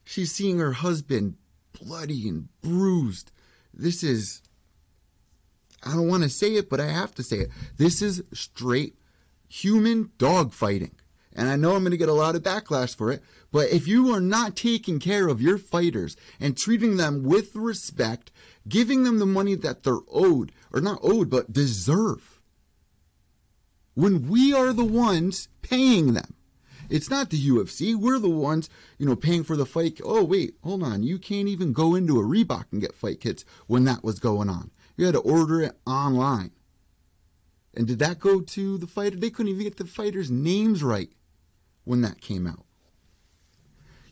she's 0.04 0.32
seeing 0.32 0.58
her 0.58 0.72
husband 0.72 1.36
bloody 1.72 2.28
and 2.28 2.48
bruised. 2.60 3.30
This 3.72 4.02
is 4.02 4.42
I 5.88 5.92
don't 5.92 6.08
want 6.08 6.22
to 6.22 6.28
say 6.28 6.54
it, 6.56 6.68
but 6.68 6.80
I 6.80 6.88
have 6.88 7.14
to 7.14 7.22
say 7.22 7.38
it. 7.38 7.50
This 7.78 8.02
is 8.02 8.22
straight 8.34 8.94
human 9.48 10.10
dog 10.18 10.52
fighting. 10.52 10.94
And 11.34 11.48
I 11.48 11.56
know 11.56 11.74
I'm 11.74 11.82
going 11.82 11.92
to 11.92 11.96
get 11.96 12.10
a 12.10 12.12
lot 12.12 12.34
of 12.34 12.42
backlash 12.42 12.94
for 12.94 13.10
it, 13.10 13.22
but 13.50 13.70
if 13.70 13.88
you 13.88 14.12
are 14.12 14.20
not 14.20 14.54
taking 14.54 14.98
care 14.98 15.28
of 15.28 15.40
your 15.40 15.56
fighters 15.56 16.14
and 16.38 16.58
treating 16.58 16.98
them 16.98 17.22
with 17.22 17.56
respect, 17.56 18.30
giving 18.68 19.04
them 19.04 19.18
the 19.18 19.26
money 19.26 19.54
that 19.54 19.82
they're 19.82 20.00
owed, 20.12 20.52
or 20.72 20.82
not 20.82 20.98
owed, 21.02 21.30
but 21.30 21.52
deserve, 21.52 22.40
when 23.94 24.28
we 24.28 24.52
are 24.52 24.74
the 24.74 24.84
ones 24.84 25.48
paying 25.62 26.12
them, 26.12 26.34
it's 26.90 27.08
not 27.08 27.30
the 27.30 27.48
UFC. 27.48 27.94
We're 27.94 28.18
the 28.18 28.28
ones, 28.28 28.68
you 28.98 29.06
know, 29.06 29.16
paying 29.16 29.44
for 29.44 29.56
the 29.56 29.66
fight. 29.66 30.00
Oh, 30.04 30.24
wait, 30.24 30.56
hold 30.62 30.82
on. 30.82 31.02
You 31.02 31.18
can't 31.18 31.48
even 31.48 31.72
go 31.72 31.94
into 31.94 32.18
a 32.18 32.24
Reebok 32.24 32.66
and 32.72 32.80
get 32.80 32.94
fight 32.94 33.20
kits 33.20 33.44
when 33.66 33.84
that 33.84 34.04
was 34.04 34.18
going 34.18 34.48
on. 34.50 34.70
You 34.98 35.06
had 35.06 35.14
to 35.14 35.20
order 35.20 35.62
it 35.62 35.78
online. 35.86 36.50
And 37.72 37.86
did 37.86 38.00
that 38.00 38.18
go 38.18 38.40
to 38.40 38.76
the 38.76 38.88
fighter? 38.88 39.16
They 39.16 39.30
couldn't 39.30 39.52
even 39.52 39.62
get 39.62 39.76
the 39.76 39.86
fighters' 39.86 40.30
names 40.30 40.82
right 40.82 41.10
when 41.84 42.00
that 42.02 42.20
came 42.20 42.48
out. 42.48 42.64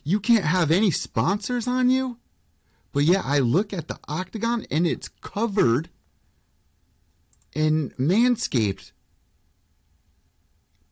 You 0.03 0.21
can't 0.21 0.45
have 0.45 0.71
any 0.71 0.89
sponsors 0.89 1.67
on 1.67 1.89
you. 1.89 2.19
But 2.93 3.03
yeah, 3.03 3.21
I 3.25 3.39
look 3.39 3.73
at 3.73 3.89
the 3.89 3.99
octagon 4.07 4.65
and 4.71 4.87
it's 4.87 5.09
covered 5.09 5.89
in 7.53 7.89
Manscaped 7.99 8.93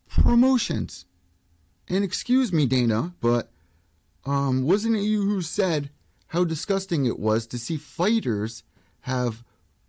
promotions. 0.10 1.06
And 1.88 2.04
excuse 2.04 2.52
me, 2.52 2.66
Dana, 2.66 3.14
but 3.22 3.50
um, 4.26 4.64
wasn't 4.64 4.98
it 4.98 5.04
you 5.04 5.22
who 5.22 5.42
said 5.42 5.90
how 6.28 6.44
disgusting 6.44 7.06
it 7.06 7.18
was 7.18 7.48
to 7.48 7.58
see 7.58 7.78
fighters 7.78 8.64
have 9.02 9.46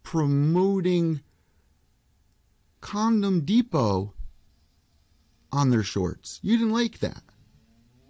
promoting 0.06 1.20
Condom 2.80 3.40
Depot 3.40 4.14
on 5.50 5.70
their 5.70 5.82
shorts? 5.82 6.38
You 6.44 6.56
didn't 6.56 6.72
like 6.72 7.00
that 7.00 7.22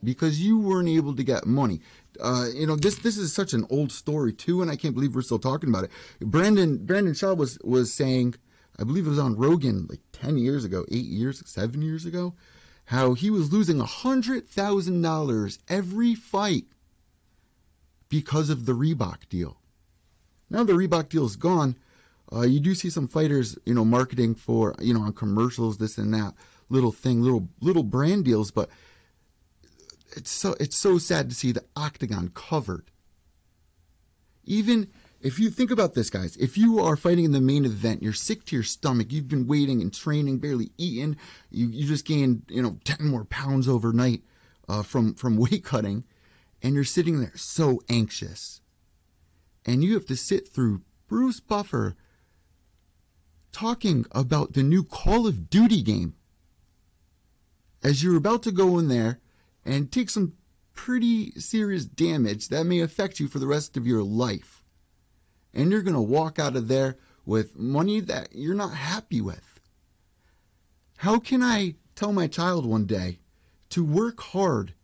because 0.05 0.43
you 0.43 0.59
weren't 0.59 0.91
able 0.91 1.17
to 1.17 1.25
get 1.25 1.47
money. 1.47 1.81
Uh, 2.21 2.49
you 2.55 2.67
know 2.67 2.77
this 2.77 2.97
this 2.97 3.17
is 3.17 3.33
such 3.33 3.55
an 3.55 3.67
old 3.71 3.91
story 3.91 4.35
too, 4.35 4.61
and 4.61 4.71
I 4.71 4.77
can't 4.77 4.95
believe 4.95 5.15
we're 5.15 5.23
still 5.23 5.39
talking 5.39 5.71
about 5.71 5.85
it. 5.85 5.91
Brandon 6.21 6.77
Brendan 6.85 7.15
Schaub 7.15 7.39
was 7.39 7.59
was 7.65 7.95
saying, 7.95 8.35
I 8.79 8.85
believe 8.85 9.07
it 9.07 9.11
was 9.11 9.19
on 9.19 9.35
Rogan 9.35 9.87
like 9.89 10.01
ten 10.13 10.37
years 10.37 10.67
ago, 10.67 10.85
eight 10.91 11.07
years, 11.07 11.43
seven 11.47 11.81
years 11.81 12.05
ago, 12.05 12.35
how 12.87 13.15
he 13.15 13.31
was 13.31 13.55
losing 13.55 13.81
a 13.81 13.87
hundred 13.87 14.47
thousand 14.47 15.01
dollars 15.01 15.59
every 15.67 16.15
fight 16.15 16.67
because 18.11 18.51
of 18.51 18.67
the 18.67 18.73
Reebok 18.73 19.31
deal. 19.31 19.57
Now 20.51 20.63
the 20.63 20.75
Reebok 20.75 21.09
deal 21.09 21.25
is 21.25 21.37
gone. 21.37 21.77
Uh, 22.33 22.43
you 22.43 22.61
do 22.61 22.75
see 22.75 22.91
some 22.91 23.07
fighters, 23.07 23.57
you 23.65 23.75
know, 23.75 23.85
marketing 23.85 24.35
for, 24.35 24.75
you 24.81 24.93
know, 24.93 25.03
on 25.03 25.13
commercials, 25.13 25.79
this 25.79 25.97
and 25.97 26.13
that, 26.13 26.35
little 26.69 26.93
thing, 26.93 27.23
little 27.23 27.49
little 27.61 27.85
brand 27.85 28.25
deals, 28.25 28.51
but 28.51 28.69
it's 30.17 30.31
so 30.31 30.57
it's 30.59 30.77
so 30.77 30.99
sad 30.99 31.29
to 31.29 31.37
see 31.37 31.53
the 31.53 31.65
octagon 31.77 32.31
covered. 32.35 32.91
Even 34.45 34.89
if 35.21 35.39
you 35.39 35.51
think 35.51 35.71
about 35.71 35.95
this, 35.95 36.11
guys, 36.11 36.37
if 36.37 36.57
you 36.57 36.79
are 36.79 36.97
fighting 36.97 37.25
in 37.25 37.33
the 37.33 37.41
main 37.41 37.65
event, 37.65 38.03
you're 38.03 38.13
sick 38.13 38.45
to 38.45 38.57
your 38.57 38.63
stomach, 38.63 39.09
you've 39.11 39.29
been 39.29 39.47
waiting 39.47 39.81
and 39.81 39.93
training, 39.93 40.39
barely 40.39 40.71
eating, 40.79 41.17
you, 41.51 41.67
you 41.67 41.87
just 41.87 42.05
gained, 42.05 42.43
you 42.49 42.63
know, 42.63 42.79
10 42.85 43.07
more 43.07 43.25
pounds 43.25 43.67
overnight 43.67 44.23
uh, 44.69 44.83
from, 44.83 45.15
from 45.15 45.37
weight 45.39 45.65
cutting, 45.65 46.05
and 46.63 46.75
you're 46.75 46.85
sitting 46.85 47.21
there 47.21 47.33
so 47.35 47.81
anxious. 47.89 48.61
And 49.65 49.83
you 49.83 49.95
have 49.95 50.07
to 50.07 50.17
sit 50.17 50.49
through 50.49 50.83
Bruce 51.09 51.41
Buffer 51.41 51.97
talking 53.57 54.05
about 54.13 54.53
the 54.53 54.63
new 54.63 54.85
Call 54.85 55.27
of 55.27 55.49
Duty 55.49 55.81
game 55.81 56.15
as 57.83 58.05
you're 58.05 58.19
about 58.19 58.43
to 58.43 58.53
go 58.53 58.79
in 58.79 58.89
there 58.89 59.19
and 59.65 59.91
take 59.91 60.11
some 60.11 60.35
pretty 60.75 61.31
serious 61.41 61.87
damage 61.87 62.49
that 62.49 62.65
may 62.65 62.81
affect 62.81 63.19
you 63.19 63.29
for 63.29 63.39
the 63.39 63.47
rest 63.47 63.79
of 63.79 63.87
your 63.87 64.03
life. 64.03 64.63
And 65.55 65.71
you're 65.71 65.81
going 65.81 65.95
to 65.95 66.03
walk 66.03 66.39
out 66.39 66.55
of 66.55 66.69
there 66.69 66.99
with 67.25 67.57
money 67.57 67.99
that 68.01 68.29
you're 68.33 68.55
not 68.55 68.75
happy 68.75 69.23
with. 69.23 69.59
How 70.99 71.19
can 71.19 71.43
I 71.43 71.77
tell 71.95 72.13
my 72.13 72.27
child 72.27 72.67
one 72.67 72.85
day 72.85 73.21
to 73.71 73.83
work 73.83 74.21
hard 74.21 74.75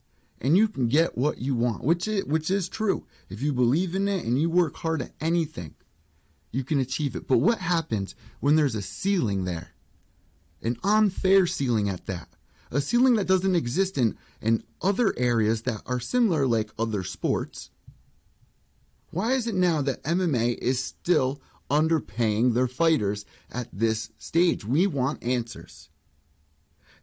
and 0.40 0.56
you 0.56 0.66
can 0.66 0.88
get 0.88 1.18
what 1.18 1.36
you 1.36 1.54
want, 1.54 1.84
which 1.84 2.08
is, 2.08 2.24
which 2.24 2.50
is 2.50 2.70
true. 2.70 3.06
If 3.28 3.42
you 3.42 3.52
believe 3.52 3.94
in 3.94 4.08
it 4.08 4.24
and 4.24 4.40
you 4.40 4.48
work 4.48 4.76
hard 4.76 5.02
at 5.02 5.12
anything, 5.20 5.74
you 6.52 6.62
can 6.62 6.78
achieve 6.78 7.16
it. 7.16 7.26
But 7.26 7.38
what 7.38 7.58
happens 7.58 8.14
when 8.40 8.56
there's 8.56 8.74
a 8.74 8.82
ceiling 8.82 9.44
there? 9.44 9.72
An 10.62 10.76
unfair 10.84 11.46
ceiling 11.46 11.88
at 11.88 12.06
that. 12.06 12.28
A 12.70 12.80
ceiling 12.80 13.16
that 13.16 13.26
doesn't 13.26 13.56
exist 13.56 13.98
in, 13.98 14.16
in 14.40 14.62
other 14.80 15.12
areas 15.16 15.62
that 15.62 15.82
are 15.86 16.00
similar, 16.00 16.46
like 16.46 16.70
other 16.78 17.02
sports. 17.02 17.70
Why 19.10 19.32
is 19.32 19.46
it 19.46 19.54
now 19.54 19.82
that 19.82 20.02
MMA 20.04 20.56
is 20.58 20.82
still 20.82 21.40
underpaying 21.70 22.54
their 22.54 22.68
fighters 22.68 23.26
at 23.50 23.68
this 23.72 24.10
stage? 24.18 24.64
We 24.64 24.86
want 24.86 25.22
answers. 25.22 25.90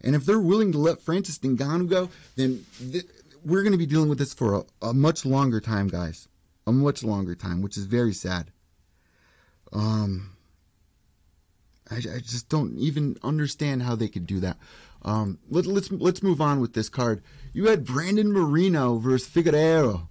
And 0.01 0.15
if 0.15 0.25
they're 0.25 0.39
willing 0.39 0.71
to 0.71 0.77
let 0.77 1.01
Francis 1.01 1.37
Ngannou 1.39 1.89
go, 1.89 2.09
then 2.35 2.65
th- 2.91 3.05
we're 3.43 3.61
going 3.61 3.73
to 3.73 3.77
be 3.77 3.85
dealing 3.85 4.09
with 4.09 4.17
this 4.17 4.33
for 4.33 4.55
a, 4.55 4.63
a, 4.87 4.93
much 4.93 5.25
longer 5.25 5.59
time, 5.59 5.87
guys. 5.87 6.27
A 6.65 6.71
much 6.71 7.03
longer 7.03 7.35
time, 7.35 7.61
which 7.61 7.77
is 7.77 7.85
very 7.85 8.13
sad. 8.13 8.51
Um, 9.71 10.35
I, 11.89 11.97
I 11.97 12.19
just 12.19 12.49
don't 12.49 12.77
even 12.77 13.17
understand 13.23 13.83
how 13.83 13.95
they 13.95 14.07
could 14.07 14.27
do 14.27 14.39
that. 14.39 14.57
Um, 15.03 15.39
let, 15.49 15.65
let's 15.65 15.91
let's 15.91 16.23
move 16.23 16.41
on 16.41 16.59
with 16.59 16.73
this 16.73 16.89
card. 16.89 17.23
You 17.53 17.67
had 17.67 17.85
Brandon 17.85 18.31
Moreno 18.31 18.97
versus 18.97 19.27
Figueroa, 19.27 20.09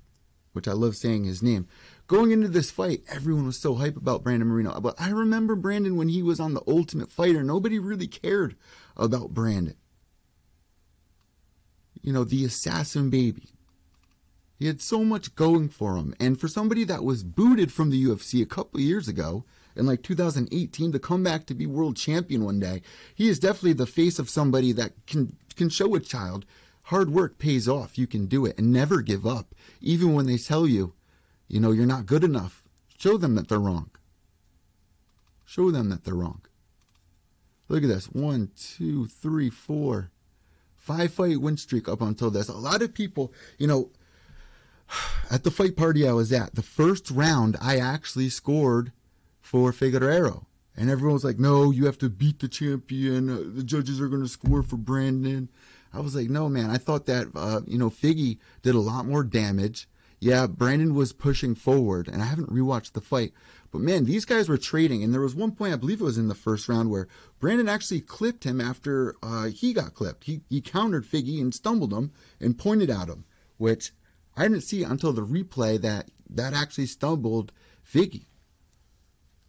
which 0.53 0.67
I 0.67 0.73
love 0.73 0.97
saying 0.97 1.25
his 1.25 1.43
name. 1.43 1.69
Going 2.07 2.31
into 2.31 2.49
this 2.49 2.71
fight, 2.71 3.03
everyone 3.11 3.45
was 3.45 3.59
so 3.59 3.75
hype 3.75 3.97
about 3.97 4.23
Brandon 4.23 4.49
Moreno. 4.49 4.81
But 4.81 4.95
I 4.99 5.11
remember 5.11 5.55
Brandon 5.55 5.97
when 5.97 6.09
he 6.09 6.23
was 6.23 6.41
on 6.41 6.55
the 6.55 6.63
Ultimate 6.67 7.13
Fighter. 7.13 7.43
Nobody 7.43 7.79
really 7.79 8.07
cared 8.07 8.57
about 8.97 9.35
Brandon. 9.35 9.77
You 12.01 12.15
know, 12.15 12.25
the 12.25 12.47
assassin 12.47 13.11
baby. 13.11 13.51
He 14.59 14.67
had 14.67 14.83
so 14.83 15.05
much 15.05 15.35
going 15.37 15.69
for 15.69 15.97
him. 15.97 16.15
And 16.19 16.41
for 16.41 16.49
somebody 16.49 16.85
that 16.85 17.05
was 17.05 17.23
booted 17.23 17.73
from 17.73 17.91
the 17.91 18.05
UFC 18.05 18.43
a 18.43 18.47
couple 18.47 18.81
years 18.81 19.07
ago, 19.07 19.45
in 19.79 19.87
like 19.87 20.03
2018 20.03 20.93
to 20.93 20.99
come 20.99 21.23
back 21.23 21.47
to 21.47 21.55
be 21.55 21.65
world 21.65 21.97
champion 21.97 22.45
one 22.45 22.59
day. 22.59 22.83
He 23.15 23.29
is 23.29 23.39
definitely 23.39 23.75
the 23.75 23.87
face 23.87 24.19
of 24.19 24.29
somebody 24.29 24.73
that 24.73 24.93
can 25.07 25.37
can 25.57 25.69
show 25.69 25.95
a 25.95 26.01
child 26.01 26.45
hard 26.85 27.11
work 27.11 27.39
pays 27.39 27.69
off. 27.69 27.99
You 27.99 28.07
can 28.07 28.27
do 28.27 28.45
it 28.47 28.59
and 28.59 28.73
never 28.73 29.03
give 29.03 29.27
up, 29.27 29.55
even 29.81 30.15
when 30.15 30.27
they 30.27 30.39
tell 30.39 30.67
you, 30.67 30.95
you 31.47 31.61
know, 31.61 31.71
you're 31.71 31.87
not 31.87 32.07
good 32.07 32.25
enough. 32.25 32.63
Show 32.99 33.17
them 33.19 33.35
that 33.37 33.49
they're 33.49 33.59
wrong. 33.59 33.91
Show 35.47 35.71
them 35.71 35.91
that 35.91 36.05
they're 36.05 36.15
wrong. 36.15 36.41
Look 37.69 37.83
at 37.83 37.89
this. 37.89 38.07
One, 38.07 38.51
two, 38.57 39.07
three, 39.07 39.51
four, 39.51 40.11
five 40.77 41.13
fight 41.13 41.41
win 41.41 41.57
streak 41.57 41.89
up 41.89 42.01
until 42.01 42.31
this. 42.31 42.49
A 42.49 42.55
lot 42.55 42.83
of 42.83 42.95
people, 42.95 43.33
you 43.59 43.67
know, 43.67 43.91
at 45.31 45.45
the 45.45 45.51
fight 45.51 45.77
party 45.77 46.09
I 46.09 46.13
was 46.13 46.33
at, 46.33 46.55
the 46.55 46.63
first 46.63 47.11
round 47.11 47.57
I 47.61 47.79
actually 47.79 48.29
scored 48.29 48.93
for 49.41 49.73
Figueroa. 49.73 50.43
And 50.77 50.91
everyone 50.91 51.15
was 51.15 51.25
like, 51.25 51.39
no, 51.41 51.73
you 51.73 51.87
have 51.87 51.99
to 51.99 52.09
beat 52.09 52.39
the 52.39 52.49
champion. 52.49 53.29
Uh, 53.29 53.43
the 53.45 53.65
judges 53.65 54.01
are 54.01 54.09
going 54.09 54.23
to 54.23 54.29
score 54.29 54.63
for 54.63 54.77
Brandon. 54.77 55.49
I 55.93 56.01
was 56.01 56.15
like, 56.15 56.31
no, 56.31 56.49
man. 56.49 56.71
I 56.71 56.79
thought 56.79 57.07
that, 57.07 57.27
uh, 57.35 57.63
you 57.67 57.79
know, 57.79 57.91
Figgy 57.91 58.39
did 58.63 58.77
a 58.77 58.81
lot 58.81 59.05
more 59.05 59.25
damage. 59.25 59.89
Yeah, 60.21 60.47
Brandon 60.47 60.95
was 60.95 61.13
pushing 61.13 61.55
forward, 61.55 62.09
and 62.09 62.23
I 62.23 62.27
haven't 62.27 62.53
rewatched 62.53 62.93
the 62.93 63.01
fight. 63.01 63.33
But 63.71 63.81
man, 63.81 64.05
these 64.05 64.25
guys 64.25 64.49
were 64.49 64.59
trading, 64.59 65.03
and 65.03 65.13
there 65.13 65.21
was 65.21 65.35
one 65.35 65.53
point, 65.53 65.73
I 65.73 65.77
believe 65.77 66.01
it 66.01 66.05
was 66.05 66.19
in 66.19 66.29
the 66.29 66.35
first 66.35 66.69
round, 66.69 66.91
where 66.91 67.09
Brandon 67.39 67.69
actually 67.69 68.01
clipped 68.01 68.45
him 68.45 68.61
after 68.61 69.17
uh, 69.23 69.47
he 69.47 69.73
got 69.73 69.95
clipped. 69.95 70.25
He, 70.25 70.43
he 70.49 70.61
countered 70.61 71.07
Figgy 71.07 71.41
and 71.41 71.55
stumbled 71.55 71.93
him 71.93 72.13
and 72.41 72.59
pointed 72.59 72.91
at 72.91 73.09
him, 73.09 73.25
which 73.57 73.93
I 74.39 74.43
didn't 74.43 74.63
see 74.63 74.85
until 74.85 75.13
the 75.13 75.23
replay 75.23 75.81
that 75.81 76.11
that 76.31 76.55
actually 76.55 76.87
stumbled 76.87 77.53
Figgy. 77.85 78.27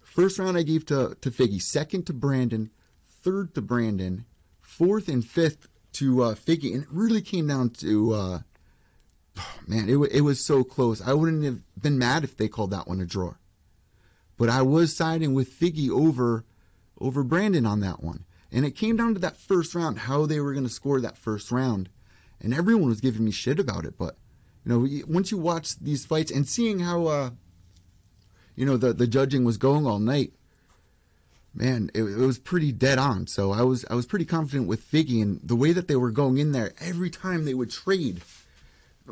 First 0.01 0.39
round 0.39 0.57
I 0.57 0.63
gave 0.63 0.85
to, 0.87 1.15
to 1.21 1.29
Figgy, 1.29 1.61
second 1.61 2.07
to 2.07 2.13
Brandon, 2.13 2.71
third 3.07 3.53
to 3.53 3.61
Brandon, 3.61 4.25
fourth 4.59 5.07
and 5.07 5.23
fifth 5.23 5.67
to 5.93 6.23
uh, 6.23 6.35
Figgy. 6.35 6.73
And 6.73 6.83
it 6.83 6.89
really 6.91 7.21
came 7.21 7.47
down 7.47 7.69
to, 7.71 8.13
uh, 8.13 8.39
man, 9.67 9.87
it, 9.89 9.97
it 10.11 10.21
was 10.21 10.43
so 10.43 10.63
close. 10.63 11.01
I 11.01 11.13
wouldn't 11.13 11.43
have 11.43 11.61
been 11.79 11.99
mad 11.99 12.23
if 12.23 12.35
they 12.35 12.47
called 12.47 12.71
that 12.71 12.87
one 12.87 13.01
a 13.01 13.05
draw. 13.05 13.35
But 14.37 14.49
I 14.49 14.61
was 14.63 14.95
siding 14.95 15.33
with 15.33 15.53
Figgy 15.53 15.89
over, 15.89 16.45
over 16.99 17.23
Brandon 17.23 17.65
on 17.65 17.81
that 17.81 18.01
one. 18.01 18.25
And 18.51 18.65
it 18.65 18.71
came 18.71 18.97
down 18.97 19.13
to 19.13 19.19
that 19.19 19.37
first 19.37 19.75
round, 19.75 19.99
how 19.99 20.25
they 20.25 20.39
were 20.39 20.53
going 20.53 20.65
to 20.65 20.73
score 20.73 20.99
that 21.01 21.17
first 21.17 21.51
round. 21.51 21.89
And 22.41 22.53
everyone 22.53 22.89
was 22.89 23.01
giving 23.01 23.25
me 23.25 23.31
shit 23.31 23.59
about 23.59 23.85
it. 23.85 23.95
But, 23.97 24.17
you 24.65 24.71
know, 24.71 25.05
once 25.07 25.31
you 25.31 25.37
watch 25.37 25.77
these 25.79 26.05
fights 26.05 26.31
and 26.31 26.47
seeing 26.47 26.79
how, 26.79 27.07
uh, 27.07 27.29
you 28.55 28.65
know, 28.65 28.77
the, 28.77 28.93
the 28.93 29.07
judging 29.07 29.43
was 29.43 29.57
going 29.57 29.85
all 29.85 29.99
night, 29.99 30.33
man, 31.53 31.89
it, 31.93 32.03
it, 32.03 32.17
was 32.17 32.39
pretty 32.39 32.71
dead 32.71 32.97
on. 32.97 33.27
So 33.27 33.51
I 33.51 33.61
was 33.63 33.85
I 33.89 33.95
was 33.95 34.05
pretty 34.05 34.25
confident 34.25 34.67
with 34.67 34.89
Figgy 34.89 35.21
and 35.21 35.39
the 35.43 35.55
way 35.55 35.71
that 35.71 35.87
they 35.87 35.95
were 35.95 36.11
going 36.11 36.37
in 36.37 36.51
there. 36.51 36.73
Every 36.79 37.09
time 37.09 37.45
they 37.45 37.53
would 37.53 37.71
trade, 37.71 38.21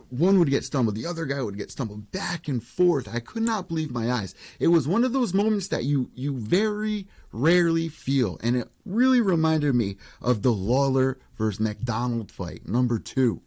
one 0.10 0.38
would 0.40 0.50
get 0.50 0.64
stumbled, 0.64 0.96
the 0.96 1.06
other 1.06 1.26
guy 1.26 1.42
would 1.42 1.58
get 1.58 1.72
stumbled 1.72 2.12
back 2.12 2.48
and 2.48 2.64
forth. 2.64 3.08
I 3.08 3.20
could 3.20 3.44
not 3.44 3.68
believe 3.68 3.92
my 3.92 4.12
eyes. 4.12 4.36
It 4.60 4.68
was 4.68 4.88
one 4.88 5.04
of 5.04 5.14
those 5.14 5.34
moments 5.34 5.68
that 5.70 5.84
you 5.84 6.12
you 6.14 6.38
very 6.38 7.08
rarely 7.32 7.90
feel, 7.90 8.40
and 8.44 8.56
it 8.56 8.70
really 8.86 9.22
reminded 9.22 9.76
me 9.76 9.98
of 10.22 10.42
the 10.42 10.54
Lawler 10.54 11.18
versus 11.38 11.60
MacDonald 11.60 12.32
fight, 12.32 12.68
number 12.68 13.00
two. 13.00 13.42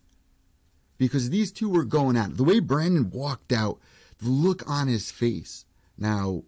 Because 1.00 1.30
these 1.30 1.50
two 1.50 1.70
were 1.70 1.84
going 1.84 2.18
at 2.18 2.32
it. 2.32 2.36
The 2.36 2.44
way 2.44 2.60
Brandon 2.60 3.08
walked 3.10 3.52
out, 3.52 3.78
the 4.18 4.28
look 4.28 4.68
on 4.68 4.86
his 4.86 5.10
face 5.10 5.64
now, 5.96 6.44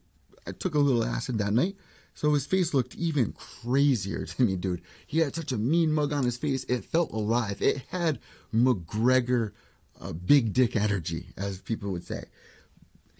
I 0.47 0.53
took 0.53 0.75
a 0.75 0.79
little 0.79 1.05
acid 1.05 1.39
that 1.39 1.55
night, 1.55 1.75
so 2.13 2.35
his 2.35 2.45
face 2.45 2.75
looked 2.75 2.95
even 2.95 3.33
crazier 3.33 4.27
to 4.27 4.43
me, 4.43 4.57
dude. 4.57 4.83
He 5.07 5.21
had 5.21 5.35
such 5.35 5.53
a 5.53 5.59
mean 5.59 5.91
mug 5.91 6.13
on 6.13 6.25
his 6.25 6.37
face. 6.37 6.65
It 6.65 6.85
felt 6.85 7.13
alive. 7.13 7.63
It 7.63 7.85
had 7.89 8.19
McGregor 8.55 9.53
uh, 9.99 10.13
big 10.13 10.53
dick 10.53 10.77
energy, 10.77 11.29
as 11.39 11.63
people 11.63 11.91
would 11.93 12.05
say. 12.05 12.25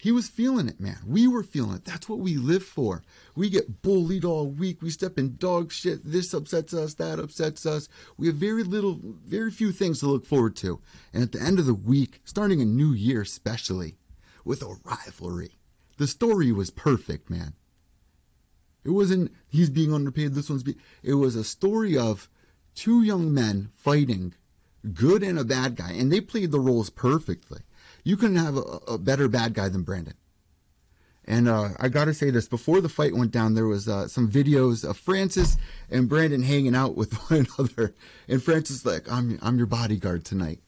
He 0.03 0.11
was 0.11 0.27
feeling 0.27 0.69
it, 0.69 0.81
man. 0.81 0.99
We 1.07 1.29
were 1.29 1.45
feeling 1.45 1.77
it. 1.77 1.85
That's 1.85 2.09
what 2.09 2.19
we 2.19 2.37
live 2.37 2.65
for. 2.65 3.05
We 3.37 3.49
get 3.49 3.83
bullied 3.83 4.25
all 4.25 4.49
week. 4.49 4.83
We 4.83 4.91
step 4.91 5.17
in 5.17 5.37
dog 5.37 5.71
shit. 5.71 6.01
This 6.05 6.35
upsets 6.35 6.75
us. 6.75 6.95
That 6.95 7.21
upsets 7.21 7.65
us. 7.65 7.89
We 8.17 8.27
have 8.27 8.35
very 8.35 8.65
little, 8.65 8.99
very 9.25 9.53
few 9.53 9.71
things 9.71 10.01
to 10.01 10.09
look 10.09 10.27
forward 10.27 10.57
to. 10.57 10.81
And 11.13 11.23
at 11.23 11.31
the 11.31 11.41
end 11.41 11.61
of 11.61 11.67
the 11.67 11.73
week, 11.73 12.21
starting 12.25 12.61
a 12.61 12.65
new 12.65 12.93
year 12.93 13.21
especially, 13.21 13.97
with 14.45 14.61
a 14.61 14.75
rivalry, 14.83 15.61
the 15.99 16.09
story 16.09 16.51
was 16.51 16.71
perfect, 16.71 17.31
man. 17.31 17.55
It 18.83 18.91
wasn't 18.91 19.33
he's 19.47 19.71
being 19.71 19.95
underpaid, 19.95 20.35
this 20.35 20.51
one's. 20.51 20.65
It 21.05 21.15
was 21.15 21.37
a 21.37 21.45
story 21.45 21.97
of 21.97 22.29
two 22.75 23.05
young 23.05 23.33
men 23.33 23.71
fighting, 23.77 24.35
good 24.95 25.23
and 25.23 25.39
a 25.39 25.45
bad 25.45 25.77
guy, 25.77 25.93
and 25.93 26.11
they 26.11 26.21
played 26.21 26.51
the 26.51 26.59
roles 26.59 26.91
perfectly. 26.91 27.61
You 28.05 28.17
couldn't 28.17 28.37
have 28.37 28.57
a, 28.57 28.61
a 28.61 28.99
better 28.99 29.29
bad 29.29 29.55
guy 29.55 29.69
than 29.69 29.83
Brandon. 29.83 30.15
And 31.25 31.49
uh, 31.49 31.71
I 31.79 31.89
got 31.89 32.07
to 32.07 32.15
say 32.15 32.31
this 32.31 32.49
before 32.49 32.81
the 32.81 32.89
fight 32.89 33.15
went 33.15 33.31
down, 33.31 33.55
there 33.55 33.67
was 33.67 33.89
uh, 33.89 34.09
some 34.09 34.29
videos 34.31 34.89
of 34.89 34.97
Francis 34.97 35.57
and 35.89 36.09
Brandon 36.09 36.43
hanging 36.43 36.75
out 36.75 36.97
with 36.97 37.13
one 37.31 37.47
another. 37.59 37.95
And 38.29 38.43
Francis 38.43 38.85
like, 38.85 39.11
"I'm 39.11 39.39
I'm 39.41 39.57
your 39.57 39.67
bodyguard 39.67 40.25
tonight," 40.25 40.61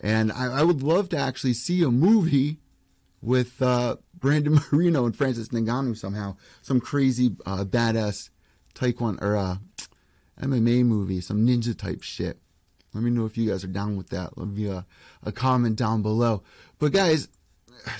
and 0.00 0.32
I, 0.32 0.60
I 0.60 0.62
would 0.62 0.82
love 0.82 1.10
to 1.10 1.18
actually 1.18 1.52
see 1.52 1.82
a 1.82 1.90
movie 1.90 2.58
with 3.20 3.60
uh, 3.60 3.96
Brandon 4.14 4.58
Moreno 4.72 5.04
and 5.04 5.16
Francis 5.16 5.48
Ngannou 5.48 5.96
somehow. 5.96 6.36
Some 6.62 6.80
crazy 6.80 7.36
uh, 7.44 7.64
badass 7.64 8.30
taekwondo 8.74 9.22
or 9.22 9.36
uh, 9.36 9.56
MMA 10.40 10.84
movie, 10.84 11.20
some 11.20 11.46
ninja 11.46 11.76
type 11.76 12.02
shit. 12.02 12.41
Let 12.94 13.02
me 13.02 13.10
know 13.10 13.24
if 13.24 13.38
you 13.38 13.50
guys 13.50 13.64
are 13.64 13.68
down 13.68 13.96
with 13.96 14.10
that. 14.10 14.36
Leave 14.36 14.56
me 14.56 14.66
a, 14.66 14.86
a 15.22 15.32
comment 15.32 15.76
down 15.76 16.02
below. 16.02 16.42
But 16.78 16.92
guys, 16.92 17.28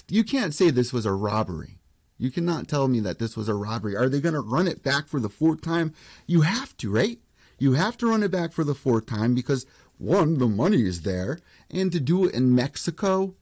you 0.08 0.24
can't 0.24 0.54
say 0.54 0.70
this 0.70 0.92
was 0.92 1.06
a 1.06 1.12
robbery. 1.12 1.78
You 2.18 2.30
cannot 2.30 2.68
tell 2.68 2.88
me 2.88 3.00
that 3.00 3.18
this 3.18 3.36
was 3.36 3.48
a 3.48 3.54
robbery. 3.54 3.96
Are 3.96 4.08
they 4.08 4.20
going 4.20 4.34
to 4.34 4.40
run 4.40 4.68
it 4.68 4.82
back 4.82 5.08
for 5.08 5.18
the 5.18 5.28
fourth 5.28 5.60
time? 5.60 5.92
You 6.26 6.42
have 6.42 6.76
to, 6.78 6.90
right? 6.90 7.18
You 7.58 7.72
have 7.72 7.96
to 7.98 8.06
run 8.06 8.22
it 8.22 8.30
back 8.30 8.52
for 8.52 8.64
the 8.64 8.74
fourth 8.74 9.06
time 9.06 9.34
because 9.34 9.66
one, 9.98 10.38
the 10.38 10.46
money 10.46 10.82
is 10.82 11.02
there, 11.02 11.38
and 11.70 11.90
to 11.92 12.00
do 12.00 12.26
it 12.26 12.34
in 12.34 12.54
Mexico, 12.54 13.34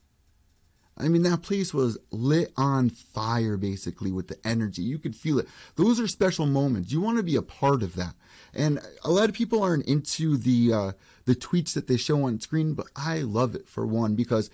I 0.96 1.08
mean, 1.08 1.22
that 1.22 1.42
place 1.42 1.72
was 1.72 1.98
lit 2.10 2.52
on 2.56 2.90
fire 2.90 3.56
basically 3.56 4.12
with 4.12 4.28
the 4.28 4.38
energy. 4.46 4.82
You 4.82 4.98
could 4.98 5.16
feel 5.16 5.38
it. 5.38 5.48
Those 5.76 5.98
are 5.98 6.06
special 6.06 6.46
moments. 6.46 6.92
You 6.92 7.00
want 7.00 7.16
to 7.16 7.22
be 7.22 7.36
a 7.36 7.42
part 7.42 7.82
of 7.82 7.96
that. 7.96 8.14
And 8.52 8.80
a 9.02 9.10
lot 9.10 9.28
of 9.28 9.34
people 9.34 9.62
aren't 9.62 9.86
into 9.86 10.36
the 10.36 10.72
uh, 10.72 10.92
the 11.24 11.34
tweets 11.34 11.72
that 11.74 11.86
they 11.86 11.96
show 11.96 12.24
on 12.24 12.40
screen, 12.40 12.74
but 12.74 12.86
I 12.96 13.18
love 13.18 13.54
it 13.54 13.68
for 13.68 13.86
one 13.86 14.14
because 14.14 14.50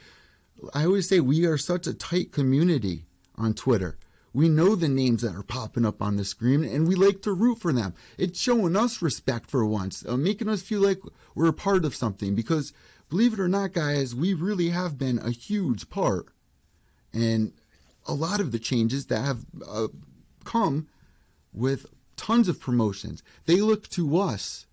I 0.75 0.85
always 0.85 1.09
say 1.09 1.21
we 1.21 1.45
are 1.45 1.59
such 1.59 1.87
a 1.87 1.95
tight 1.95 2.33
community 2.33 3.05
on 3.37 3.55
Twitter. 3.55 3.99
We 4.33 4.49
know 4.49 4.75
the 4.75 4.89
names 4.89 5.23
that 5.23 5.35
are 5.35 5.43
popping 5.43 5.87
up 5.87 6.03
on 6.03 6.17
the 6.17 6.25
screen 6.25 6.65
and 6.65 6.87
we 6.87 6.95
like 6.95 7.23
to 7.23 7.33
root 7.33 7.59
for 7.59 7.73
them. 7.73 7.95
It's 8.19 8.41
showing 8.41 8.77
us 8.77 9.01
respect 9.01 9.51
for 9.51 9.65
once, 9.65 10.05
uh, 10.07 10.17
making 10.17 10.49
us 10.49 10.63
feel 10.63 10.81
like 10.81 11.01
we're 11.35 11.49
a 11.49 11.55
part 11.55 11.85
of 11.85 11.95
something 11.95 12.35
because 12.35 12.73
believe 13.09 13.33
it 13.33 13.41
or 13.41 13.49
not, 13.49 13.73
guys, 13.73 14.15
we 14.15 14.35
really 14.35 14.71
have 14.71 14.99
been 14.99 15.19
a 15.19 15.31
huge 15.31 15.89
part 15.89 16.27
and 17.13 17.53
a 18.07 18.13
lot 18.13 18.41
of 18.41 18.53
the 18.53 18.59
changes 18.59 19.07
that 19.07 19.25
have 19.25 19.47
uh, 19.67 19.89
come 20.45 20.89
with 21.53 21.87
tons 22.17 22.49
of 22.49 22.61
promotions. 22.61 23.23
They 23.47 23.61
look 23.61 23.89
to 23.91 24.19
us 24.19 24.66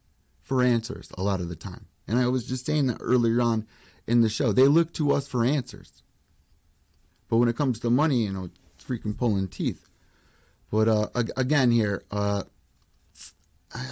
for 0.43 0.61
answers 0.61 1.09
a 1.17 1.23
lot 1.23 1.39
of 1.39 1.49
the 1.49 1.55
time. 1.55 1.87
And 2.07 2.19
I 2.19 2.27
was 2.27 2.45
just 2.45 2.65
saying 2.65 2.87
that 2.87 2.97
earlier 2.99 3.41
on 3.41 3.65
in 4.05 4.21
the 4.21 4.29
show. 4.29 4.51
They 4.51 4.67
look 4.67 4.93
to 4.93 5.11
us 5.11 5.27
for 5.27 5.43
answers. 5.45 6.03
but 7.29 7.37
when 7.37 7.49
it 7.49 7.55
comes 7.55 7.79
to 7.79 7.89
money, 7.89 8.25
you 8.25 8.31
know, 8.31 8.49
it's 8.75 8.83
freaking 8.83 9.17
pulling 9.17 9.47
teeth. 9.47 9.89
But 10.69 10.87
uh, 10.87 11.07
again, 11.37 11.71
here, 11.71 12.03
uh, 12.11 12.43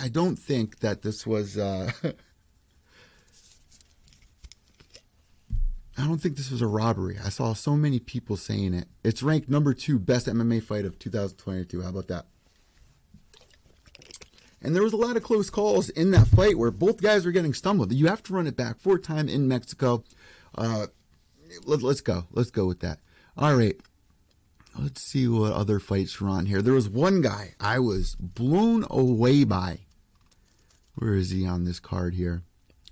I 0.02 0.10
don't 0.10 0.38
think 0.38 0.80
that 0.80 1.02
this 1.02 1.26
was. 1.26 1.58
Uh, 1.58 1.92
I 5.98 6.06
don't 6.08 6.20
think 6.20 6.38
this 6.38 6.50
was 6.50 6.62
a 6.62 6.68
robbery. 6.68 7.18
I 7.24 7.30
saw 7.30 7.54
so 7.54 7.76
many 7.76 8.00
people 8.00 8.36
saying 8.36 8.74
it. 8.74 8.88
It's 9.04 9.22
ranked 9.22 9.50
number 9.50 9.74
two 9.74 10.00
best 10.00 10.26
MMA 10.26 10.64
fight 10.64 10.86
of 10.86 10.98
2022. 10.98 11.82
How 11.82 11.90
about 11.90 12.08
that? 12.08 12.26
And 14.62 14.76
there 14.76 14.84
was 14.84 14.94
a 14.94 14.98
lot 14.98 15.18
of 15.18 15.24
close 15.24 15.50
calls 15.50 15.90
in 15.90 16.12
that 16.12 16.28
fight 16.28 16.58
where 16.58 16.72
both 16.72 17.02
guys 17.02 17.26
were 17.26 17.32
getting 17.32 17.54
stumbled. 17.54 17.92
You 17.92 18.08
have 18.08 18.22
to 18.24 18.34
run 18.34 18.48
it 18.48 18.56
back 18.56 18.80
four 18.80 19.00
time 19.00 19.28
in 19.28 19.48
Mexico. 19.48 20.04
Uh, 20.56 20.88
let, 21.66 21.84
us 21.84 22.02
go. 22.02 22.26
Let's 22.32 22.52
go 22.52 22.66
with 22.66 22.80
that. 22.82 23.00
All 23.38 23.56
right. 23.56 23.76
Let's 24.78 25.02
see 25.02 25.28
what 25.28 25.52
other 25.52 25.80
fights 25.80 26.20
were 26.22 26.30
on 26.30 26.46
here. 26.46 26.62
There 26.62 26.74
was 26.74 26.88
one 26.88 27.22
guy 27.22 27.56
I 27.60 27.80
was 27.80 28.16
blown 28.16 28.86
away 28.90 29.44
by. 29.44 29.80
Where 30.96 31.14
is 31.16 31.32
he 31.32 31.46
on 31.46 31.66
this 31.66 31.80
card 31.80 32.14
here? 32.14 32.44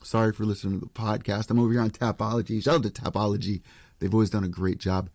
Sorry 0.04 0.34
for 0.34 0.46
listening 0.46 0.80
to 0.80 0.86
the 0.86 0.92
podcast. 0.92 1.50
I'm 1.50 1.60
over 1.60 1.72
here 1.72 1.82
on 1.82 1.92
Tapology. 1.92 2.64
Shout 2.64 2.76
out 2.76 2.84
to 2.84 2.90
Tapology. 2.90 3.62
They've 4.00 4.14
always 4.14 4.30
done 4.30 4.44
a 4.44 4.50
great 4.50 4.80
job. 4.80 5.10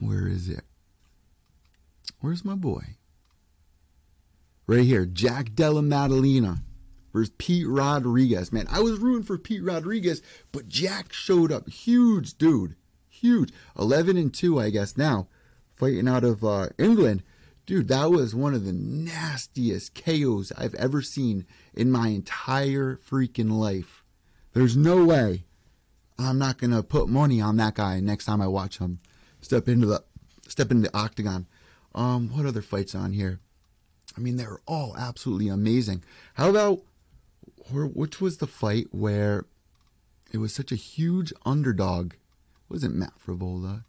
Where 0.00 0.26
is 0.26 0.48
it? 0.48 0.64
Where's 2.20 2.44
my 2.44 2.54
boy? 2.54 2.96
Right 4.66 4.84
here, 4.84 5.04
Jack 5.06 5.54
Della 5.54 5.82
Maddalena 5.82 6.62
versus 7.12 7.34
Pete 7.38 7.66
Rodriguez. 7.68 8.52
Man, 8.52 8.66
I 8.70 8.80
was 8.80 8.98
rooting 8.98 9.24
for 9.24 9.38
Pete 9.38 9.62
Rodriguez, 9.62 10.22
but 10.52 10.68
Jack 10.68 11.12
showed 11.12 11.52
up. 11.52 11.68
Huge 11.68 12.38
dude. 12.38 12.76
Huge. 13.08 13.52
11 13.78 14.16
and 14.16 14.32
2, 14.32 14.60
I 14.60 14.70
guess, 14.70 14.96
now. 14.96 15.28
Fighting 15.76 16.08
out 16.08 16.24
of 16.24 16.44
uh, 16.44 16.68
England. 16.78 17.22
Dude, 17.66 17.88
that 17.88 18.10
was 18.10 18.34
one 18.34 18.54
of 18.54 18.64
the 18.64 18.72
nastiest 18.72 19.94
KOs 19.94 20.52
I've 20.56 20.74
ever 20.74 21.02
seen 21.02 21.46
in 21.72 21.90
my 21.90 22.08
entire 22.08 22.96
freaking 22.96 23.52
life. 23.52 24.02
There's 24.52 24.76
no 24.76 25.04
way 25.04 25.44
I'm 26.18 26.38
not 26.38 26.58
gonna 26.58 26.82
put 26.82 27.08
money 27.08 27.40
on 27.40 27.56
that 27.56 27.74
guy 27.74 28.00
next 28.00 28.26
time 28.26 28.40
I 28.40 28.46
watch 28.46 28.78
him 28.78 29.00
step 29.40 29.68
into 29.68 29.86
the 29.86 30.04
step 30.48 30.70
into 30.70 30.88
the 30.88 30.96
octagon. 30.96 31.46
Um, 31.94 32.30
what 32.30 32.46
other 32.46 32.62
fights 32.62 32.94
on 32.94 33.12
here? 33.12 33.40
I 34.16 34.20
mean, 34.20 34.36
they're 34.36 34.60
all 34.66 34.96
absolutely 34.96 35.48
amazing. 35.48 36.04
How 36.34 36.50
about 36.50 36.82
which 37.70 38.20
was 38.20 38.38
the 38.38 38.46
fight 38.46 38.88
where 38.90 39.46
it 40.32 40.38
was 40.38 40.52
such 40.52 40.70
a 40.72 40.76
huge 40.76 41.32
underdog? 41.44 42.12
It 42.12 42.18
wasn't 42.68 42.96
Matt 42.96 43.14
Frevola? 43.24 43.84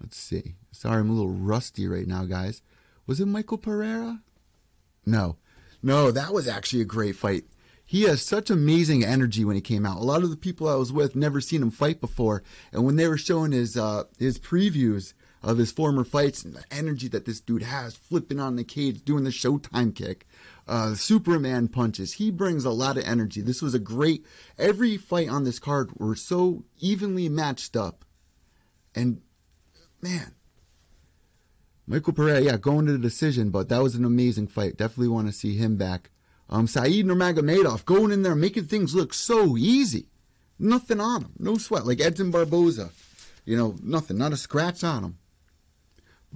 Let's 0.00 0.16
see. 0.16 0.56
Sorry, 0.72 0.98
I'm 0.98 1.10
a 1.10 1.12
little 1.12 1.30
rusty 1.30 1.86
right 1.86 2.06
now, 2.06 2.24
guys. 2.24 2.62
Was 3.06 3.20
it 3.20 3.26
Michael 3.26 3.58
Pereira? 3.58 4.20
No. 5.06 5.36
No, 5.82 6.10
that 6.10 6.32
was 6.32 6.48
actually 6.48 6.82
a 6.82 6.86
great 6.86 7.16
fight. 7.16 7.44
He 7.84 8.02
has 8.04 8.22
such 8.22 8.48
amazing 8.48 9.04
energy 9.04 9.44
when 9.44 9.56
he 9.56 9.60
came 9.60 9.84
out. 9.84 9.98
A 9.98 10.04
lot 10.04 10.22
of 10.22 10.30
the 10.30 10.36
people 10.36 10.68
I 10.68 10.76
was 10.76 10.92
with 10.92 11.14
never 11.14 11.40
seen 11.40 11.62
him 11.62 11.70
fight 11.70 12.00
before, 12.00 12.42
and 12.72 12.84
when 12.84 12.96
they 12.96 13.06
were 13.06 13.18
showing 13.18 13.52
his 13.52 13.76
uh, 13.76 14.04
his 14.18 14.38
previews, 14.38 15.12
of 15.42 15.58
his 15.58 15.72
former 15.72 16.04
fights 16.04 16.44
and 16.44 16.54
the 16.54 16.64
energy 16.70 17.08
that 17.08 17.24
this 17.24 17.40
dude 17.40 17.62
has, 17.62 17.96
flipping 17.96 18.38
on 18.38 18.56
the 18.56 18.64
cage, 18.64 19.04
doing 19.04 19.24
the 19.24 19.30
Showtime 19.30 19.94
kick, 19.94 20.26
uh, 20.68 20.94
Superman 20.94 21.68
punches. 21.68 22.14
He 22.14 22.30
brings 22.30 22.64
a 22.64 22.70
lot 22.70 22.96
of 22.96 23.04
energy. 23.04 23.40
This 23.40 23.60
was 23.60 23.74
a 23.74 23.80
great. 23.80 24.24
Every 24.58 24.96
fight 24.96 25.28
on 25.28 25.44
this 25.44 25.58
card 25.58 25.90
were 25.98 26.14
so 26.14 26.64
evenly 26.78 27.28
matched 27.28 27.76
up, 27.76 28.04
and 28.94 29.20
man, 30.00 30.34
Michael 31.86 32.12
Pereira, 32.12 32.40
yeah, 32.40 32.56
going 32.56 32.86
to 32.86 32.92
the 32.92 32.98
decision, 32.98 33.50
but 33.50 33.68
that 33.68 33.82
was 33.82 33.96
an 33.96 34.04
amazing 34.04 34.46
fight. 34.46 34.76
Definitely 34.76 35.08
want 35.08 35.26
to 35.26 35.32
see 35.32 35.56
him 35.56 35.76
back. 35.76 36.10
Um, 36.48 36.66
Said 36.66 36.84
Nurmagomedov 36.84 37.84
going 37.84 38.12
in 38.12 38.22
there, 38.22 38.34
making 38.34 38.64
things 38.64 38.94
look 38.94 39.14
so 39.14 39.56
easy. 39.56 40.06
Nothing 40.58 41.00
on 41.00 41.22
him, 41.22 41.32
no 41.38 41.56
sweat, 41.56 41.86
like 41.86 42.00
Edson 42.00 42.30
Barboza. 42.30 42.90
You 43.44 43.56
know, 43.56 43.74
nothing, 43.82 44.18
not 44.18 44.32
a 44.32 44.36
scratch 44.36 44.84
on 44.84 45.02
him 45.02 45.18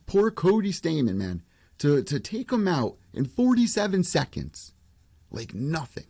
poor 0.06 0.30
Cody 0.30 0.72
Stamann, 0.72 1.16
man, 1.16 1.42
to, 1.78 2.02
to 2.02 2.20
take 2.20 2.52
him 2.52 2.68
out 2.68 2.96
in 3.12 3.24
47 3.24 4.04
seconds, 4.04 4.72
like 5.30 5.54
nothing, 5.54 6.06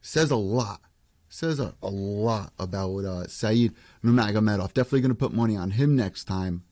says 0.00 0.30
a 0.30 0.36
lot. 0.36 0.80
Says 1.28 1.58
a, 1.58 1.74
a 1.82 1.88
lot 1.88 2.52
about 2.58 3.06
uh, 3.06 3.26
Said 3.26 3.70
Nurmagomedov. 4.04 4.74
Definitely 4.74 5.00
going 5.00 5.12
to 5.12 5.14
put 5.14 5.32
money 5.32 5.56
on 5.56 5.70
him 5.70 5.96
next 5.96 6.24
time 6.24 6.62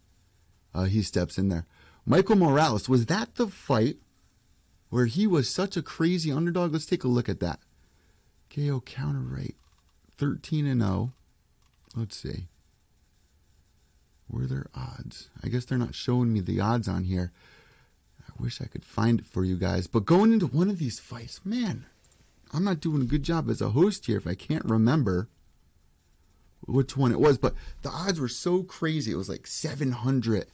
uh, 0.74 0.84
he 0.84 1.02
steps 1.02 1.38
in 1.38 1.48
there. 1.48 1.64
Michael 2.04 2.36
Morales, 2.36 2.88
was 2.88 3.06
that 3.06 3.36
the 3.36 3.46
fight 3.46 3.96
where 4.90 5.06
he 5.06 5.26
was 5.26 5.48
such 5.48 5.76
a 5.76 5.82
crazy 5.82 6.30
underdog? 6.30 6.72
Let's 6.72 6.86
take 6.86 7.04
a 7.04 7.08
look 7.08 7.28
at 7.28 7.40
that. 7.40 7.60
KO 8.54 8.80
counter 8.80 9.20
rate 9.20 9.56
13 10.18 10.66
and 10.66 10.82
0. 10.82 11.12
Let's 11.96 12.16
see. 12.16 12.48
Were 14.30 14.46
there 14.46 14.66
odds? 14.74 15.28
I 15.42 15.48
guess 15.48 15.64
they're 15.64 15.78
not 15.78 15.94
showing 15.94 16.32
me 16.32 16.40
the 16.40 16.60
odds 16.60 16.86
on 16.88 17.04
here. 17.04 17.32
I 18.28 18.42
wish 18.42 18.60
I 18.60 18.66
could 18.66 18.84
find 18.84 19.20
it 19.20 19.26
for 19.26 19.44
you 19.44 19.56
guys. 19.56 19.86
But 19.86 20.04
going 20.04 20.32
into 20.32 20.46
one 20.46 20.70
of 20.70 20.78
these 20.78 21.00
fights, 21.00 21.40
man, 21.44 21.86
I'm 22.52 22.64
not 22.64 22.80
doing 22.80 23.02
a 23.02 23.06
good 23.06 23.24
job 23.24 23.50
as 23.50 23.60
a 23.60 23.70
host 23.70 24.06
here 24.06 24.18
if 24.18 24.26
I 24.26 24.34
can't 24.34 24.64
remember 24.64 25.28
which 26.66 26.96
one 26.96 27.10
it 27.10 27.20
was. 27.20 27.38
But 27.38 27.54
the 27.82 27.90
odds 27.90 28.20
were 28.20 28.28
so 28.28 28.62
crazy. 28.62 29.12
It 29.12 29.16
was 29.16 29.28
like 29.28 29.46
700. 29.46 30.46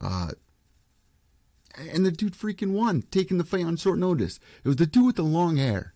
Uh, 0.00 0.30
and 1.90 2.06
the 2.06 2.10
dude 2.10 2.34
freaking 2.34 2.72
won, 2.72 3.02
taking 3.10 3.38
the 3.38 3.44
fight 3.44 3.64
on 3.64 3.76
short 3.76 3.98
notice. 3.98 4.40
It 4.64 4.68
was 4.68 4.76
the 4.76 4.86
dude 4.86 5.06
with 5.06 5.16
the 5.16 5.22
long 5.22 5.56
hair. 5.56 5.92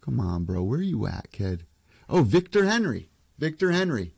Come 0.00 0.20
on, 0.20 0.44
bro. 0.44 0.62
Where 0.62 0.78
are 0.78 0.82
you 0.82 1.06
at, 1.06 1.32
kid? 1.32 1.64
Oh, 2.08 2.22
Victor 2.22 2.64
Henry. 2.64 3.10
Victor 3.38 3.72
Henry. 3.72 4.14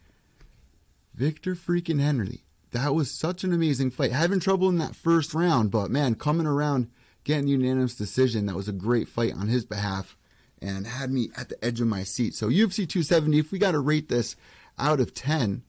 Victor 1.14 1.55
freaking 1.55 2.01
Henry. 2.01 2.44
That 2.72 2.94
was 2.94 3.11
such 3.11 3.44
an 3.44 3.53
amazing 3.53 3.90
fight. 3.90 4.12
Having 4.12 4.40
trouble 4.40 4.68
in 4.68 4.79
that 4.79 4.96
first 4.96 5.35
round, 5.35 5.70
but 5.70 5.90
man, 5.90 6.14
coming 6.14 6.46
around, 6.46 6.90
getting 7.25 7.48
unanimous 7.48 7.94
decision. 7.94 8.46
That 8.46 8.57
was 8.57 8.68
a 8.68 8.72
great 8.72 9.09
fight 9.09 9.35
on 9.35 9.48
his 9.48 9.64
behalf 9.64 10.16
and 10.61 10.87
had 10.87 11.11
me 11.11 11.31
at 11.37 11.48
the 11.48 11.62
edge 11.64 11.81
of 11.81 11.88
my 11.88 12.03
seat. 12.03 12.35
So 12.35 12.48
UFC 12.48 12.88
270, 12.88 13.38
if 13.38 13.53
we 13.53 13.59
got 13.59 13.72
to 13.72 13.81
rate 13.81 14.09
this 14.09 14.37
out 14.79 15.01
of 15.01 15.12
10, 15.12 15.62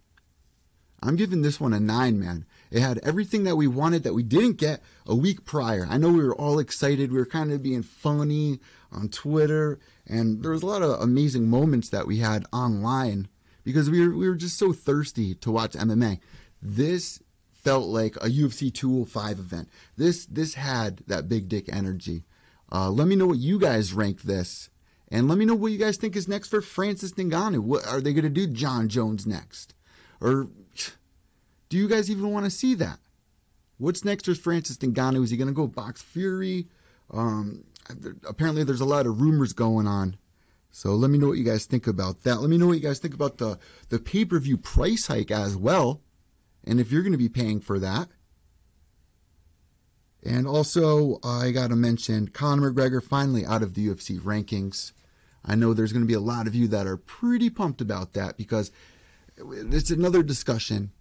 I'm 1.01 1.15
giving 1.17 1.41
this 1.41 1.59
one 1.59 1.73
a 1.73 1.79
9, 1.79 2.19
man. 2.19 2.45
It 2.71 2.79
had 2.79 2.99
everything 2.99 3.43
that 3.43 3.57
we 3.57 3.67
wanted 3.67 4.03
that 4.03 4.13
we 4.13 4.23
didn't 4.23 4.57
get 4.57 4.81
a 5.05 5.15
week 5.15 5.43
prior. 5.43 5.85
I 5.89 5.97
know 5.97 6.09
we 6.09 6.23
were 6.23 6.35
all 6.35 6.59
excited. 6.59 7.11
We 7.11 7.17
were 7.17 7.25
kind 7.25 7.51
of 7.51 7.61
being 7.61 7.83
funny 7.83 8.59
on 8.91 9.09
Twitter, 9.09 9.79
and 10.07 10.41
there 10.41 10.51
was 10.51 10.63
a 10.63 10.67
lot 10.67 10.81
of 10.81 11.01
amazing 11.01 11.49
moments 11.49 11.89
that 11.89 12.07
we 12.07 12.19
had 12.19 12.45
online 12.53 13.27
because 13.63 13.89
we 13.89 14.05
were 14.05 14.15
we 14.15 14.27
were 14.27 14.35
just 14.35 14.57
so 14.57 14.73
thirsty 14.73 15.35
to 15.35 15.51
watch 15.51 15.73
MMA. 15.73 16.19
This 16.61 17.21
felt 17.51 17.87
like 17.87 18.15
a 18.17 18.27
UFC 18.27 18.73
205 18.73 19.39
event. 19.39 19.69
This 19.97 20.25
this 20.25 20.55
had 20.55 20.97
that 21.07 21.29
big 21.29 21.47
dick 21.47 21.69
energy. 21.71 22.25
Uh, 22.71 22.89
let 22.89 23.07
me 23.07 23.15
know 23.15 23.27
what 23.27 23.37
you 23.37 23.59
guys 23.59 23.93
rank 23.93 24.23
this, 24.23 24.69
and 25.09 25.27
let 25.27 25.37
me 25.37 25.45
know 25.45 25.55
what 25.55 25.71
you 25.71 25.77
guys 25.77 25.97
think 25.97 26.15
is 26.15 26.27
next 26.27 26.49
for 26.49 26.61
Francis 26.61 27.13
Ngannou. 27.13 27.59
What 27.59 27.85
are 27.87 28.01
they 28.01 28.13
going 28.13 28.23
to 28.23 28.29
do, 28.29 28.47
Jon 28.47 28.89
Jones 28.89 29.25
next, 29.25 29.73
or 30.19 30.49
do 31.69 31.77
you 31.77 31.87
guys 31.87 32.09
even 32.09 32.31
want 32.31 32.45
to 32.45 32.51
see 32.51 32.73
that? 32.75 32.99
What's 33.77 34.05
next 34.05 34.25
for 34.25 34.35
Francis 34.35 34.77
Ngannou? 34.77 35.23
Is 35.23 35.29
he 35.29 35.37
going 35.37 35.47
to 35.47 35.53
go 35.53 35.67
box 35.67 36.01
Fury? 36.01 36.67
Um, 37.11 37.63
apparently, 38.27 38.63
there's 38.63 38.81
a 38.81 38.85
lot 38.85 39.05
of 39.05 39.21
rumors 39.21 39.53
going 39.53 39.87
on 39.87 40.17
so 40.75 40.95
let 40.95 41.11
me 41.11 41.19
know 41.19 41.27
what 41.27 41.37
you 41.37 41.43
guys 41.43 41.65
think 41.65 41.85
about 41.85 42.23
that. 42.23 42.41
Let 42.41 42.49
me 42.49 42.57
know 42.57 42.65
what 42.65 42.73
you 42.73 42.81
guys 42.81 42.97
think 42.97 43.13
about 43.13 43.37
the, 43.37 43.59
the 43.89 43.99
pay 43.99 44.25
per 44.25 44.39
view 44.39 44.57
price 44.57 45.05
hike 45.05 45.29
as 45.29 45.55
well. 45.55 46.01
And 46.63 46.79
if 46.79 46.91
you're 46.91 47.03
going 47.03 47.13
to 47.13 47.17
be 47.17 47.29
paying 47.29 47.61
for 47.61 47.77
that. 47.77 48.09
And 50.23 50.47
also, 50.47 51.19
I 51.23 51.51
got 51.51 51.69
to 51.69 51.75
mention 51.75 52.29
Conor 52.29 52.71
McGregor 52.71 53.03
finally 53.03 53.45
out 53.45 53.61
of 53.61 53.75
the 53.75 53.87
UFC 53.87 54.19
rankings. 54.19 54.93
I 55.45 55.53
know 55.53 55.73
there's 55.73 55.93
going 55.93 56.03
to 56.03 56.07
be 56.07 56.13
a 56.15 56.19
lot 56.19 56.47
of 56.47 56.55
you 56.55 56.67
that 56.69 56.87
are 56.87 56.97
pretty 56.97 57.51
pumped 57.51 57.79
about 57.79 58.13
that 58.13 58.35
because 58.35 58.71
it's 59.37 59.91
another 59.91 60.23
discussion 60.23 60.91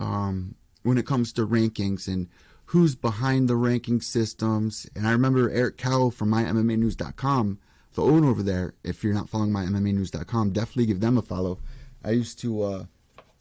um, 0.00 0.56
when 0.82 0.98
it 0.98 1.06
comes 1.06 1.32
to 1.34 1.46
rankings 1.46 2.08
and 2.08 2.28
who's 2.66 2.96
behind 2.96 3.48
the 3.48 3.56
ranking 3.56 4.00
systems. 4.00 4.88
And 4.96 5.06
I 5.06 5.12
remember 5.12 5.48
Eric 5.48 5.76
Cowell 5.76 6.10
from 6.10 6.30
MyMMAnews.com 6.30 7.60
the 7.96 8.02
owner 8.02 8.28
over 8.28 8.42
there, 8.42 8.74
if 8.84 9.02
you're 9.02 9.14
not 9.14 9.28
following 9.28 9.50
my 9.50 9.64
MMAnews.com, 9.64 10.52
definitely 10.52 10.86
give 10.86 11.00
them 11.00 11.18
a 11.18 11.22
follow. 11.22 11.58
I 12.04 12.10
used 12.10 12.38
to 12.40 12.62
uh, 12.62 12.84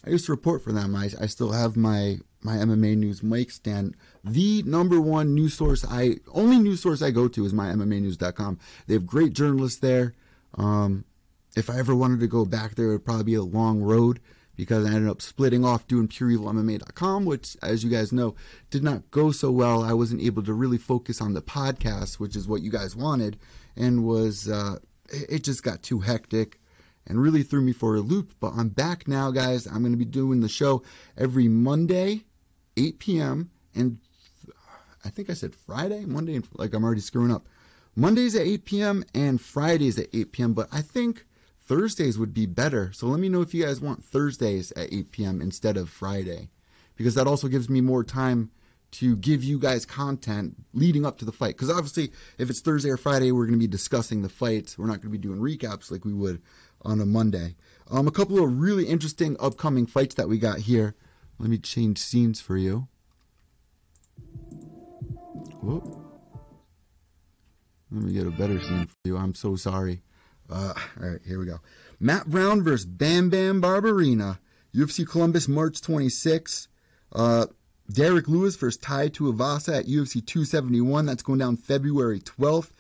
I 0.05 0.09
used 0.09 0.25
to 0.25 0.31
report 0.31 0.63
for 0.63 0.71
them. 0.71 0.95
I, 0.95 1.11
I 1.19 1.27
still 1.27 1.51
have 1.51 1.77
my 1.77 2.17
my 2.41 2.55
MMA 2.55 2.95
news 2.97 3.21
mic 3.21 3.51
stand. 3.51 3.95
The 4.23 4.63
number 4.63 4.99
one 4.99 5.35
news 5.35 5.53
source 5.53 5.85
I 5.87 6.15
only 6.33 6.57
news 6.57 6.81
source 6.81 7.01
I 7.01 7.11
go 7.11 7.27
to 7.27 7.45
is 7.45 7.53
my 7.53 7.67
MMAnews.com. 7.67 8.59
They 8.87 8.93
have 8.95 9.05
great 9.05 9.33
journalists 9.33 9.79
there. 9.79 10.15
Um, 10.55 11.05
if 11.55 11.69
I 11.69 11.77
ever 11.77 11.95
wanted 11.95 12.19
to 12.21 12.27
go 12.27 12.45
back 12.45 12.75
there, 12.75 12.87
it 12.87 12.91
would 12.91 13.05
probably 13.05 13.23
be 13.25 13.35
a 13.35 13.43
long 13.43 13.81
road 13.81 14.19
because 14.55 14.85
I 14.85 14.93
ended 14.93 15.09
up 15.09 15.21
splitting 15.21 15.65
off 15.65 15.87
doing 15.87 16.07
pureevilmma.com, 16.07 17.25
which, 17.25 17.57
as 17.61 17.83
you 17.83 17.89
guys 17.89 18.11
know, 18.11 18.35
did 18.69 18.83
not 18.83 19.09
go 19.11 19.31
so 19.31 19.51
well. 19.51 19.83
I 19.83 19.93
wasn't 19.93 20.21
able 20.21 20.43
to 20.43 20.53
really 20.53 20.77
focus 20.77 21.21
on 21.21 21.33
the 21.33 21.41
podcast, 21.41 22.15
which 22.15 22.35
is 22.35 22.47
what 22.47 22.61
you 22.61 22.71
guys 22.71 22.95
wanted, 22.95 23.37
and 23.75 24.05
was 24.05 24.49
uh, 24.49 24.77
it 25.09 25.43
just 25.43 25.63
got 25.63 25.83
too 25.83 25.99
hectic 25.99 26.59
and 27.07 27.21
really 27.21 27.43
threw 27.43 27.61
me 27.61 27.73
for 27.73 27.95
a 27.95 28.01
loop. 28.01 28.33
But 28.39 28.53
I'm 28.55 28.69
back 28.69 29.07
now, 29.07 29.31
guys. 29.31 29.67
I'm 29.67 29.81
going 29.81 29.91
to 29.91 29.97
be 29.97 30.05
doing 30.05 30.41
the 30.41 30.49
show 30.49 30.83
every 31.17 31.47
Monday, 31.47 32.23
8 32.77 32.99
p.m. 32.99 33.51
and 33.73 33.99
I 35.03 35.09
think 35.09 35.29
I 35.29 35.33
said 35.33 35.55
Friday, 35.55 36.05
Monday, 36.05 36.41
like 36.55 36.73
I'm 36.73 36.83
already 36.83 37.01
screwing 37.01 37.31
up. 37.31 37.45
Mondays 37.95 38.35
at 38.35 38.45
8 38.45 38.65
p.m. 38.65 39.05
and 39.13 39.39
Fridays 39.39 39.97
at 39.99 40.07
8 40.13 40.31
p.m. 40.31 40.53
But 40.53 40.67
I 40.71 40.81
think 40.81 41.25
Thursdays 41.65 42.17
would 42.17 42.33
be 42.33 42.45
better. 42.45 42.91
So 42.93 43.07
let 43.07 43.19
me 43.19 43.29
know 43.29 43.41
if 43.41 43.53
you 43.53 43.65
guys 43.65 43.81
want 43.81 44.03
Thursdays 44.03 44.71
at 44.73 44.93
8 44.93 45.11
p.m. 45.11 45.41
instead 45.41 45.77
of 45.77 45.89
Friday, 45.89 46.49
because 46.95 47.15
that 47.15 47.27
also 47.27 47.47
gives 47.47 47.69
me 47.69 47.81
more 47.81 48.03
time 48.03 48.51
to 48.91 49.15
give 49.17 49.43
you 49.43 49.59
guys 49.59 49.85
content 49.85 50.55
leading 50.73 51.05
up 51.05 51.17
to 51.17 51.25
the 51.25 51.31
fight. 51.31 51.55
Because 51.55 51.69
obviously, 51.69 52.11
if 52.37 52.49
it's 52.49 52.61
Thursday 52.61 52.89
or 52.89 52.97
Friday, 52.97 53.31
we're 53.31 53.45
going 53.45 53.59
to 53.59 53.59
be 53.59 53.67
discussing 53.67 54.21
the 54.21 54.29
fights. 54.29 54.77
We're 54.77 54.85
not 54.85 55.01
going 55.01 55.11
to 55.11 55.17
be 55.17 55.17
doing 55.17 55.39
recaps 55.39 55.91
like 55.91 56.05
we 56.05 56.13
would 56.13 56.41
on 56.83 57.01
a 57.01 57.05
Monday. 57.05 57.55
Um, 57.89 58.07
a 58.07 58.11
couple 58.11 58.41
of 58.41 58.59
really 58.59 58.85
interesting 58.85 59.35
upcoming 59.39 59.85
fights 59.85 60.15
that 60.15 60.29
we 60.29 60.37
got 60.37 60.59
here. 60.59 60.95
Let 61.39 61.49
me 61.49 61.57
change 61.57 61.97
scenes 61.97 62.39
for 62.39 62.57
you. 62.57 62.87
Let 67.91 68.03
me 68.03 68.13
get 68.13 68.27
a 68.27 68.31
better 68.31 68.59
scene 68.61 68.87
for 68.87 68.95
you. 69.03 69.17
I'm 69.17 69.33
so 69.33 69.55
sorry. 69.55 70.01
Uh, 70.49 70.73
all 71.01 71.09
right, 71.09 71.21
here 71.25 71.39
we 71.39 71.45
go. 71.45 71.59
Matt 71.99 72.27
Brown 72.27 72.63
versus 72.63 72.85
Bam 72.85 73.29
Bam 73.29 73.61
Barberena. 73.61 74.39
UFC 74.75 75.07
Columbus, 75.07 75.47
March 75.47 75.81
26. 75.81 76.67
Uh, 77.11 77.45
Derrick 77.91 78.27
Lewis 78.27 78.55
versus 78.55 78.77
Tai 78.77 79.09
Tuivasa 79.09 79.79
at 79.79 79.85
UFC 79.85 80.25
271. 80.25 81.05
That's 81.05 81.23
going 81.23 81.39
down 81.39 81.57
February 81.57 82.19
12th. 82.19 82.71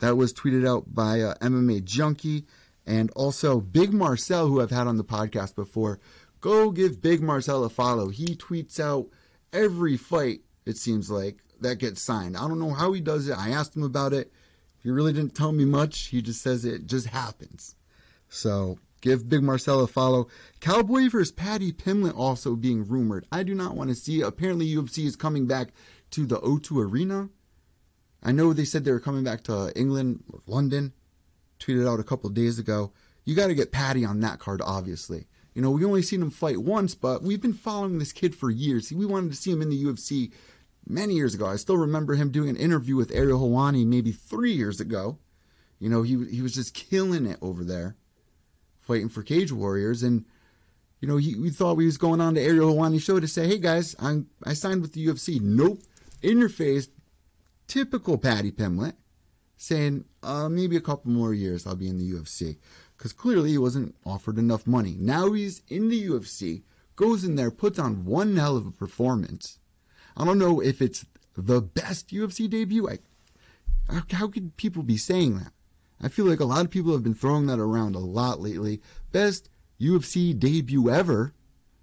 That 0.00 0.16
was 0.16 0.32
tweeted 0.32 0.66
out 0.66 0.94
by 0.94 1.20
uh, 1.20 1.34
MMA 1.36 1.84
Junkie. 1.84 2.44
And 2.86 3.10
also 3.12 3.60
Big 3.60 3.92
Marcel, 3.92 4.48
who 4.48 4.60
I've 4.60 4.70
had 4.70 4.86
on 4.86 4.96
the 4.96 5.04
podcast 5.04 5.54
before. 5.54 6.00
Go 6.40 6.70
give 6.70 7.00
Big 7.00 7.22
Marcel 7.22 7.64
a 7.64 7.70
follow. 7.70 8.08
He 8.08 8.36
tweets 8.36 8.78
out 8.78 9.08
every 9.52 9.96
fight, 9.96 10.40
it 10.66 10.76
seems 10.76 11.10
like, 11.10 11.38
that 11.60 11.78
gets 11.78 12.02
signed. 12.02 12.36
I 12.36 12.46
don't 12.46 12.58
know 12.58 12.74
how 12.74 12.92
he 12.92 13.00
does 13.00 13.28
it. 13.28 13.38
I 13.38 13.50
asked 13.50 13.74
him 13.76 13.82
about 13.82 14.12
it. 14.12 14.30
He 14.84 14.90
really 14.90 15.14
didn't 15.14 15.34
tell 15.34 15.50
me 15.50 15.64
much. 15.64 16.08
He 16.08 16.20
just 16.20 16.42
says 16.42 16.64
it 16.64 16.86
just 16.86 17.06
happens. 17.08 17.74
So 18.28 18.78
give 19.00 19.28
Big 19.28 19.42
Marcel 19.42 19.80
a 19.80 19.86
follow. 19.86 20.28
Cowboy 20.60 21.08
versus 21.08 21.32
Paddy 21.32 21.72
Pimblett 21.72 22.16
also 22.16 22.54
being 22.54 22.86
rumored. 22.86 23.26
I 23.32 23.44
do 23.44 23.54
not 23.54 23.76
want 23.76 23.88
to 23.88 23.96
see. 23.96 24.20
Apparently 24.20 24.68
UFC 24.68 25.06
is 25.06 25.16
coming 25.16 25.46
back 25.46 25.70
to 26.10 26.26
the 26.26 26.36
O2 26.36 26.90
Arena. 26.90 27.30
I 28.22 28.32
know 28.32 28.52
they 28.52 28.66
said 28.66 28.84
they 28.84 28.92
were 28.92 29.00
coming 29.00 29.24
back 29.24 29.42
to 29.44 29.72
England 29.74 30.22
or 30.30 30.40
London. 30.46 30.92
Tweeted 31.58 31.90
out 31.90 31.98
a 31.98 32.04
couple 32.04 32.28
days 32.28 32.58
ago. 32.58 32.92
You 33.24 33.34
got 33.34 33.46
to 33.46 33.54
get 33.54 33.72
Paddy 33.72 34.04
on 34.04 34.20
that 34.20 34.38
card, 34.38 34.60
obviously. 34.62 35.28
You 35.54 35.62
know, 35.62 35.70
we 35.70 35.84
only 35.84 36.02
seen 36.02 36.20
him 36.20 36.30
fight 36.30 36.58
once, 36.58 36.94
but 36.94 37.22
we've 37.22 37.40
been 37.40 37.54
following 37.54 37.98
this 37.98 38.12
kid 38.12 38.34
for 38.34 38.50
years. 38.50 38.92
We 38.92 39.06
wanted 39.06 39.30
to 39.30 39.36
see 39.36 39.52
him 39.52 39.62
in 39.62 39.70
the 39.70 39.82
UFC 39.82 40.32
many 40.86 41.14
years 41.14 41.34
ago. 41.34 41.46
I 41.46 41.56
still 41.56 41.76
remember 41.76 42.14
him 42.14 42.30
doing 42.30 42.48
an 42.48 42.56
interview 42.56 42.96
with 42.96 43.12
Ariel 43.12 43.40
Helwani 43.40 43.86
maybe 43.86 44.12
three 44.12 44.52
years 44.52 44.80
ago. 44.80 45.18
You 45.78 45.88
know, 45.88 46.02
he 46.02 46.24
he 46.26 46.42
was 46.42 46.54
just 46.54 46.74
killing 46.74 47.26
it 47.26 47.38
over 47.42 47.64
there, 47.64 47.96
fighting 48.80 49.08
for 49.08 49.22
Cage 49.22 49.52
Warriors, 49.52 50.02
and 50.02 50.24
you 51.00 51.08
know, 51.08 51.16
he, 51.16 51.34
we 51.34 51.50
thought 51.50 51.76
we 51.76 51.86
was 51.86 51.98
going 51.98 52.20
on 52.20 52.34
to 52.34 52.40
Ariel 52.40 52.74
Helwani's 52.74 53.02
show 53.02 53.20
to 53.20 53.28
say, 53.28 53.46
"Hey 53.46 53.58
guys, 53.58 53.94
I'm 53.98 54.28
I 54.44 54.54
signed 54.54 54.82
with 54.82 54.92
the 54.92 55.06
UFC." 55.06 55.40
Nope, 55.40 55.82
in 56.22 56.38
your 56.38 56.48
face, 56.48 56.88
typical 57.66 58.16
Paddy 58.16 58.50
Pimblett, 58.50 58.94
saying, 59.56 60.04
uh, 60.22 60.48
"Maybe 60.48 60.76
a 60.76 60.80
couple 60.80 61.10
more 61.10 61.34
years 61.34 61.66
I'll 61.66 61.76
be 61.76 61.88
in 61.88 61.98
the 61.98 62.10
UFC," 62.10 62.56
because 62.96 63.12
clearly 63.12 63.50
he 63.50 63.58
wasn't 63.58 63.94
offered 64.06 64.38
enough 64.38 64.66
money. 64.66 64.96
Now 64.98 65.32
he's 65.32 65.60
in 65.68 65.88
the 65.88 66.06
UFC, 66.06 66.62
goes 66.96 67.24
in 67.24 67.34
there, 67.34 67.50
puts 67.50 67.78
on 67.78 68.04
one 68.04 68.36
hell 68.36 68.56
of 68.56 68.66
a 68.66 68.70
performance 68.70 69.58
I 70.16 70.24
don't 70.24 70.38
know 70.38 70.60
if 70.60 70.80
it's 70.80 71.04
the 71.36 71.60
best 71.60 72.08
UFC 72.08 72.48
debut. 72.48 72.88
I, 72.88 72.98
how 74.12 74.28
could 74.28 74.56
people 74.56 74.82
be 74.82 74.96
saying 74.96 75.38
that? 75.38 75.52
I 76.00 76.08
feel 76.08 76.26
like 76.26 76.40
a 76.40 76.44
lot 76.44 76.64
of 76.64 76.70
people 76.70 76.92
have 76.92 77.02
been 77.02 77.14
throwing 77.14 77.46
that 77.46 77.58
around 77.58 77.94
a 77.94 78.00
lot 78.00 78.40
lately. 78.40 78.80
Best 79.12 79.48
UFC 79.80 80.38
debut 80.38 80.90
ever 80.90 81.32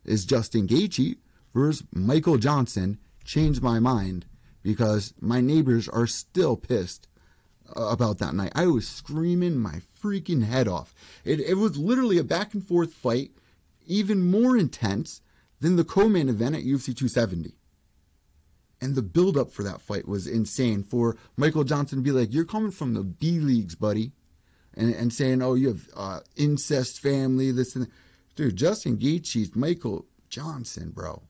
is 0.05 0.25
Justin 0.25 0.67
Gaethje 0.67 1.17
versus 1.53 1.85
Michael 1.93 2.37
Johnson. 2.37 2.97
Changed 3.23 3.61
my 3.61 3.79
mind 3.79 4.25
because 4.63 5.13
my 5.19 5.41
neighbors 5.41 5.87
are 5.89 6.07
still 6.07 6.55
pissed 6.55 7.07
about 7.75 8.17
that 8.19 8.33
night. 8.33 8.51
I 8.55 8.67
was 8.67 8.87
screaming 8.87 9.57
my 9.57 9.81
freaking 10.01 10.43
head 10.43 10.67
off. 10.67 10.93
It, 11.23 11.39
it 11.39 11.55
was 11.55 11.77
literally 11.77 12.17
a 12.17 12.23
back 12.23 12.53
and 12.53 12.65
forth 12.65 12.93
fight, 12.93 13.31
even 13.85 14.29
more 14.29 14.57
intense 14.57 15.21
than 15.59 15.75
the 15.75 15.83
co-main 15.83 16.29
event 16.29 16.55
at 16.55 16.63
UFC 16.63 16.85
270 16.95 17.53
and 18.81 18.95
the 18.95 19.01
build 19.01 19.37
up 19.37 19.51
for 19.51 19.63
that 19.63 19.81
fight 19.81 20.07
was 20.07 20.27
insane. 20.27 20.83
For 20.83 21.15
Michael 21.37 21.63
Johnson 21.63 21.99
to 21.99 22.03
be 22.03 22.11
like, 22.11 22.33
"You're 22.33 22.45
coming 22.45 22.71
from 22.71 22.93
the 22.93 23.03
B 23.03 23.39
leagues, 23.39 23.75
buddy," 23.75 24.11
and 24.73 24.93
and 24.93 25.13
saying, 25.13 25.41
"Oh, 25.41 25.53
you 25.53 25.69
have 25.69 25.89
uh, 25.95 26.19
incest 26.35 26.99
family, 26.99 27.51
this 27.51 27.75
and 27.75 27.85
that. 27.85 27.91
dude." 28.35 28.55
Justin 28.55 28.97
Gaethje's 28.97 29.55
Michael 29.55 30.05
Johnson, 30.29 30.89
bro. 30.89 31.21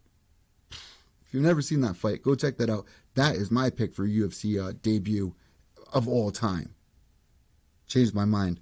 If 0.71 1.33
you've 1.33 1.43
never 1.43 1.61
seen 1.61 1.81
that 1.81 1.95
fight, 1.97 2.23
go 2.23 2.35
check 2.35 2.57
that 2.57 2.69
out. 2.69 2.85
That 3.15 3.35
is 3.35 3.51
my 3.51 3.69
pick 3.69 3.93
for 3.93 4.07
UFC 4.07 4.61
uh, 4.61 4.73
debut 4.81 5.35
of 5.93 6.07
all 6.07 6.31
time. 6.31 6.75
Changed 7.87 8.13
my 8.15 8.25
mind. 8.25 8.59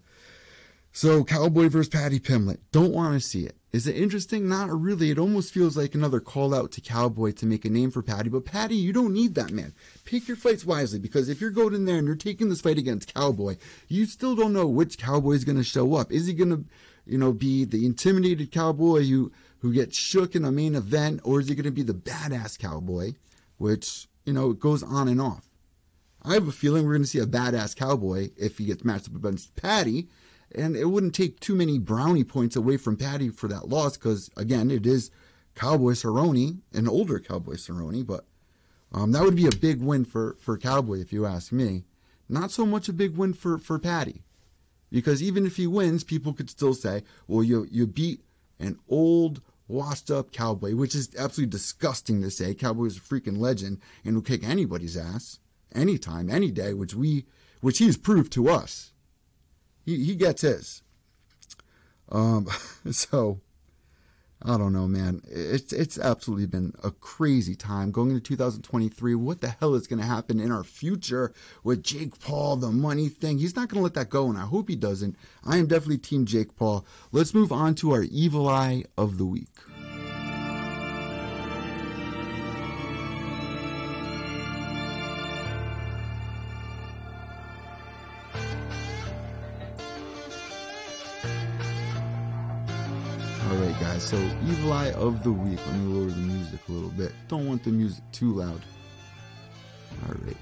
So 0.92 1.24
Cowboy 1.24 1.70
versus 1.70 1.90
Paddy 1.90 2.20
Pimblett. 2.20 2.60
Don't 2.72 2.94
want 2.94 3.14
to 3.14 3.20
see 3.20 3.46
it. 3.46 3.59
Is 3.72 3.86
it 3.86 3.96
interesting? 3.96 4.50
Not 4.50 4.70
really. 4.70 5.12
It 5.12 5.20
almost 5.20 5.54
feels 5.54 5.78
like 5.78 5.94
another 5.94 6.20
call 6.20 6.56
out 6.56 6.72
to 6.72 6.82
Cowboy 6.82 7.32
to 7.34 7.46
make 7.46 7.66
a 7.66 7.70
name 7.70 7.92
for 7.92 8.02
Paddy. 8.02 8.30
But 8.30 8.46
Paddy, 8.46 8.76
you 8.76 8.92
don't 8.92 9.14
need 9.14 9.36
that, 9.36 9.52
man. 9.52 9.74
Pick 10.06 10.28
your 10.28 10.38
fights 10.38 10.66
wisely 10.66 10.98
because 10.98 11.30
if 11.30 11.40
you're 11.40 11.52
going 11.52 11.76
in 11.76 11.86
there 11.86 11.98
and 11.98 12.08
you're 12.08 12.16
taking 12.16 12.50
this 12.50 12.62
fight 12.62 12.80
against 12.80 13.14
Cowboy, 13.14 13.58
you 13.88 14.06
still 14.08 14.36
don't 14.36 14.54
know 14.54 14.66
which 14.66 14.98
Cowboy 14.98 15.34
is 15.34 15.46
going 15.46 15.58
to 15.58 15.64
show 15.64 15.94
up. 15.94 16.12
Is 16.12 16.26
he 16.26 16.34
going 16.34 16.50
to, 16.50 16.66
you 17.06 17.20
know, 17.20 17.32
be 17.32 17.64
the 17.64 17.86
intimidated 17.86 18.52
Cowboy 18.52 19.06
who 19.06 19.32
who 19.60 19.74
gets 19.74 19.98
shook 19.98 20.36
in 20.36 20.46
a 20.46 20.52
main 20.52 20.74
event, 20.74 21.20
or 21.24 21.40
is 21.40 21.50
he 21.50 21.54
going 21.54 21.66
to 21.66 21.72
be 21.72 21.84
the 21.84 21.94
badass 21.94 22.58
Cowboy, 22.58 23.14
which 23.58 24.08
you 24.26 24.34
know 24.34 24.52
it 24.52 24.60
goes 24.60 24.82
on 24.82 25.08
and 25.08 25.22
off? 25.22 25.48
I 26.24 26.34
have 26.34 26.48
a 26.48 26.52
feeling 26.52 26.86
we're 26.86 26.94
going 26.94 27.04
to 27.04 27.08
see 27.08 27.20
a 27.20 27.28
badass 27.28 27.76
Cowboy 27.76 28.30
if 28.36 28.58
he 28.58 28.66
gets 28.66 28.84
matched 28.84 29.10
up 29.10 29.16
against 29.16 29.56
Paddy 29.56 30.10
and 30.56 30.76
it 30.76 30.86
wouldn't 30.86 31.16
take 31.16 31.40
too 31.40 31.56
many 31.56 31.78
brownie 31.78 32.24
points 32.24 32.56
away 32.56 32.78
from 32.78 32.98
Paddy 32.98 33.30
for 33.30 33.48
that 33.48 33.70
loss 33.70 33.98
because, 33.98 34.30
again, 34.36 34.72
it 34.72 34.86
is 34.86 35.12
Cowboy 35.56 35.92
Cerrone, 35.92 36.62
an 36.74 36.88
older 36.88 37.20
Cowboy 37.20 37.54
Cerrone, 37.54 38.06
but 38.06 38.26
um, 38.92 39.12
that 39.12 39.24
would 39.24 39.36
be 39.36 39.46
a 39.46 39.52
big 39.52 39.82
win 39.82 40.06
for, 40.06 40.36
for 40.40 40.58
Cowboy 40.58 41.00
if 41.00 41.14
you 41.14 41.26
ask 41.26 41.52
me. 41.52 41.84
Not 42.28 42.52
so 42.52 42.66
much 42.66 42.90
a 42.90 42.94
big 42.94 43.18
win 43.18 43.34
for, 43.34 43.58
for 43.58 43.78
Paddy 43.80 44.24
because 44.92 45.22
even 45.22 45.46
if 45.46 45.58
he 45.58 45.68
wins, 45.68 46.04
people 46.04 46.34
could 46.34 46.50
still 46.50 46.74
say, 46.74 47.04
well, 47.28 47.44
you, 47.44 47.68
you 47.72 47.86
beat 47.86 48.22
an 48.60 48.78
old, 48.90 49.42
washed 49.68 50.10
up 50.10 50.32
Cowboy, 50.32 50.76
which 50.76 50.96
is 50.96 51.10
absolutely 51.18 51.52
disgusting 51.52 52.22
to 52.22 52.32
say. 52.32 52.54
Cowboy 52.54 52.86
is 52.86 52.98
a 52.98 53.02
freaking 53.02 53.38
legend 53.38 53.80
and 54.04 54.16
will 54.16 54.22
kick 54.24 54.44
anybody's 54.44 54.98
ass 54.98 55.40
anytime, 55.74 56.30
any 56.30 56.50
day, 56.50 56.74
which 56.74 56.96
we, 56.96 57.26
which 57.62 57.78
he's 57.78 57.98
proved 57.98 58.32
to 58.34 58.50
us 58.50 58.94
he, 59.90 60.06
he 60.06 60.16
gets 60.16 60.42
his. 60.42 60.84
Um, 62.12 62.48
so 62.92 63.40
I 64.42 64.58
don't 64.58 64.72
know, 64.72 64.88
man. 64.88 65.22
It's 65.28 65.74
it's 65.74 65.98
absolutely 65.98 66.46
been 66.46 66.74
a 66.84 66.92
crazy 66.92 67.56
time 67.56 67.92
going 67.92 68.12
into 68.12 68.22
2023. 68.22 69.16
What 69.16 69.42
the 69.42 69.50
hell 69.60 69.76
is 69.76 69.88
going 69.88 70.00
to 70.00 70.06
happen 70.06 70.40
in 70.40 70.52
our 70.52 70.64
future 70.64 71.34
with 71.64 71.84
Jake 71.84 72.20
Paul, 72.20 72.56
the 72.56 72.72
money 72.72 73.10
thing? 73.10 73.40
He's 73.40 73.56
not 73.56 73.68
going 73.68 73.80
to 73.80 73.84
let 73.84 73.96
that 73.96 74.10
go, 74.10 74.30
and 74.30 74.38
I 74.38 74.46
hope 74.46 74.70
he 74.70 74.76
doesn't. 74.76 75.18
I 75.44 75.58
am 75.58 75.68
definitely 75.68 75.98
Team 75.98 76.26
Jake 76.26 76.56
Paul. 76.56 76.86
Let's 77.12 77.34
move 77.34 77.52
on 77.52 77.76
to 77.76 77.92
our 77.92 78.04
evil 78.04 78.48
eye 78.48 78.86
of 78.98 79.18
the 79.18 79.26
week. 79.26 79.50
So, 94.00 94.18
Evil 94.48 94.74
Eye 94.74 94.92
of 94.94 95.24
the 95.24 95.32
Week. 95.32 95.60
Let 95.68 95.76
me 95.76 95.94
lower 95.94 96.10
the 96.10 96.16
music 96.16 96.60
a 96.68 96.72
little 96.72 96.90
bit. 96.90 97.12
Don't 97.28 97.46
want 97.48 97.64
the 97.64 97.70
music 97.70 98.04
too 98.12 98.34
loud. 98.34 98.62
Alright. 100.08 100.38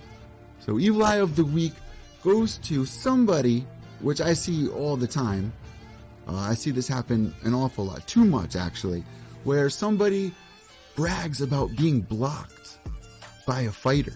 So, 0.59 0.79
Evil 0.79 1.03
Eye 1.03 1.17
of 1.17 1.35
the 1.35 1.43
Week 1.43 1.73
goes 2.23 2.59
to 2.59 2.85
somebody, 2.85 3.65
which 3.99 4.21
I 4.21 4.33
see 4.33 4.69
all 4.69 4.95
the 4.95 5.07
time, 5.07 5.51
Uh, 6.27 6.35
I 6.35 6.55
see 6.55 6.71
this 6.71 6.87
happen 6.87 7.33
an 7.43 7.53
awful 7.53 7.85
lot, 7.85 8.05
too 8.05 8.25
much 8.25 8.55
actually, 8.57 9.03
where 9.45 9.69
somebody 9.69 10.33
brags 10.95 11.41
about 11.41 11.75
being 11.77 12.01
blocked 12.01 12.79
by 13.45 13.61
a 13.61 13.71
fighter. 13.71 14.13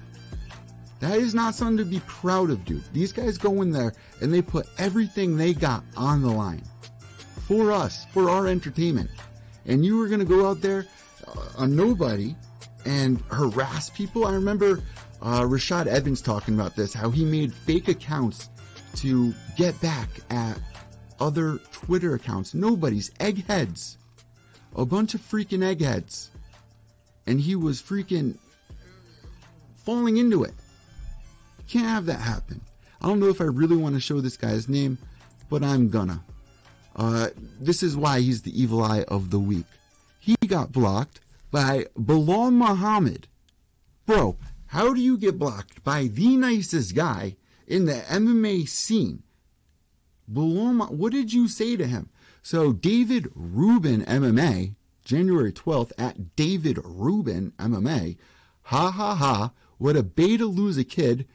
That 0.99 1.17
is 1.17 1.33
not 1.33 1.55
something 1.55 1.77
to 1.77 1.85
be 1.85 2.01
proud 2.01 2.49
of, 2.51 2.65
dude. 2.65 2.83
These 2.93 3.13
guys 3.13 3.37
go 3.37 3.61
in 3.61 3.71
there 3.71 3.93
and 4.21 4.33
they 4.33 4.41
put 4.41 4.67
everything 4.77 5.37
they 5.37 5.53
got 5.53 5.83
on 5.95 6.21
the 6.21 6.31
line 6.31 6.63
for 7.47 7.71
us, 7.71 8.05
for 8.13 8.29
our 8.29 8.47
entertainment. 8.47 9.09
And 9.66 9.86
you 9.86 9.97
were 9.97 10.07
going 10.07 10.20
to 10.20 10.26
go 10.26 10.47
out 10.47 10.62
there, 10.62 10.86
uh, 11.28 11.49
a 11.59 11.68
nobody, 11.68 12.36
and 12.86 13.22
harass 13.32 13.89
people. 13.89 14.26
I 14.26 14.34
remember 14.34 14.82
uh, 15.22 15.41
Rashad 15.41 15.88
Evans 15.88 16.22
talking 16.22 16.55
about 16.55 16.76
this, 16.76 16.93
how 16.93 17.09
he 17.09 17.24
made 17.24 17.53
fake 17.53 17.88
accounts 17.88 18.49
to 18.95 19.34
get 19.55 19.80
back 19.82 20.09
at 20.30 20.59
other 21.20 21.59
Twitter 21.72 22.16
accounts. 22.16 22.53
Nobody's 22.53 23.12
eggheads. 23.20 23.97
A 24.76 24.86
bunch 24.86 25.14
of 25.14 25.22
freaking 25.22 25.64
eggheads. 25.64 26.32
And 27.28 27.39
he 27.39 27.55
was 27.55 27.82
freaking 27.82 28.38
falling 29.78 30.18
into 30.18 30.43
it. 30.43 30.53
Can't 31.68 31.86
have 31.86 32.07
that 32.07 32.20
happen. 32.20 32.62
I 33.01 33.07
don't 33.07 33.20
know 33.20 33.30
if 33.30 33.41
I 33.41 33.45
really 33.45 33.78
want 33.78 33.95
to 33.95 34.01
show 34.01 34.22
this 34.22 34.38
guy's 34.38 34.68
name, 34.68 34.97
but 35.49 35.64
I'm 35.64 35.89
gonna. 35.89 36.24
Uh, 36.95 37.29
this 37.59 37.81
is 37.83 37.95
why 37.95 38.19
he's 38.19 38.41
the 38.41 38.61
evil 38.61 38.83
eye 38.83 39.03
of 39.07 39.29
the 39.29 39.39
week. 39.39 39.65
He 40.19 40.35
got 40.47 40.71
blocked 40.71 41.19
by 41.49 41.85
Belal 41.97 42.51
Muhammad. 42.51 43.27
Bro, 44.05 44.37
how 44.67 44.93
do 44.93 45.01
you 45.01 45.17
get 45.17 45.39
blocked 45.39 45.83
by 45.83 46.07
the 46.07 46.37
nicest 46.37 46.95
guy 46.95 47.35
in 47.67 47.85
the 47.85 48.01
MMA 48.09 48.67
scene? 48.67 49.23
Belal, 50.31 50.91
what 50.91 51.11
did 51.11 51.33
you 51.33 51.47
say 51.47 51.75
to 51.75 51.85
him? 51.85 52.09
So 52.41 52.73
David 52.73 53.31
Rubin 53.35 54.03
MMA, 54.05 54.75
January 55.03 55.51
12th 55.51 55.91
at 55.97 56.35
David 56.35 56.79
Rubin 56.83 57.53
MMA. 57.57 58.17
Ha 58.63 58.91
ha 58.91 59.15
ha, 59.15 59.51
what 59.77 59.95
a 59.95 60.03
beta 60.03 60.45
lose 60.45 60.77
a 60.77 60.83
kid. 60.83 61.27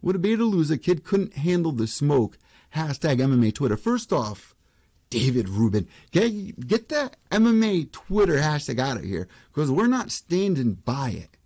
What 0.00 0.16
a 0.16 0.18
beta 0.18 0.44
lose 0.44 0.70
a 0.70 0.78
kid 0.78 1.04
couldn't 1.04 1.34
handle 1.34 1.72
the 1.72 1.86
smoke. 1.86 2.38
Hashtag 2.74 3.18
MMA 3.18 3.54
Twitter. 3.54 3.76
First 3.76 4.12
off, 4.12 4.54
David 5.10 5.48
Rubin. 5.48 5.88
Get, 6.12 6.66
get 6.66 6.88
that 6.88 7.16
MMA 7.30 7.90
Twitter 7.90 8.36
hashtag 8.36 8.78
out 8.78 8.96
of 8.96 9.04
here 9.04 9.28
because 9.52 9.70
we're 9.70 9.88
not 9.88 10.12
standing 10.12 10.74
by 10.74 11.10
it. 11.10 11.36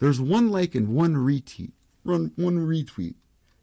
There's 0.00 0.20
one 0.20 0.50
like 0.50 0.74
and 0.74 0.88
one 0.88 1.14
retweet. 1.14 1.72
Run 2.04 2.32
one 2.36 2.58
retweet. 2.58 3.14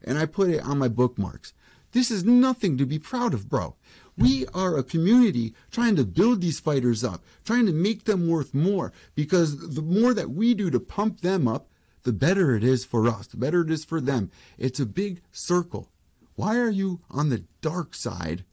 And 0.04 0.18
I 0.18 0.26
put 0.26 0.50
it 0.50 0.64
on 0.64 0.80
my 0.80 0.88
bookmarks. 0.88 1.54
This 1.92 2.10
is 2.10 2.24
nothing 2.24 2.78
to 2.78 2.86
be 2.86 2.98
proud 2.98 3.34
of, 3.34 3.50
bro. 3.50 3.76
We 4.18 4.48
are 4.48 4.78
a 4.78 4.84
community 4.84 5.54
trying 5.70 5.96
to 5.98 6.06
build 6.06 6.42
these 6.42 6.60
fighters 6.60 7.04
up, 7.04 7.24
trying 7.46 7.66
to 7.68 7.74
make 7.74 8.06
them 8.06 8.28
worth 8.28 8.54
more 8.54 8.92
because 9.16 9.76
the 9.76 9.82
more 9.82 10.14
that 10.14 10.32
we 10.32 10.54
do 10.54 10.72
to 10.72 10.80
pump 10.80 11.22
them 11.22 11.48
up, 11.48 11.68
the 12.04 12.14
better 12.14 12.56
it 12.56 12.64
is 12.64 12.84
for 12.84 13.08
us, 13.08 13.28
the 13.28 13.38
better 13.38 13.62
it 13.62 13.70
is 13.70 13.86
for 13.86 14.02
them. 14.02 14.32
It's 14.58 14.80
a 14.80 14.86
big 14.86 15.22
circle. 15.32 15.90
Why 16.36 16.58
are 16.58 16.70
you 16.70 17.02
on 17.10 17.30
the 17.30 17.46
dark 17.62 17.94
side 17.96 18.44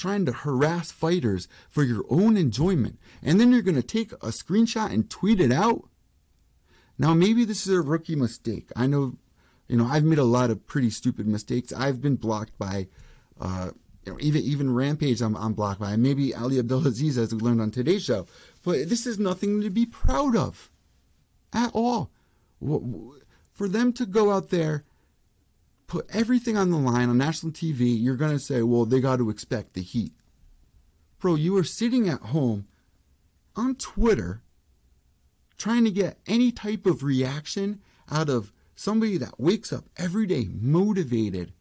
trying 0.00 0.24
to 0.26 0.32
harass 0.32 0.90
fighters 0.90 1.46
for 1.68 1.84
your 1.84 2.04
own 2.08 2.36
enjoyment? 2.36 2.98
And 3.22 3.38
then 3.38 3.52
you're 3.52 3.62
going 3.62 3.76
to 3.76 3.82
take 3.82 4.12
a 4.12 4.32
screenshot 4.32 4.92
and 4.92 5.08
tweet 5.08 5.40
it 5.40 5.52
out? 5.52 5.88
Now, 6.98 7.14
maybe 7.14 7.44
this 7.44 7.66
is 7.66 7.72
a 7.72 7.80
rookie 7.80 8.16
mistake. 8.16 8.70
I 8.74 8.86
know, 8.86 9.16
you 9.68 9.76
know, 9.76 9.86
I've 9.86 10.04
made 10.04 10.18
a 10.18 10.24
lot 10.24 10.50
of 10.50 10.66
pretty 10.66 10.90
stupid 10.90 11.26
mistakes. 11.26 11.72
I've 11.72 12.00
been 12.02 12.16
blocked 12.16 12.58
by, 12.58 12.88
uh, 13.40 13.70
you 14.04 14.12
know, 14.12 14.18
even 14.20 14.42
even 14.42 14.74
Rampage. 14.74 15.22
I'm, 15.22 15.36
I'm 15.36 15.54
blocked 15.54 15.80
by. 15.80 15.96
Maybe 15.96 16.34
Ali 16.34 16.58
Abdelaziz, 16.58 17.16
as 17.16 17.34
we 17.34 17.40
learned 17.40 17.60
on 17.60 17.70
today's 17.70 18.04
show. 18.04 18.26
But 18.62 18.88
this 18.88 19.06
is 19.06 19.18
nothing 19.18 19.60
to 19.62 19.70
be 19.70 19.86
proud 19.86 20.36
of, 20.36 20.70
at 21.52 21.70
all. 21.72 22.10
For 23.52 23.68
them 23.68 23.92
to 23.94 24.04
go 24.04 24.32
out 24.32 24.50
there, 24.50 24.84
put 25.90 26.06
everything 26.14 26.56
on 26.56 26.70
the 26.70 26.78
line 26.78 27.08
on 27.08 27.18
national 27.18 27.50
TV, 27.50 28.00
you're 28.00 28.14
going 28.14 28.30
to 28.30 28.38
say, 28.38 28.62
well, 28.62 28.84
they 28.84 29.00
got 29.00 29.16
to 29.16 29.28
expect 29.28 29.74
the 29.74 29.82
heat. 29.82 30.12
Bro, 31.18 31.34
you 31.34 31.56
are 31.56 31.64
sitting 31.64 32.08
at 32.08 32.20
home 32.20 32.68
on 33.56 33.74
Twitter 33.74 34.42
trying 35.58 35.84
to 35.84 35.90
get 35.90 36.20
any 36.28 36.52
type 36.52 36.86
of 36.86 37.02
reaction 37.02 37.80
out 38.08 38.28
of 38.28 38.52
somebody 38.76 39.18
that 39.18 39.40
wakes 39.40 39.72
up 39.72 39.84
every 39.96 40.26
day 40.26 40.46
motivated, 40.48 41.52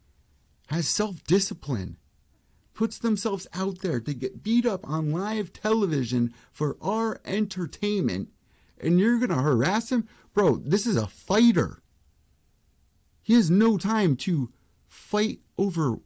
has 0.68 0.88
self 0.88 1.24
discipline, 1.24 1.98
puts 2.76 3.00
themselves 3.00 3.48
out 3.52 3.80
there 3.80 4.00
to 4.00 4.14
get 4.14 4.44
beat 4.44 4.66
up 4.66 4.88
on 4.88 5.12
live 5.12 5.52
television 5.52 6.32
for 6.52 6.78
our 6.82 7.20
entertainment, 7.26 8.30
and 8.80 9.00
you're 9.00 9.18
going 9.18 9.30
to 9.30 9.36
harass 9.36 9.92
him? 9.92 10.08
Bro, 10.36 10.58
this 10.58 10.86
is 10.86 10.98
a 10.98 11.08
fighter. 11.08 11.82
He 13.30 13.36
has 13.36 13.52
no 13.52 13.78
time 13.78 14.16
to 14.26 14.50
fight 14.88 15.42
over 15.56 16.00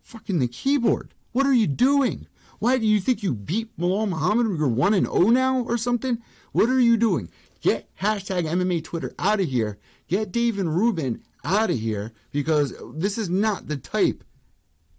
fucking 0.00 0.38
the 0.38 0.46
keyboard. 0.46 1.12
What 1.32 1.46
are 1.46 1.52
you 1.52 1.66
doing? 1.66 2.28
Why 2.60 2.78
do 2.78 2.86
you 2.86 3.00
think 3.00 3.24
you 3.24 3.34
beat 3.34 3.76
Belal 3.76 4.08
Muhammad? 4.08 4.56
You're 4.56 4.68
1 4.68 4.94
and 4.94 5.06
0 5.06 5.30
now 5.30 5.64
or 5.64 5.76
something? 5.76 6.22
What 6.52 6.68
are 6.68 6.78
you 6.78 6.96
doing? 6.96 7.28
Get 7.60 7.92
hashtag 7.96 8.44
MMA 8.44 8.84
Twitter 8.84 9.12
out 9.18 9.40
of 9.40 9.48
here. 9.48 9.80
Get 10.06 10.30
David 10.30 10.66
Rubin 10.66 11.24
out 11.42 11.70
of 11.70 11.80
here 11.80 12.12
because 12.30 12.72
this 12.94 13.18
is 13.18 13.28
not 13.28 13.66
the 13.66 13.76
type 13.76 14.22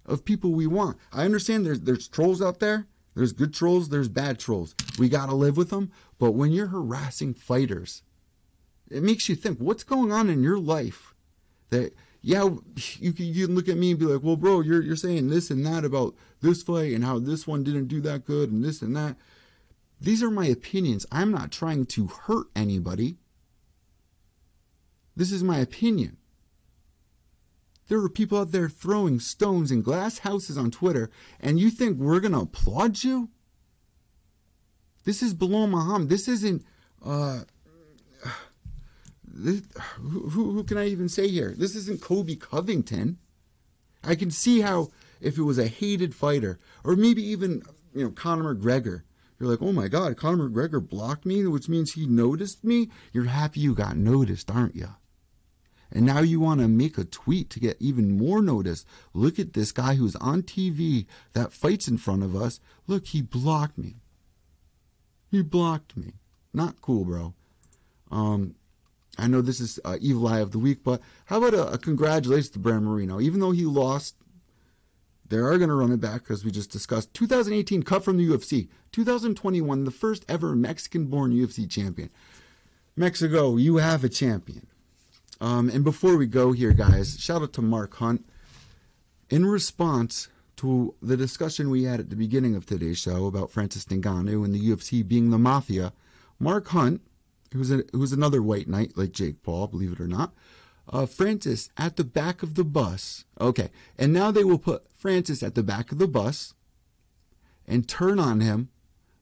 of 0.06 0.26
people 0.26 0.52
we 0.52 0.68
want. 0.68 0.98
I 1.14 1.24
understand 1.24 1.66
there's 1.66 1.80
there's 1.80 2.10
trolls 2.10 2.42
out 2.42 2.60
there. 2.60 2.88
There's 3.14 3.32
good 3.32 3.54
trolls, 3.54 3.88
there's 3.88 4.10
bad 4.10 4.40
trolls. 4.40 4.76
We 5.00 5.08
got 5.08 5.28
to 5.28 5.36
live 5.36 5.56
with 5.56 5.70
them. 5.70 5.94
But 6.20 6.34
when 6.34 6.52
you're 6.52 6.68
harassing 6.68 7.34
fighters, 7.34 8.02
it 8.92 9.04
makes 9.04 9.30
you 9.30 9.36
think 9.36 9.60
what's 9.60 9.86
going 9.86 10.12
on 10.12 10.30
in 10.30 10.44
your 10.44 10.60
life 10.60 11.15
that 11.70 11.94
yeah, 12.22 12.50
you 13.00 13.14
can, 13.14 13.26
you 13.26 13.46
can 13.46 13.56
look 13.56 13.70
at 13.70 13.78
me 13.78 13.92
and 13.92 14.00
be 14.00 14.06
like, 14.06 14.24
well, 14.24 14.36
bro, 14.36 14.62
you're 14.62 14.82
you're 14.82 14.96
saying 14.96 15.30
this 15.30 15.52
and 15.52 15.64
that 15.66 15.86
about 15.86 16.16
this 16.42 16.64
fight 16.64 16.92
and 16.92 17.04
how 17.04 17.20
this 17.20 17.46
one 17.46 17.64
didn't 17.64 17.88
do 17.88 18.02
that 18.02 18.26
good 18.26 18.52
and 18.52 18.64
this 18.64 18.82
and 18.82 18.96
that. 18.96 19.16
These 20.02 20.24
are 20.24 20.32
my 20.32 20.48
opinions. 20.48 21.06
I'm 21.12 21.32
not 21.32 21.52
trying 21.52 21.86
to 21.86 22.08
hurt 22.08 22.48
anybody. 22.56 23.18
This 25.16 25.32
is 25.32 25.44
my 25.44 25.60
opinion. 25.60 26.18
There 27.88 28.00
are 28.00 28.10
people 28.10 28.40
out 28.40 28.52
there 28.52 28.70
throwing 28.70 29.20
stones 29.20 29.72
in 29.72 29.84
glass 29.84 30.20
houses 30.20 30.58
on 30.58 30.72
Twitter, 30.72 31.12
and 31.40 31.60
you 31.60 31.70
think 31.70 32.00
we're 32.00 32.20
to 32.20 32.40
applaud 32.40 33.04
you? 33.04 33.30
This 35.04 35.22
is 35.22 35.36
Belal 35.36 35.70
Muhammad. 35.70 36.10
This 36.10 36.28
isn't. 36.28 36.66
Uh, 37.06 37.42
this, 39.36 39.62
who, 40.00 40.30
who 40.30 40.64
can 40.64 40.78
I 40.78 40.88
even 40.88 41.10
say 41.10 41.28
here? 41.28 41.54
This 41.58 41.76
isn't 41.76 42.02
Colby 42.02 42.36
Covington. 42.36 43.18
I 44.04 44.16
can 44.16 44.32
see 44.32 44.62
how 44.62 44.90
if 45.20 45.38
it 45.38 45.44
was 45.44 45.58
a 45.58 45.68
hated 45.68 46.16
fighter, 46.16 46.60
or 46.84 46.96
maybe 46.96 47.24
even 47.24 47.64
you 47.94 48.06
know 48.06 48.12
Conor 48.12 48.56
McGregor, 48.56 49.04
you're 49.40 49.50
like, 49.50 49.62
oh 49.62 49.74
my 49.74 49.88
God, 49.88 50.16
Conor 50.18 50.50
McGregor 50.50 50.88
blocked 50.88 51.26
me, 51.26 51.46
which 51.48 51.68
means 51.68 51.94
he 51.94 52.06
noticed 52.06 52.64
me. 52.64 52.90
You're 53.12 53.26
happy 53.26 53.60
you 53.60 53.74
got 53.74 53.98
noticed, 53.98 54.50
aren't 54.50 54.76
you? 54.76 54.90
And 55.92 56.06
now 56.06 56.20
you 56.20 56.40
want 56.40 56.62
to 56.62 56.68
make 56.68 56.98
a 56.98 57.04
tweet 57.04 57.50
to 57.52 57.60
get 57.60 57.78
even 57.80 58.18
more 58.18 58.42
notice. 58.42 58.86
Look 59.14 59.40
at 59.40 59.54
this 59.54 59.72
guy 59.72 59.96
who's 59.96 60.16
on 60.18 60.44
TV 60.44 61.06
that 61.34 61.54
fights 61.54 61.88
in 61.88 61.98
front 61.98 62.24
of 62.24 62.36
us. 62.36 62.60
Look, 62.88 63.08
he 63.08 63.22
blocked 63.22 63.78
me. 63.78 63.96
He 65.30 65.42
blocked 65.42 65.96
me. 65.96 66.14
Not 66.54 66.82
cool, 66.82 67.06
bro. 67.06 67.34
Um, 68.12 68.56
I 69.18 69.28
know 69.28 69.42
this 69.42 69.60
is 69.60 69.80
uh, 69.86 69.98
evil 70.02 70.28
eye 70.28 70.40
of 70.40 70.52
the 70.52 70.60
week, 70.60 70.84
but 70.84 71.02
how 71.26 71.38
about 71.38 71.54
a, 71.54 71.74
a 71.74 71.78
congratulations 71.78 72.50
to 72.50 72.60
Brandon 72.60 72.86
Moreno? 72.86 73.22
Even 73.22 73.40
though 73.40 73.52
he 73.52 73.66
lost 73.66 74.16
they 75.28 75.38
are 75.38 75.58
going 75.58 75.70
to 75.70 75.76
run 75.76 75.92
it 75.92 76.02
back, 76.02 76.30
as 76.30 76.46
we 76.46 76.52
just 76.52 76.72
discussed. 76.72 77.14
2018 77.14 77.84
cut 77.84 78.04
from 78.04 78.18
the 78.18 78.28
UFC. 78.28 78.68
2021, 78.92 79.84
the 79.84 79.92
first 79.92 80.24
ever 80.30 80.56
Mexican 80.56 81.06
born 81.06 81.34
UFC 81.34 81.70
champion. 81.70 82.10
Mexico, 82.96 83.58
you 83.58 83.78
have 83.78 84.04
a 84.04 84.10
champion. 84.10 84.68
Um, 85.42 85.70
and 85.70 85.84
before 85.84 86.16
we 86.16 86.28
go 86.28 86.52
here, 86.52 86.72
guys, 86.72 87.20
shout 87.20 87.42
out 87.42 87.54
to 87.54 87.62
Mark 87.62 87.96
Hunt. 87.96 88.26
In 89.30 89.46
response 89.46 90.30
to 90.58 90.94
the 91.02 91.18
discussion 91.18 91.70
we 91.70 91.84
had 91.84 92.00
at 92.00 92.10
the 92.10 92.16
beginning 92.16 92.56
of 92.56 92.66
today's 92.66 93.00
show 93.00 93.26
about 93.26 93.52
Francis 93.52 93.86
Ngannou 93.86 94.46
and 94.46 94.54
the 94.54 94.70
UFC 94.70 95.06
being 95.06 95.32
the 95.32 95.40
mafia, 95.40 95.92
Mark 96.40 96.68
Hunt, 96.68 97.02
who's, 97.56 97.72
a, 97.72 97.84
who's 97.92 98.12
another 98.12 98.42
white 98.42 98.68
knight 98.68 98.94
like 98.96 99.12
Jake 99.12 99.42
Paul, 99.42 99.68
believe 99.68 99.94
it 99.94 100.00
or 100.00 100.08
not, 100.08 100.34
uh, 100.90 101.06
Francis 101.06 101.70
at 101.78 101.96
the 101.96 102.04
back 102.04 102.44
of 102.44 102.56
the 102.56 102.64
bus. 102.64 103.26
Okay, 103.42 103.70
and 103.98 104.14
now 104.14 104.30
they 104.32 104.44
will 104.44 104.60
put 104.60 104.92
Francis 104.96 105.42
at 105.42 105.56
the 105.56 105.64
back 105.64 105.92
of 105.92 105.98
the 105.98 106.08
bus 106.08 106.54
and 107.68 107.88
turn 107.88 108.20
on 108.20 108.42
him 108.42 108.70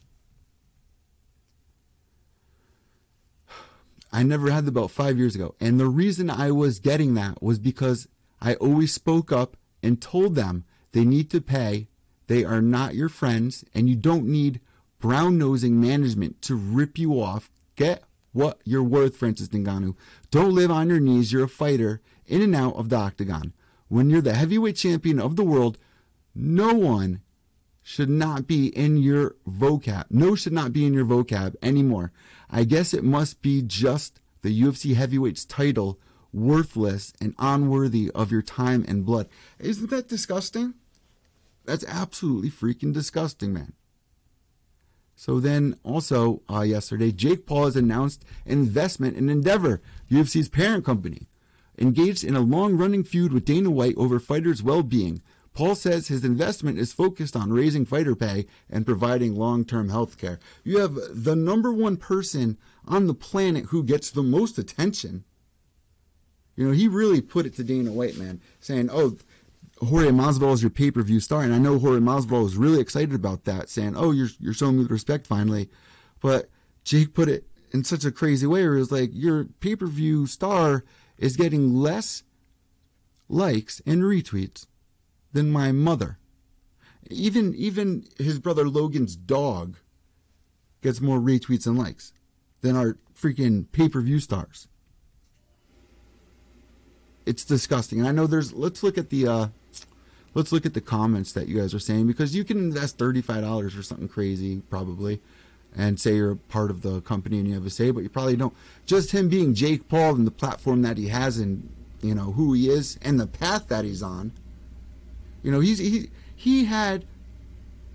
I 4.12 4.24
never 4.24 4.50
had 4.50 4.66
the 4.66 4.72
belt 4.72 4.92
five 4.92 5.18
years 5.18 5.36
ago. 5.36 5.56
And 5.60 5.80
the 5.80 5.88
reason 5.88 6.30
I 6.30 6.52
was 6.52 6.80
getting 6.80 7.14
that 7.14 7.42
was 7.42 7.60
because 7.60 8.08
I 8.42 8.56
always 8.56 8.94
spoke 8.94 9.32
up 9.32 9.56
and 9.84 10.02
told 10.02 10.36
them 10.36 10.66
they 10.92 11.06
need 11.06 11.30
to 11.32 11.42
pay. 11.42 11.88
They 12.28 12.44
are 12.44 12.62
not 12.62 12.96
your 12.96 13.10
friends, 13.10 13.64
and 13.74 13.90
you 13.90 13.96
don't 13.96 14.26
need 14.26 14.60
brown 15.00 15.38
nosing 15.38 15.80
management 15.80 16.42
to 16.44 16.56
rip 16.56 16.98
you 16.98 17.14
off. 17.22 17.50
Get 17.76 18.04
what 18.34 18.60
you're 18.64 18.84
worth, 18.84 19.16
Francis 19.18 19.48
Ngannou. 19.48 19.96
Don't 20.32 20.54
live 20.54 20.72
on 20.72 20.90
your 20.90 21.00
knees. 21.00 21.32
You're 21.32 21.46
a 21.46 21.50
fighter 21.50 22.02
in 22.28 22.42
and 22.42 22.56
out 22.56 22.76
of 22.76 22.90
the 22.90 22.96
octagon. 22.96 23.54
When 23.88 24.10
you're 24.10 24.22
the 24.22 24.36
heavyweight 24.36 24.76
champion 24.76 25.20
of 25.20 25.36
the 25.36 25.44
world, 25.44 25.78
no 26.36 26.74
one 26.74 27.22
should 27.82 28.10
not 28.10 28.46
be 28.46 28.68
in 28.68 28.98
your 28.98 29.36
vocab. 29.48 30.06
No 30.12 30.36
should 30.36 30.54
not 30.54 30.72
be 30.72 30.86
in 30.86 30.94
your 30.94 31.06
vocab 31.06 31.56
anymore. 31.64 32.12
I 32.50 32.64
guess 32.64 32.94
it 32.94 33.04
must 33.04 33.42
be 33.42 33.62
just 33.62 34.20
the 34.42 34.62
UFC 34.62 34.96
heavyweights 34.96 35.46
title 35.46 36.00
worthless 36.32 37.14
and 37.20 37.34
unworthy 37.40 38.12
of 38.14 38.32
your 38.32 38.42
time 38.42 38.86
and 38.88 39.06
blood. 39.06 39.28
Isn't 39.60 39.90
that 39.90 40.08
disgusting? 40.08 40.76
That's 41.66 41.86
absolutely 41.88 42.50
freaking 42.50 42.94
disgusting, 42.94 43.54
man. 43.54 43.74
So 45.16 45.40
then, 45.40 45.76
also 45.84 46.42
uh, 46.50 46.62
yesterday, 46.62 47.12
Jake 47.12 47.46
Paul 47.46 47.66
has 47.66 47.76
announced 47.76 48.24
an 48.46 48.54
investment 48.54 49.18
in 49.18 49.30
Endeavor, 49.30 49.82
UFC's 50.10 50.48
parent 50.48 50.86
company, 50.86 51.28
engaged 51.78 52.24
in 52.24 52.36
a 52.36 52.42
long 52.42 52.78
running 52.78 53.04
feud 53.04 53.34
with 53.34 53.44
Dana 53.44 53.70
White 53.70 53.98
over 53.98 54.20
fighters' 54.20 54.64
well 54.64 54.82
being. 54.82 55.22
Paul 55.60 55.76
says 55.76 56.08
his 56.08 56.24
investment 56.24 56.80
is 56.80 56.94
focused 56.94 57.36
on 57.36 57.52
raising 57.52 57.84
fighter 57.84 58.16
pay 58.16 58.46
and 58.70 58.86
providing 58.86 59.36
long 59.36 59.66
term 59.66 59.90
health 59.90 60.18
care. 60.18 60.40
You 60.64 60.78
have 60.78 60.98
the 61.12 61.36
number 61.36 61.74
one 61.74 61.98
person 61.98 62.58
on 62.88 63.08
the 63.08 63.14
planet 63.14 63.66
who 63.66 63.84
gets 63.84 64.10
the 64.10 64.24
most 64.24 64.58
attention. 64.58 65.26
You 66.56 66.68
know, 66.68 66.72
he 66.72 66.88
really 66.88 67.20
put 67.20 67.46
it 67.46 67.56
to 67.56 67.66
Dana 67.66 67.92
White, 67.92 68.16
man, 68.16 68.40
saying, 68.62 68.90
oh, 68.90 69.18
Jorge 69.80 70.12
Masvidal 70.12 70.54
is 70.54 70.64
your 70.64 70.70
pay 70.70 70.92
per 70.92 71.02
view 71.02 71.20
star. 71.20 71.42
And 71.42 71.54
I 71.54 71.58
know 71.58 71.78
Jorge 71.78 72.00
Masvidal 72.00 72.44
was 72.44 72.56
really 72.56 72.80
excited 72.80 73.14
about 73.14 73.44
that, 73.44 73.68
saying, 73.68 73.98
oh, 73.98 74.12
you're, 74.12 74.30
you're 74.40 74.54
showing 74.54 74.78
me 74.78 74.84
the 74.84 74.94
respect 74.94 75.28
finally. 75.28 75.70
But 76.22 76.48
Jake 76.86 77.14
put 77.14 77.28
it 77.28 77.44
in 77.72 77.84
such 77.84 78.06
a 78.06 78.14
crazy 78.14 78.48
way 78.48 78.64
where 78.64 78.78
it 78.78 78.80
was 78.80 78.94
like, 78.94 79.10
your 79.12 79.44
pay 79.60 79.76
per 79.76 79.88
view 79.88 80.26
star 80.26 80.86
is 81.18 81.36
getting 81.36 81.74
less 81.74 82.24
likes 83.28 83.82
and 83.86 84.04
retweets 84.04 84.68
than 85.34 85.52
my 85.52 85.72
mother. 85.72 86.18
Even 87.10 87.56
even 87.56 88.06
his 88.18 88.40
brother 88.40 88.68
Logan's 88.68 89.16
dog 89.16 89.78
gets 90.82 91.02
more 91.02 91.20
retweets 91.20 91.66
and 91.66 91.78
likes 91.78 92.14
than 92.62 92.76
our 92.76 92.98
freaking 93.16 93.66
pay-per-view 93.72 94.20
stars. 94.20 94.68
It's 97.26 97.44
disgusting. 97.44 98.00
And 98.00 98.08
I 98.08 98.12
know 98.12 98.28
there's 98.28 98.54
let's 98.54 98.84
look 98.84 98.98
at 98.98 99.10
the 99.10 99.28
uh 99.28 99.48
let's 100.34 100.52
look 100.52 100.66
at 100.66 100.74
the 100.74 100.82
comments 100.82 101.32
that 101.34 101.48
you 101.48 101.60
guys 101.60 101.74
are 101.74 101.80
saying 101.80 102.08
because 102.08 102.36
you 102.36 102.44
can 102.44 102.58
invest 102.58 102.98
$35 102.98 103.78
or 103.78 103.84
something 103.84 104.08
crazy 104.08 104.62
probably 104.70 105.22
and 105.76 106.00
say 106.00 106.16
you're 106.16 106.32
a 106.32 106.36
part 106.36 106.72
of 106.72 106.82
the 106.82 107.02
company 107.02 107.40
and 107.40 107.48
you 107.48 107.54
have 107.54 107.66
a 107.66 107.70
say 107.70 107.92
but 107.92 108.02
you 108.02 108.10
probably 108.10 108.36
don't 108.36 108.54
just 108.86 109.12
him 109.12 109.30
being 109.30 109.54
Jake 109.54 109.88
Paul 109.88 110.16
and 110.16 110.28
the 110.28 110.32
platform 110.32 110.82
that 110.84 110.98
he 110.98 111.08
has 111.08 111.38
and 111.38 111.70
you 112.02 112.16
know 112.16 112.32
who 112.32 112.54
he 112.54 112.70
is 112.70 112.98
and 113.02 113.20
the 113.20 113.28
path 113.28 113.68
that 113.68 113.86
he's 113.86 114.04
on 114.04 114.32
you 115.44 115.52
know, 115.52 115.60
he's 115.60 115.80
he 115.80 116.10
he 116.36 116.66
had 116.66 117.06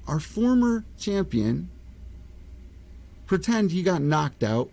our 0.07 0.20
former 0.20 0.84
champion 0.99 1.68
pretend 3.26 3.70
he 3.70 3.82
got 3.82 4.03
knocked 4.03 4.42
out 4.42 4.70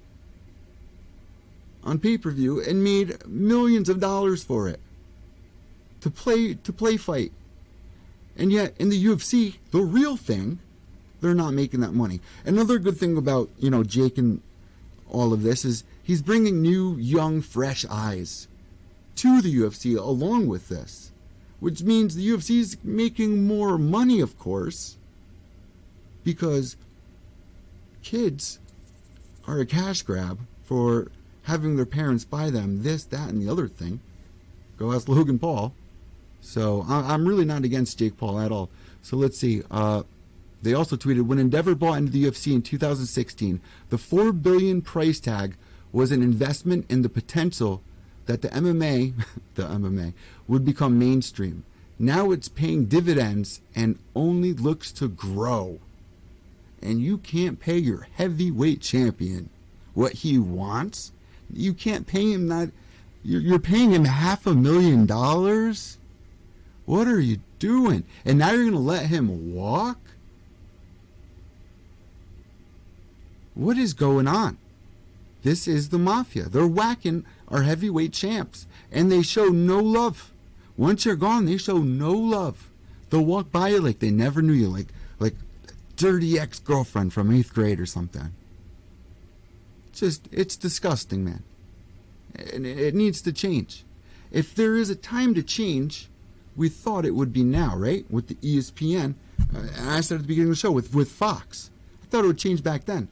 on 1.84 1.98
pay-per-view 1.98 2.62
and 2.62 2.84
made 2.84 3.26
millions 3.26 3.90
of 3.90 4.00
dollars 4.00 4.44
for 4.44 4.68
it 4.68 4.80
to 6.02 6.10
play 6.10 6.54
to 6.54 6.74
play 6.74 6.98
fight. 6.98 7.32
And 8.38 8.52
yet 8.52 8.74
in 8.78 8.90
the 8.90 9.06
UFC, 9.06 9.58
the 9.72 9.82
real 9.82 10.18
thing, 10.18 10.60
they're 11.22 11.34
not 11.34 11.54
making 11.54 11.82
that 11.82 11.94
money. 11.94 12.22
Another 12.46 12.80
good 12.80 12.98
thing 12.98 13.18
about, 13.18 13.50
you 13.60 13.70
know, 13.70 13.84
Jake 13.84 14.18
and 14.18 14.42
all 15.10 15.34
of 15.34 15.44
this 15.44 15.66
is 15.66 15.84
he's 16.02 16.22
bringing 16.22 16.62
new, 16.62 16.96
young, 16.98 17.42
fresh 17.42 17.86
eyes 17.90 18.48
to 19.18 19.42
the 19.42 19.54
UFC 19.54 19.98
along 19.98 20.48
with 20.48 20.70
this 20.70 21.11
which 21.62 21.84
means 21.84 22.16
the 22.16 22.28
UFC 22.28 22.60
is 22.60 22.76
making 22.84 23.46
more 23.46 23.78
money, 23.78 24.20
of 24.20 24.38
course, 24.38 24.98
because 26.24 26.76
kids 28.02 28.60
are 29.48 29.60
a 29.60 29.66
cash 29.66 30.02
grab 30.02 30.40
for 30.64 31.12
having 31.44 31.76
their 31.76 31.86
parents 31.86 32.26
buy 32.26 32.50
them 32.50 32.82
this, 32.82 33.04
that, 33.06 33.30
and 33.30 33.40
the 33.40 33.50
other 33.50 33.68
thing. 33.68 34.02
Go 34.78 34.92
ask 34.92 35.08
Logan 35.08 35.38
Paul. 35.38 35.74
So 36.42 36.84
I'm 36.90 37.28
really 37.28 37.46
not 37.46 37.64
against 37.64 38.00
Jake 38.00 38.18
Paul 38.18 38.40
at 38.40 38.52
all. 38.52 38.72
So 39.04 39.16
let's 39.16 39.38
see. 39.38 39.62
Uh, 39.70 40.02
they 40.64 40.74
also 40.74 40.96
tweeted 40.96 41.28
when 41.28 41.38
Endeavor 41.38 41.76
bought 41.76 42.00
into 42.00 42.12
the 42.12 42.24
UFC 42.24 42.54
in 42.54 42.64
2016, 42.64 43.62
the 43.90 44.00
four 44.00 44.32
billion 44.32 44.82
price 44.82 45.20
tag 45.20 45.56
was 45.92 46.12
an 46.12 46.24
investment 46.24 46.90
in 46.90 47.04
the 47.04 47.10
potential 47.10 47.84
that 48.26 48.42
the 48.42 48.50
MMA, 48.50 49.14
the 49.56 49.64
MMA, 49.64 50.14
would 50.48 50.66
become 50.66 51.00
mainstream. 51.00 51.64
Now 52.00 52.32
it's 52.32 52.48
paying 52.48 52.86
dividends 52.86 53.62
and 53.76 54.00
only 54.16 54.54
looks 54.54 54.92
to 54.94 55.08
grow. 55.08 55.80
And 56.82 57.00
you 57.00 57.20
can't 57.20 57.60
pay 57.60 57.78
your 57.78 58.08
heavyweight 58.16 58.82
champion 58.82 59.50
what 59.94 60.14
he 60.14 60.38
wants. 60.38 61.12
You 61.54 61.74
can't 61.74 62.08
pay 62.08 62.32
him 62.32 62.48
that. 62.48 62.72
You're, 63.24 63.42
you're 63.42 63.60
paying 63.60 63.92
him 63.92 64.06
half 64.06 64.48
a 64.48 64.56
million 64.56 65.06
dollars. 65.06 65.98
What 66.86 67.08
are 67.08 67.20
you 67.20 67.40
doing? 67.60 68.04
And 68.26 68.40
now 68.40 68.52
you're 68.52 68.64
going 68.64 68.72
to 68.74 68.80
let 68.80 69.06
him 69.06 69.54
walk? 69.54 70.00
What 73.54 73.78
is 73.78 73.94
going 73.94 74.28
on? 74.28 74.58
This 75.44 75.68
is 75.68 75.90
the 75.90 75.98
mafia. 75.98 76.44
They're 76.44 76.68
whacking 76.68 77.26
our 77.48 77.64
heavyweight 77.64 78.14
champs, 78.14 78.68
and 78.92 79.12
they 79.12 79.22
show 79.22 79.46
no 79.46 79.80
love. 79.80 80.32
Once 80.78 81.06
you're 81.06 81.16
gone, 81.16 81.46
they 81.46 81.58
show 81.58 81.80
no 81.80 82.12
love. 82.12 82.70
They'll 83.10 83.26
walk 83.26 83.52
by 83.52 83.70
you 83.70 83.82
like 83.82 84.00
they 84.00 84.12
never 84.12 84.42
knew 84.42 84.54
you, 84.54 84.70
like 84.70 84.88
like 85.20 85.36
dirty 85.96 86.40
ex 86.40 86.60
girlfriend 86.60 87.14
from 87.14 87.32
eighth 87.32 87.54
grade 87.54 87.80
or 87.80 87.86
something. 87.86 88.32
It's 89.90 90.00
just 90.00 90.28
it's 90.32 90.56
disgusting, 90.56 91.26
man. 91.26 91.44
And 92.54 92.66
it 92.66 92.96
needs 92.96 93.22
to 93.24 93.34
change. 93.34 93.84
If 94.32 94.56
there 94.56 94.76
is 94.76 94.90
a 94.90 94.96
time 94.96 95.34
to 95.36 95.44
change, 95.44 96.08
we 96.56 96.70
thought 96.70 97.06
it 97.06 97.16
would 97.16 97.34
be 97.34 97.44
now, 97.44 97.76
right? 97.76 98.10
With 98.10 98.28
the 98.28 98.36
ESPN. 98.36 99.16
I 99.82 100.00
said 100.02 100.16
at 100.16 100.22
the 100.22 100.28
beginning 100.28 100.52
of 100.52 100.56
the 100.56 100.62
show 100.62 100.72
with 100.72 100.94
with 100.94 101.12
Fox. 101.12 101.70
I 102.02 102.06
thought 102.06 102.24
it 102.24 102.28
would 102.28 102.38
change 102.38 102.64
back 102.64 102.86
then. 102.86 103.10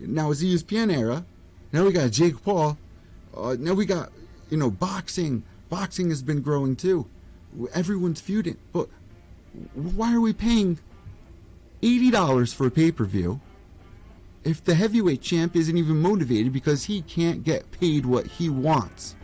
Now 0.00 0.30
it's 0.30 0.40
the 0.40 0.54
ESPN 0.54 0.92
era. 0.92 1.24
Now 1.76 1.84
we 1.84 1.92
got 1.92 2.10
Jake 2.10 2.42
Paul 2.42 2.78
uh, 3.36 3.54
now 3.58 3.74
we 3.74 3.84
got, 3.84 4.12
you 4.48 4.56
know, 4.56 4.70
boxing. 4.70 5.42
Boxing 5.68 6.08
has 6.08 6.22
been 6.22 6.40
growing 6.40 6.74
too. 6.74 7.06
Everyone's 7.74 8.18
feuding. 8.18 8.56
But 8.72 8.88
why 9.74 10.14
are 10.14 10.20
we 10.22 10.32
paying 10.32 10.78
$80 11.82 12.54
for 12.54 12.66
a 12.66 12.70
pay 12.70 12.90
per 12.92 13.04
view 13.04 13.42
if 14.42 14.64
the 14.64 14.74
heavyweight 14.74 15.20
champ 15.20 15.54
isn't 15.54 15.76
even 15.76 16.00
motivated 16.00 16.50
because 16.50 16.84
he 16.84 17.02
can't 17.02 17.44
get 17.44 17.70
paid 17.72 18.06
what 18.06 18.26
he 18.26 18.48
wants? 18.48 19.14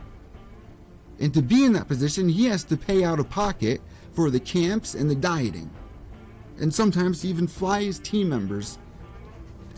And 1.21 1.33
to 1.33 1.41
be 1.41 1.65
in 1.65 1.73
that 1.73 1.89
position, 1.89 2.29
he 2.29 2.45
has 2.47 2.65
to 2.65 2.77
pay 2.77 3.03
out 3.03 3.19
of 3.19 3.31
pocket 3.31 3.81
for 4.13 4.29
the 4.29 4.41
camps 4.41 4.95
and 4.95 5.09
the 5.09 5.15
dieting. 5.15 5.71
And 6.61 6.75
sometimes 6.75 7.25
even 7.25 7.47
fly 7.47 7.85
his 7.85 7.99
team 7.99 8.29
members 8.29 8.79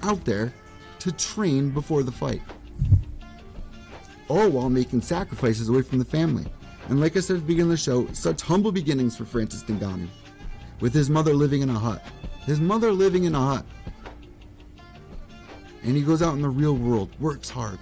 out 0.03 0.25
there 0.25 0.53
to 0.99 1.13
train 1.13 1.71
before 1.71 2.03
the 2.03 2.11
fight. 2.11 2.43
All 4.29 4.49
while 4.49 4.71
making 4.71 5.03
sacrifices 5.03 5.69
away 5.69 5.83
from 5.83 5.99
the 5.99 6.05
family. 6.05 6.47
And 6.89 7.01
like 7.01 7.17
I 7.17 7.21
said 7.21 7.37
at 7.37 7.43
the 7.43 7.47
beginning 7.47 7.73
of 7.73 7.79
the 7.79 7.83
show, 7.83 8.07
such 8.13 8.43
humble 8.43 8.73
beginnings 8.73 9.17
for 9.17 9.25
Francis 9.25 9.63
Ngannou. 9.65 10.09
With 10.81 10.93
his 10.93 11.09
mother 11.09 11.35
living 11.35 11.63
in 11.63 11.71
a 11.71 11.79
hut. 11.79 12.03
His 12.45 12.61
mother 12.61 12.93
living 12.93 13.25
in 13.25 13.35
a 13.35 13.41
hut. 13.41 13.67
And 15.83 15.97
he 15.97 16.03
goes 16.03 16.23
out 16.23 16.35
in 16.35 16.43
the 16.43 16.49
real 16.49 16.75
world, 16.75 17.11
works 17.21 17.51
hard. 17.51 17.79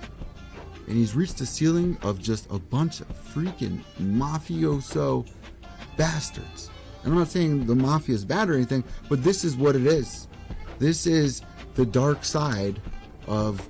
And 0.88 0.96
he's 0.96 1.14
reached 1.14 1.38
the 1.38 1.46
ceiling 1.46 1.96
of 2.02 2.20
just 2.20 2.50
a 2.50 2.58
bunch 2.58 3.00
of 3.00 3.08
freaking 3.08 3.80
mafioso 4.00 5.28
bastards. 5.96 6.70
And 7.02 7.12
I'm 7.12 7.18
not 7.18 7.28
saying 7.28 7.66
the 7.66 7.74
mafia 7.74 8.14
is 8.14 8.24
bad 8.24 8.50
or 8.50 8.54
anything, 8.54 8.84
but 9.08 9.22
this 9.22 9.44
is 9.44 9.56
what 9.56 9.76
it 9.76 9.86
is. 9.86 10.28
This 10.78 11.06
is 11.06 11.42
the 11.74 11.86
dark 11.86 12.24
side 12.24 12.80
of 13.26 13.68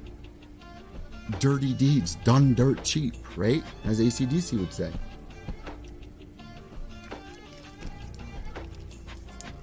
dirty 1.38 1.74
deeds 1.74 2.16
done 2.24 2.54
dirt 2.54 2.82
cheap, 2.84 3.14
right? 3.36 3.62
As 3.84 4.00
ACDC 4.00 4.58
would 4.58 4.72
say. 4.72 4.92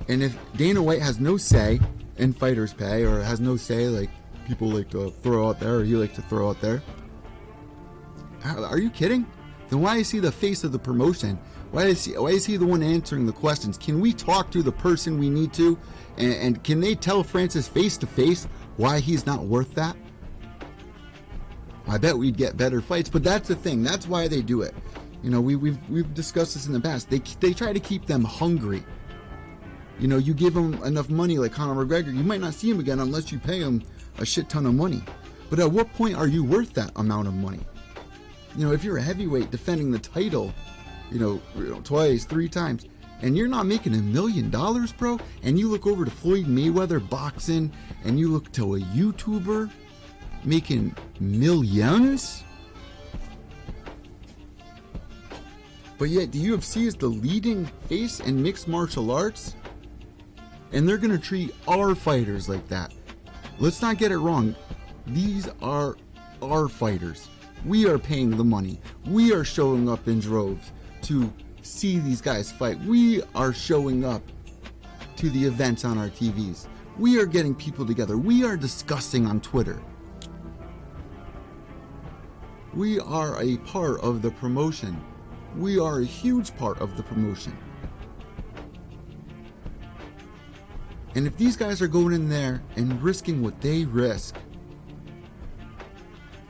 And 0.07 0.23
if 0.23 0.37
Dana 0.55 0.81
White 0.81 1.01
has 1.01 1.19
no 1.19 1.37
say 1.37 1.79
in 2.17 2.33
fighters' 2.33 2.73
pay, 2.73 3.03
or 3.03 3.21
has 3.21 3.39
no 3.39 3.55
say 3.57 3.87
like 3.87 4.09
people 4.47 4.67
like 4.69 4.89
to 4.89 5.11
throw 5.11 5.49
out 5.49 5.59
there, 5.59 5.75
or 5.75 5.83
you 5.83 5.99
like 5.99 6.15
to 6.15 6.21
throw 6.23 6.49
out 6.49 6.59
there, 6.61 6.81
are 8.43 8.79
you 8.79 8.89
kidding? 8.89 9.25
Then 9.69 9.81
why 9.81 9.97
is 9.97 10.09
he 10.09 10.19
the 10.19 10.31
face 10.31 10.63
of 10.63 10.71
the 10.71 10.79
promotion? 10.79 11.39
Why 11.71 11.85
is 11.85 12.05
he, 12.05 12.17
why 12.17 12.29
is 12.29 12.45
he 12.45 12.57
the 12.57 12.65
one 12.65 12.81
answering 12.81 13.27
the 13.27 13.31
questions? 13.31 13.77
Can 13.77 14.01
we 14.01 14.11
talk 14.11 14.49
to 14.51 14.63
the 14.63 14.71
person 14.71 15.19
we 15.19 15.29
need 15.29 15.53
to? 15.53 15.77
And, 16.17 16.33
and 16.33 16.63
can 16.63 16.79
they 16.79 16.95
tell 16.95 17.23
Francis 17.23 17.67
face 17.67 17.95
to 17.97 18.07
face 18.07 18.45
why 18.77 18.99
he's 18.99 19.27
not 19.27 19.43
worth 19.43 19.75
that? 19.75 19.95
I 21.89 21.97
bet 21.97 22.15
we'd 22.15 22.37
get 22.37 22.55
better 22.55 22.81
fights, 22.81 23.09
but 23.09 23.23
that's 23.23 23.47
the 23.47 23.55
thing. 23.55 23.81
That's 23.81 24.07
why 24.07 24.27
they 24.27 24.41
do 24.41 24.61
it. 24.61 24.75
You 25.23 25.31
know, 25.31 25.41
we, 25.41 25.55
we've 25.55 25.77
we've 25.89 26.13
discussed 26.13 26.53
this 26.53 26.67
in 26.67 26.73
the 26.73 26.79
past. 26.79 27.09
They 27.09 27.17
they 27.39 27.51
try 27.51 27.73
to 27.73 27.79
keep 27.79 28.05
them 28.05 28.23
hungry. 28.23 28.83
You 29.99 30.07
know, 30.07 30.17
you 30.17 30.33
give 30.33 30.53
them 30.53 30.75
enough 30.83 31.09
money 31.09 31.37
like 31.39 31.51
Conor 31.51 31.83
McGregor, 31.83 32.15
you 32.15 32.23
might 32.23 32.39
not 32.39 32.53
see 32.53 32.69
him 32.69 32.79
again 32.79 32.99
unless 32.99 33.31
you 33.31 33.39
pay 33.39 33.59
him 33.59 33.83
a 34.17 34.25
shit 34.25 34.47
ton 34.47 34.65
of 34.65 34.75
money. 34.75 35.03
But 35.49 35.59
at 35.59 35.69
what 35.69 35.91
point 35.93 36.15
are 36.15 36.27
you 36.27 36.43
worth 36.43 36.73
that 36.73 36.91
amount 36.95 37.27
of 37.27 37.33
money? 37.33 37.59
You 38.55 38.67
know, 38.67 38.71
if 38.71 38.83
you're 38.83 38.97
a 38.97 39.01
heavyweight 39.01 39.51
defending 39.51 39.91
the 39.91 39.99
title, 39.99 40.53
you 41.11 41.19
know, 41.19 41.41
twice, 41.83 42.23
three 42.23 42.47
times, 42.47 42.85
and 43.21 43.35
you're 43.35 43.49
not 43.49 43.65
making 43.65 43.93
a 43.93 43.97
million 43.97 44.49
dollars, 44.49 44.93
bro, 44.93 45.19
and 45.43 45.59
you 45.59 45.67
look 45.67 45.85
over 45.85 46.05
to 46.05 46.11
Floyd 46.11 46.45
Mayweather 46.45 47.07
boxing, 47.09 47.71
and 48.05 48.17
you 48.17 48.29
look 48.29 48.51
to 48.53 48.75
a 48.75 48.79
YouTuber 48.79 49.69
making 50.43 50.95
millions? 51.19 52.43
But 55.97 56.09
yet, 56.09 56.31
the 56.31 56.43
UFC 56.45 56.85
is 56.87 56.95
the 56.95 57.07
leading 57.07 57.65
face 57.87 58.21
in 58.21 58.41
mixed 58.41 58.67
martial 58.67 59.11
arts? 59.11 59.55
And 60.71 60.87
they're 60.87 60.97
going 60.97 61.11
to 61.11 61.17
treat 61.17 61.53
our 61.67 61.93
fighters 61.95 62.47
like 62.47 62.67
that. 62.69 62.93
Let's 63.59 63.81
not 63.81 63.97
get 63.97 64.11
it 64.11 64.17
wrong. 64.17 64.55
These 65.07 65.49
are 65.61 65.97
our 66.41 66.69
fighters. 66.69 67.27
We 67.65 67.87
are 67.87 67.97
paying 67.97 68.37
the 68.37 68.43
money. 68.43 68.79
We 69.05 69.33
are 69.33 69.43
showing 69.43 69.89
up 69.89 70.07
in 70.07 70.19
droves 70.19 70.71
to 71.03 71.33
see 71.61 71.99
these 71.99 72.21
guys 72.21 72.51
fight. 72.51 72.79
We 72.81 73.21
are 73.35 73.51
showing 73.51 74.05
up 74.05 74.21
to 75.17 75.29
the 75.29 75.43
events 75.43 75.83
on 75.83 75.97
our 75.97 76.07
TVs. 76.07 76.67
We 76.97 77.19
are 77.19 77.25
getting 77.25 77.53
people 77.53 77.85
together. 77.85 78.17
We 78.17 78.45
are 78.45 78.55
discussing 78.55 79.25
on 79.25 79.41
Twitter. 79.41 79.81
We 82.73 82.99
are 82.99 83.41
a 83.41 83.57
part 83.57 83.99
of 84.01 84.21
the 84.21 84.29
promotion. 84.31 85.01
We 85.57 85.79
are 85.79 86.01
a 86.01 86.05
huge 86.05 86.55
part 86.55 86.79
of 86.79 86.95
the 86.95 87.03
promotion. 87.03 87.57
And 91.15 91.25
if 91.25 91.35
these 91.37 91.57
guys 91.57 91.81
are 91.81 91.87
going 91.87 92.13
in 92.13 92.29
there 92.29 92.61
and 92.75 93.01
risking 93.01 93.41
what 93.41 93.59
they 93.59 93.85
risk 93.85 94.35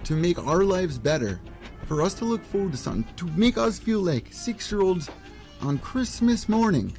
to 0.03 0.13
make 0.13 0.37
our 0.45 0.65
lives 0.65 0.97
better, 0.97 1.39
for 1.85 2.01
us 2.01 2.13
to 2.15 2.25
look 2.25 2.43
forward 2.45 2.73
to 2.73 2.77
something, 2.77 3.15
to 3.15 3.25
make 3.37 3.57
us 3.57 3.79
feel 3.79 4.01
like 4.01 4.27
six 4.31 4.71
year 4.71 4.81
olds 4.81 5.09
on 5.61 5.79
Christmas 5.79 6.49
morning 6.49 6.95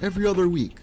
every 0.00 0.26
other 0.26 0.48
week. 0.48 0.78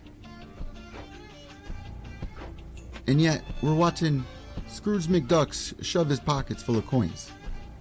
And 3.07 3.19
yet, 3.19 3.43
we're 3.63 3.73
watching 3.73 4.23
Scrooge 4.69 5.07
McDuck 5.07 5.83
shove 5.83 6.09
his 6.09 6.19
pockets 6.19 6.63
full 6.63 6.77
of 6.77 6.85
coins. 6.87 7.31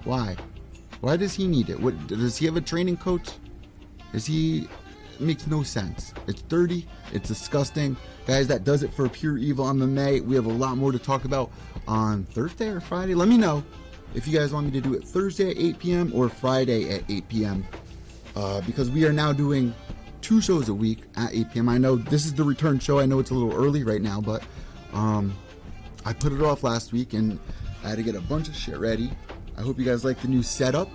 Why? 0.05 0.37
Why 1.01 1.17
does 1.17 1.35
he 1.35 1.47
need 1.47 1.71
it? 1.71 1.79
What 1.79 2.07
does 2.07 2.37
he 2.37 2.47
have 2.47 2.57
a 2.57 2.61
training 2.61 2.97
coach? 2.97 3.31
Is 4.13 4.27
he 4.27 4.69
it 5.19 5.25
makes 5.25 5.47
no 5.49 5.63
sense. 5.65 6.15
It's 6.29 6.43
dirty, 6.43 6.87
it's 7.13 7.29
disgusting. 7.29 7.97
Guys, 8.27 8.47
that 8.49 8.63
does 8.63 8.83
it 8.85 8.93
for 8.93 9.09
Pure 9.09 9.39
Evil 9.39 9.67
MMA. 9.67 10.25
We 10.25 10.37
have 10.37 10.47
a 10.47 10.53
lot 10.53 10.77
more 10.77 10.93
to 10.93 10.99
talk 10.99 11.25
about 11.25 11.51
on 11.89 12.25
Thursday 12.25 12.69
or 12.69 12.81
Friday. 12.81 13.15
Let 13.15 13.29
me 13.29 13.37
know 13.37 13.65
if 14.15 14.29
you 14.29 14.39
guys 14.39 14.53
want 14.53 14.67
me 14.67 14.73
to 14.73 14.81
do 14.81 14.95
it 14.95 15.05
Thursday 15.05 15.51
at 15.51 15.59
8 15.59 15.79
p.m. 15.79 16.13
or 16.15 16.29
Friday 16.29 16.91
at 16.91 17.03
8 17.09 17.29
p.m. 17.29 17.67
Uh, 18.37 18.61
because 18.61 18.91
we 18.91 19.05
are 19.07 19.13
now 19.13 19.33
doing 19.33 19.75
two 20.21 20.41
shows 20.41 20.69
a 20.69 20.75
week 20.75 21.03
at 21.17 21.35
8 21.35 21.53
p.m. 21.53 21.69
I 21.69 21.79
know 21.79 21.97
this 21.97 22.25
is 22.25 22.35
the 22.35 22.45
return 22.45 22.79
show. 22.79 23.01
I 23.01 23.07
know 23.07 23.19
it's 23.19 23.31
a 23.31 23.35
little 23.35 23.53
early 23.53 23.83
right 23.83 24.03
now, 24.03 24.21
but 24.21 24.45
um, 24.93 25.35
I 26.09 26.15
put 26.15 26.33
it 26.33 26.41
off 26.41 26.63
last 26.63 26.91
week 26.91 27.13
and 27.13 27.39
I 27.85 27.91
had 27.91 27.99
to 27.99 28.03
get 28.03 28.15
a 28.15 28.21
bunch 28.23 28.49
of 28.49 28.57
shit 28.57 28.79
ready. 28.79 29.11
I 29.59 29.61
hope 29.61 29.79
you 29.79 29.85
guys 29.85 30.07
like 30.07 30.19
the 30.23 30.29
new 30.29 30.43
setup. 30.43 30.89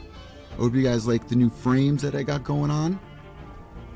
I 0.53 0.55
hope 0.55 0.74
you 0.74 0.82
guys 0.82 1.05
like 1.05 1.28
the 1.28 1.36
new 1.36 1.51
frames 1.51 2.01
that 2.01 2.16
I 2.16 2.24
got 2.24 2.43
going 2.43 2.72
on. 2.72 2.99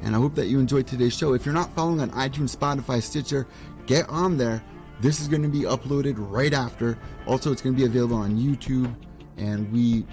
And 0.04 0.16
I 0.16 0.20
hope 0.20 0.36
that 0.36 0.46
you 0.46 0.60
enjoyed 0.60 0.86
today's 0.86 1.18
show. 1.18 1.34
If 1.34 1.44
you're 1.44 1.56
not 1.56 1.74
following 1.74 2.02
on 2.02 2.12
iTunes, 2.12 2.56
Spotify, 2.56 3.02
Stitcher, 3.02 3.48
get 3.88 4.08
on 4.10 4.38
there. 4.38 4.62
This 5.02 5.20
is 5.20 5.28
going 5.28 5.42
to 5.42 5.50
be 5.50 5.62
uploaded 5.62 6.14
right 6.18 6.54
after. 6.54 7.00
Also, 7.26 7.52
it's 7.52 7.64
going 7.64 7.76
to 7.76 7.80
be 7.82 7.88
available 7.88 8.18
on 8.18 8.38
YouTube. 8.38 8.96
And 9.38 9.72
we 9.72 10.06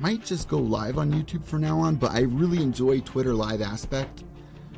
might 0.00 0.24
just 0.24 0.48
go 0.48 0.56
live 0.56 0.96
on 0.96 1.12
YouTube 1.12 1.44
from 1.44 1.60
now 1.60 1.78
on, 1.80 1.96
but 1.96 2.12
I 2.12 2.20
really 2.20 2.62
enjoy 2.62 3.00
Twitter 3.00 3.34
live 3.34 3.60
aspect. 3.60 4.24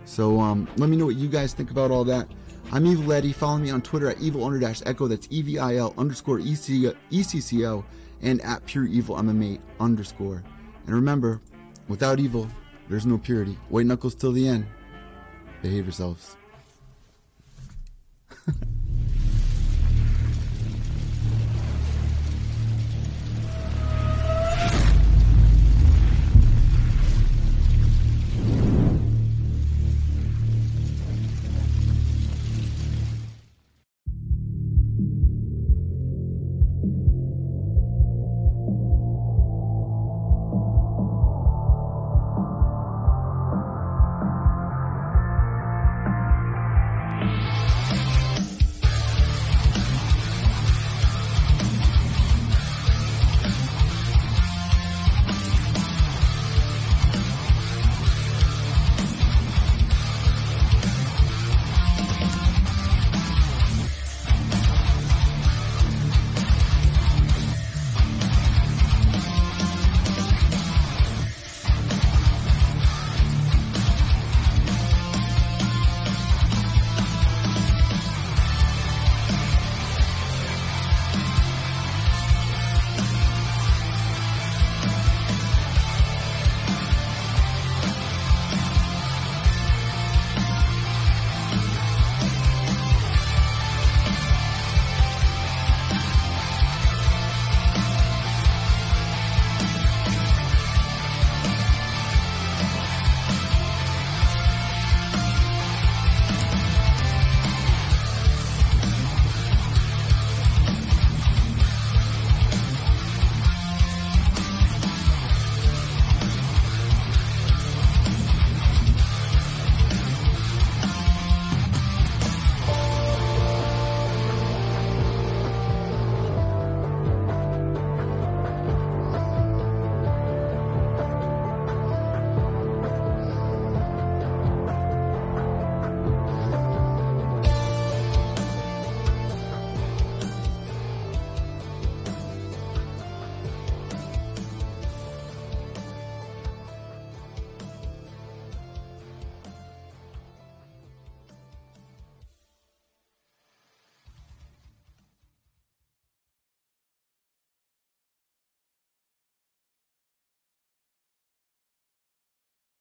So 0.06 0.40
um, 0.40 0.66
let 0.76 0.90
me 0.90 0.96
know 0.96 1.06
what 1.06 1.14
you 1.14 1.28
guys 1.28 1.54
think 1.54 1.70
about 1.70 1.92
all 1.92 2.02
that. 2.02 2.26
I'm 2.70 2.84
Evil 2.84 3.14
Eddie. 3.14 3.32
Follow 3.32 3.56
me 3.56 3.70
on 3.70 3.80
Twitter 3.80 4.10
at 4.10 4.20
evil 4.20 4.44
under 4.44 4.58
dash 4.58 4.82
echo. 4.84 5.08
That's 5.08 5.26
E 5.30 5.40
V 5.40 5.58
I 5.58 5.76
L 5.76 5.94
underscore 5.96 6.38
E 6.38 6.54
C 6.54 6.92
C 7.22 7.66
O 7.66 7.82
and 8.20 8.42
at 8.42 8.64
pure 8.66 8.84
evil 8.84 9.16
MMA 9.16 9.58
underscore. 9.80 10.42
And 10.86 10.94
remember, 10.94 11.40
without 11.88 12.20
evil, 12.20 12.46
there's 12.90 13.06
no 13.06 13.16
purity. 13.16 13.58
White 13.70 13.86
knuckles 13.86 14.14
till 14.14 14.32
the 14.32 14.46
end. 14.46 14.66
Behave 15.62 15.84
yourselves. 15.84 16.36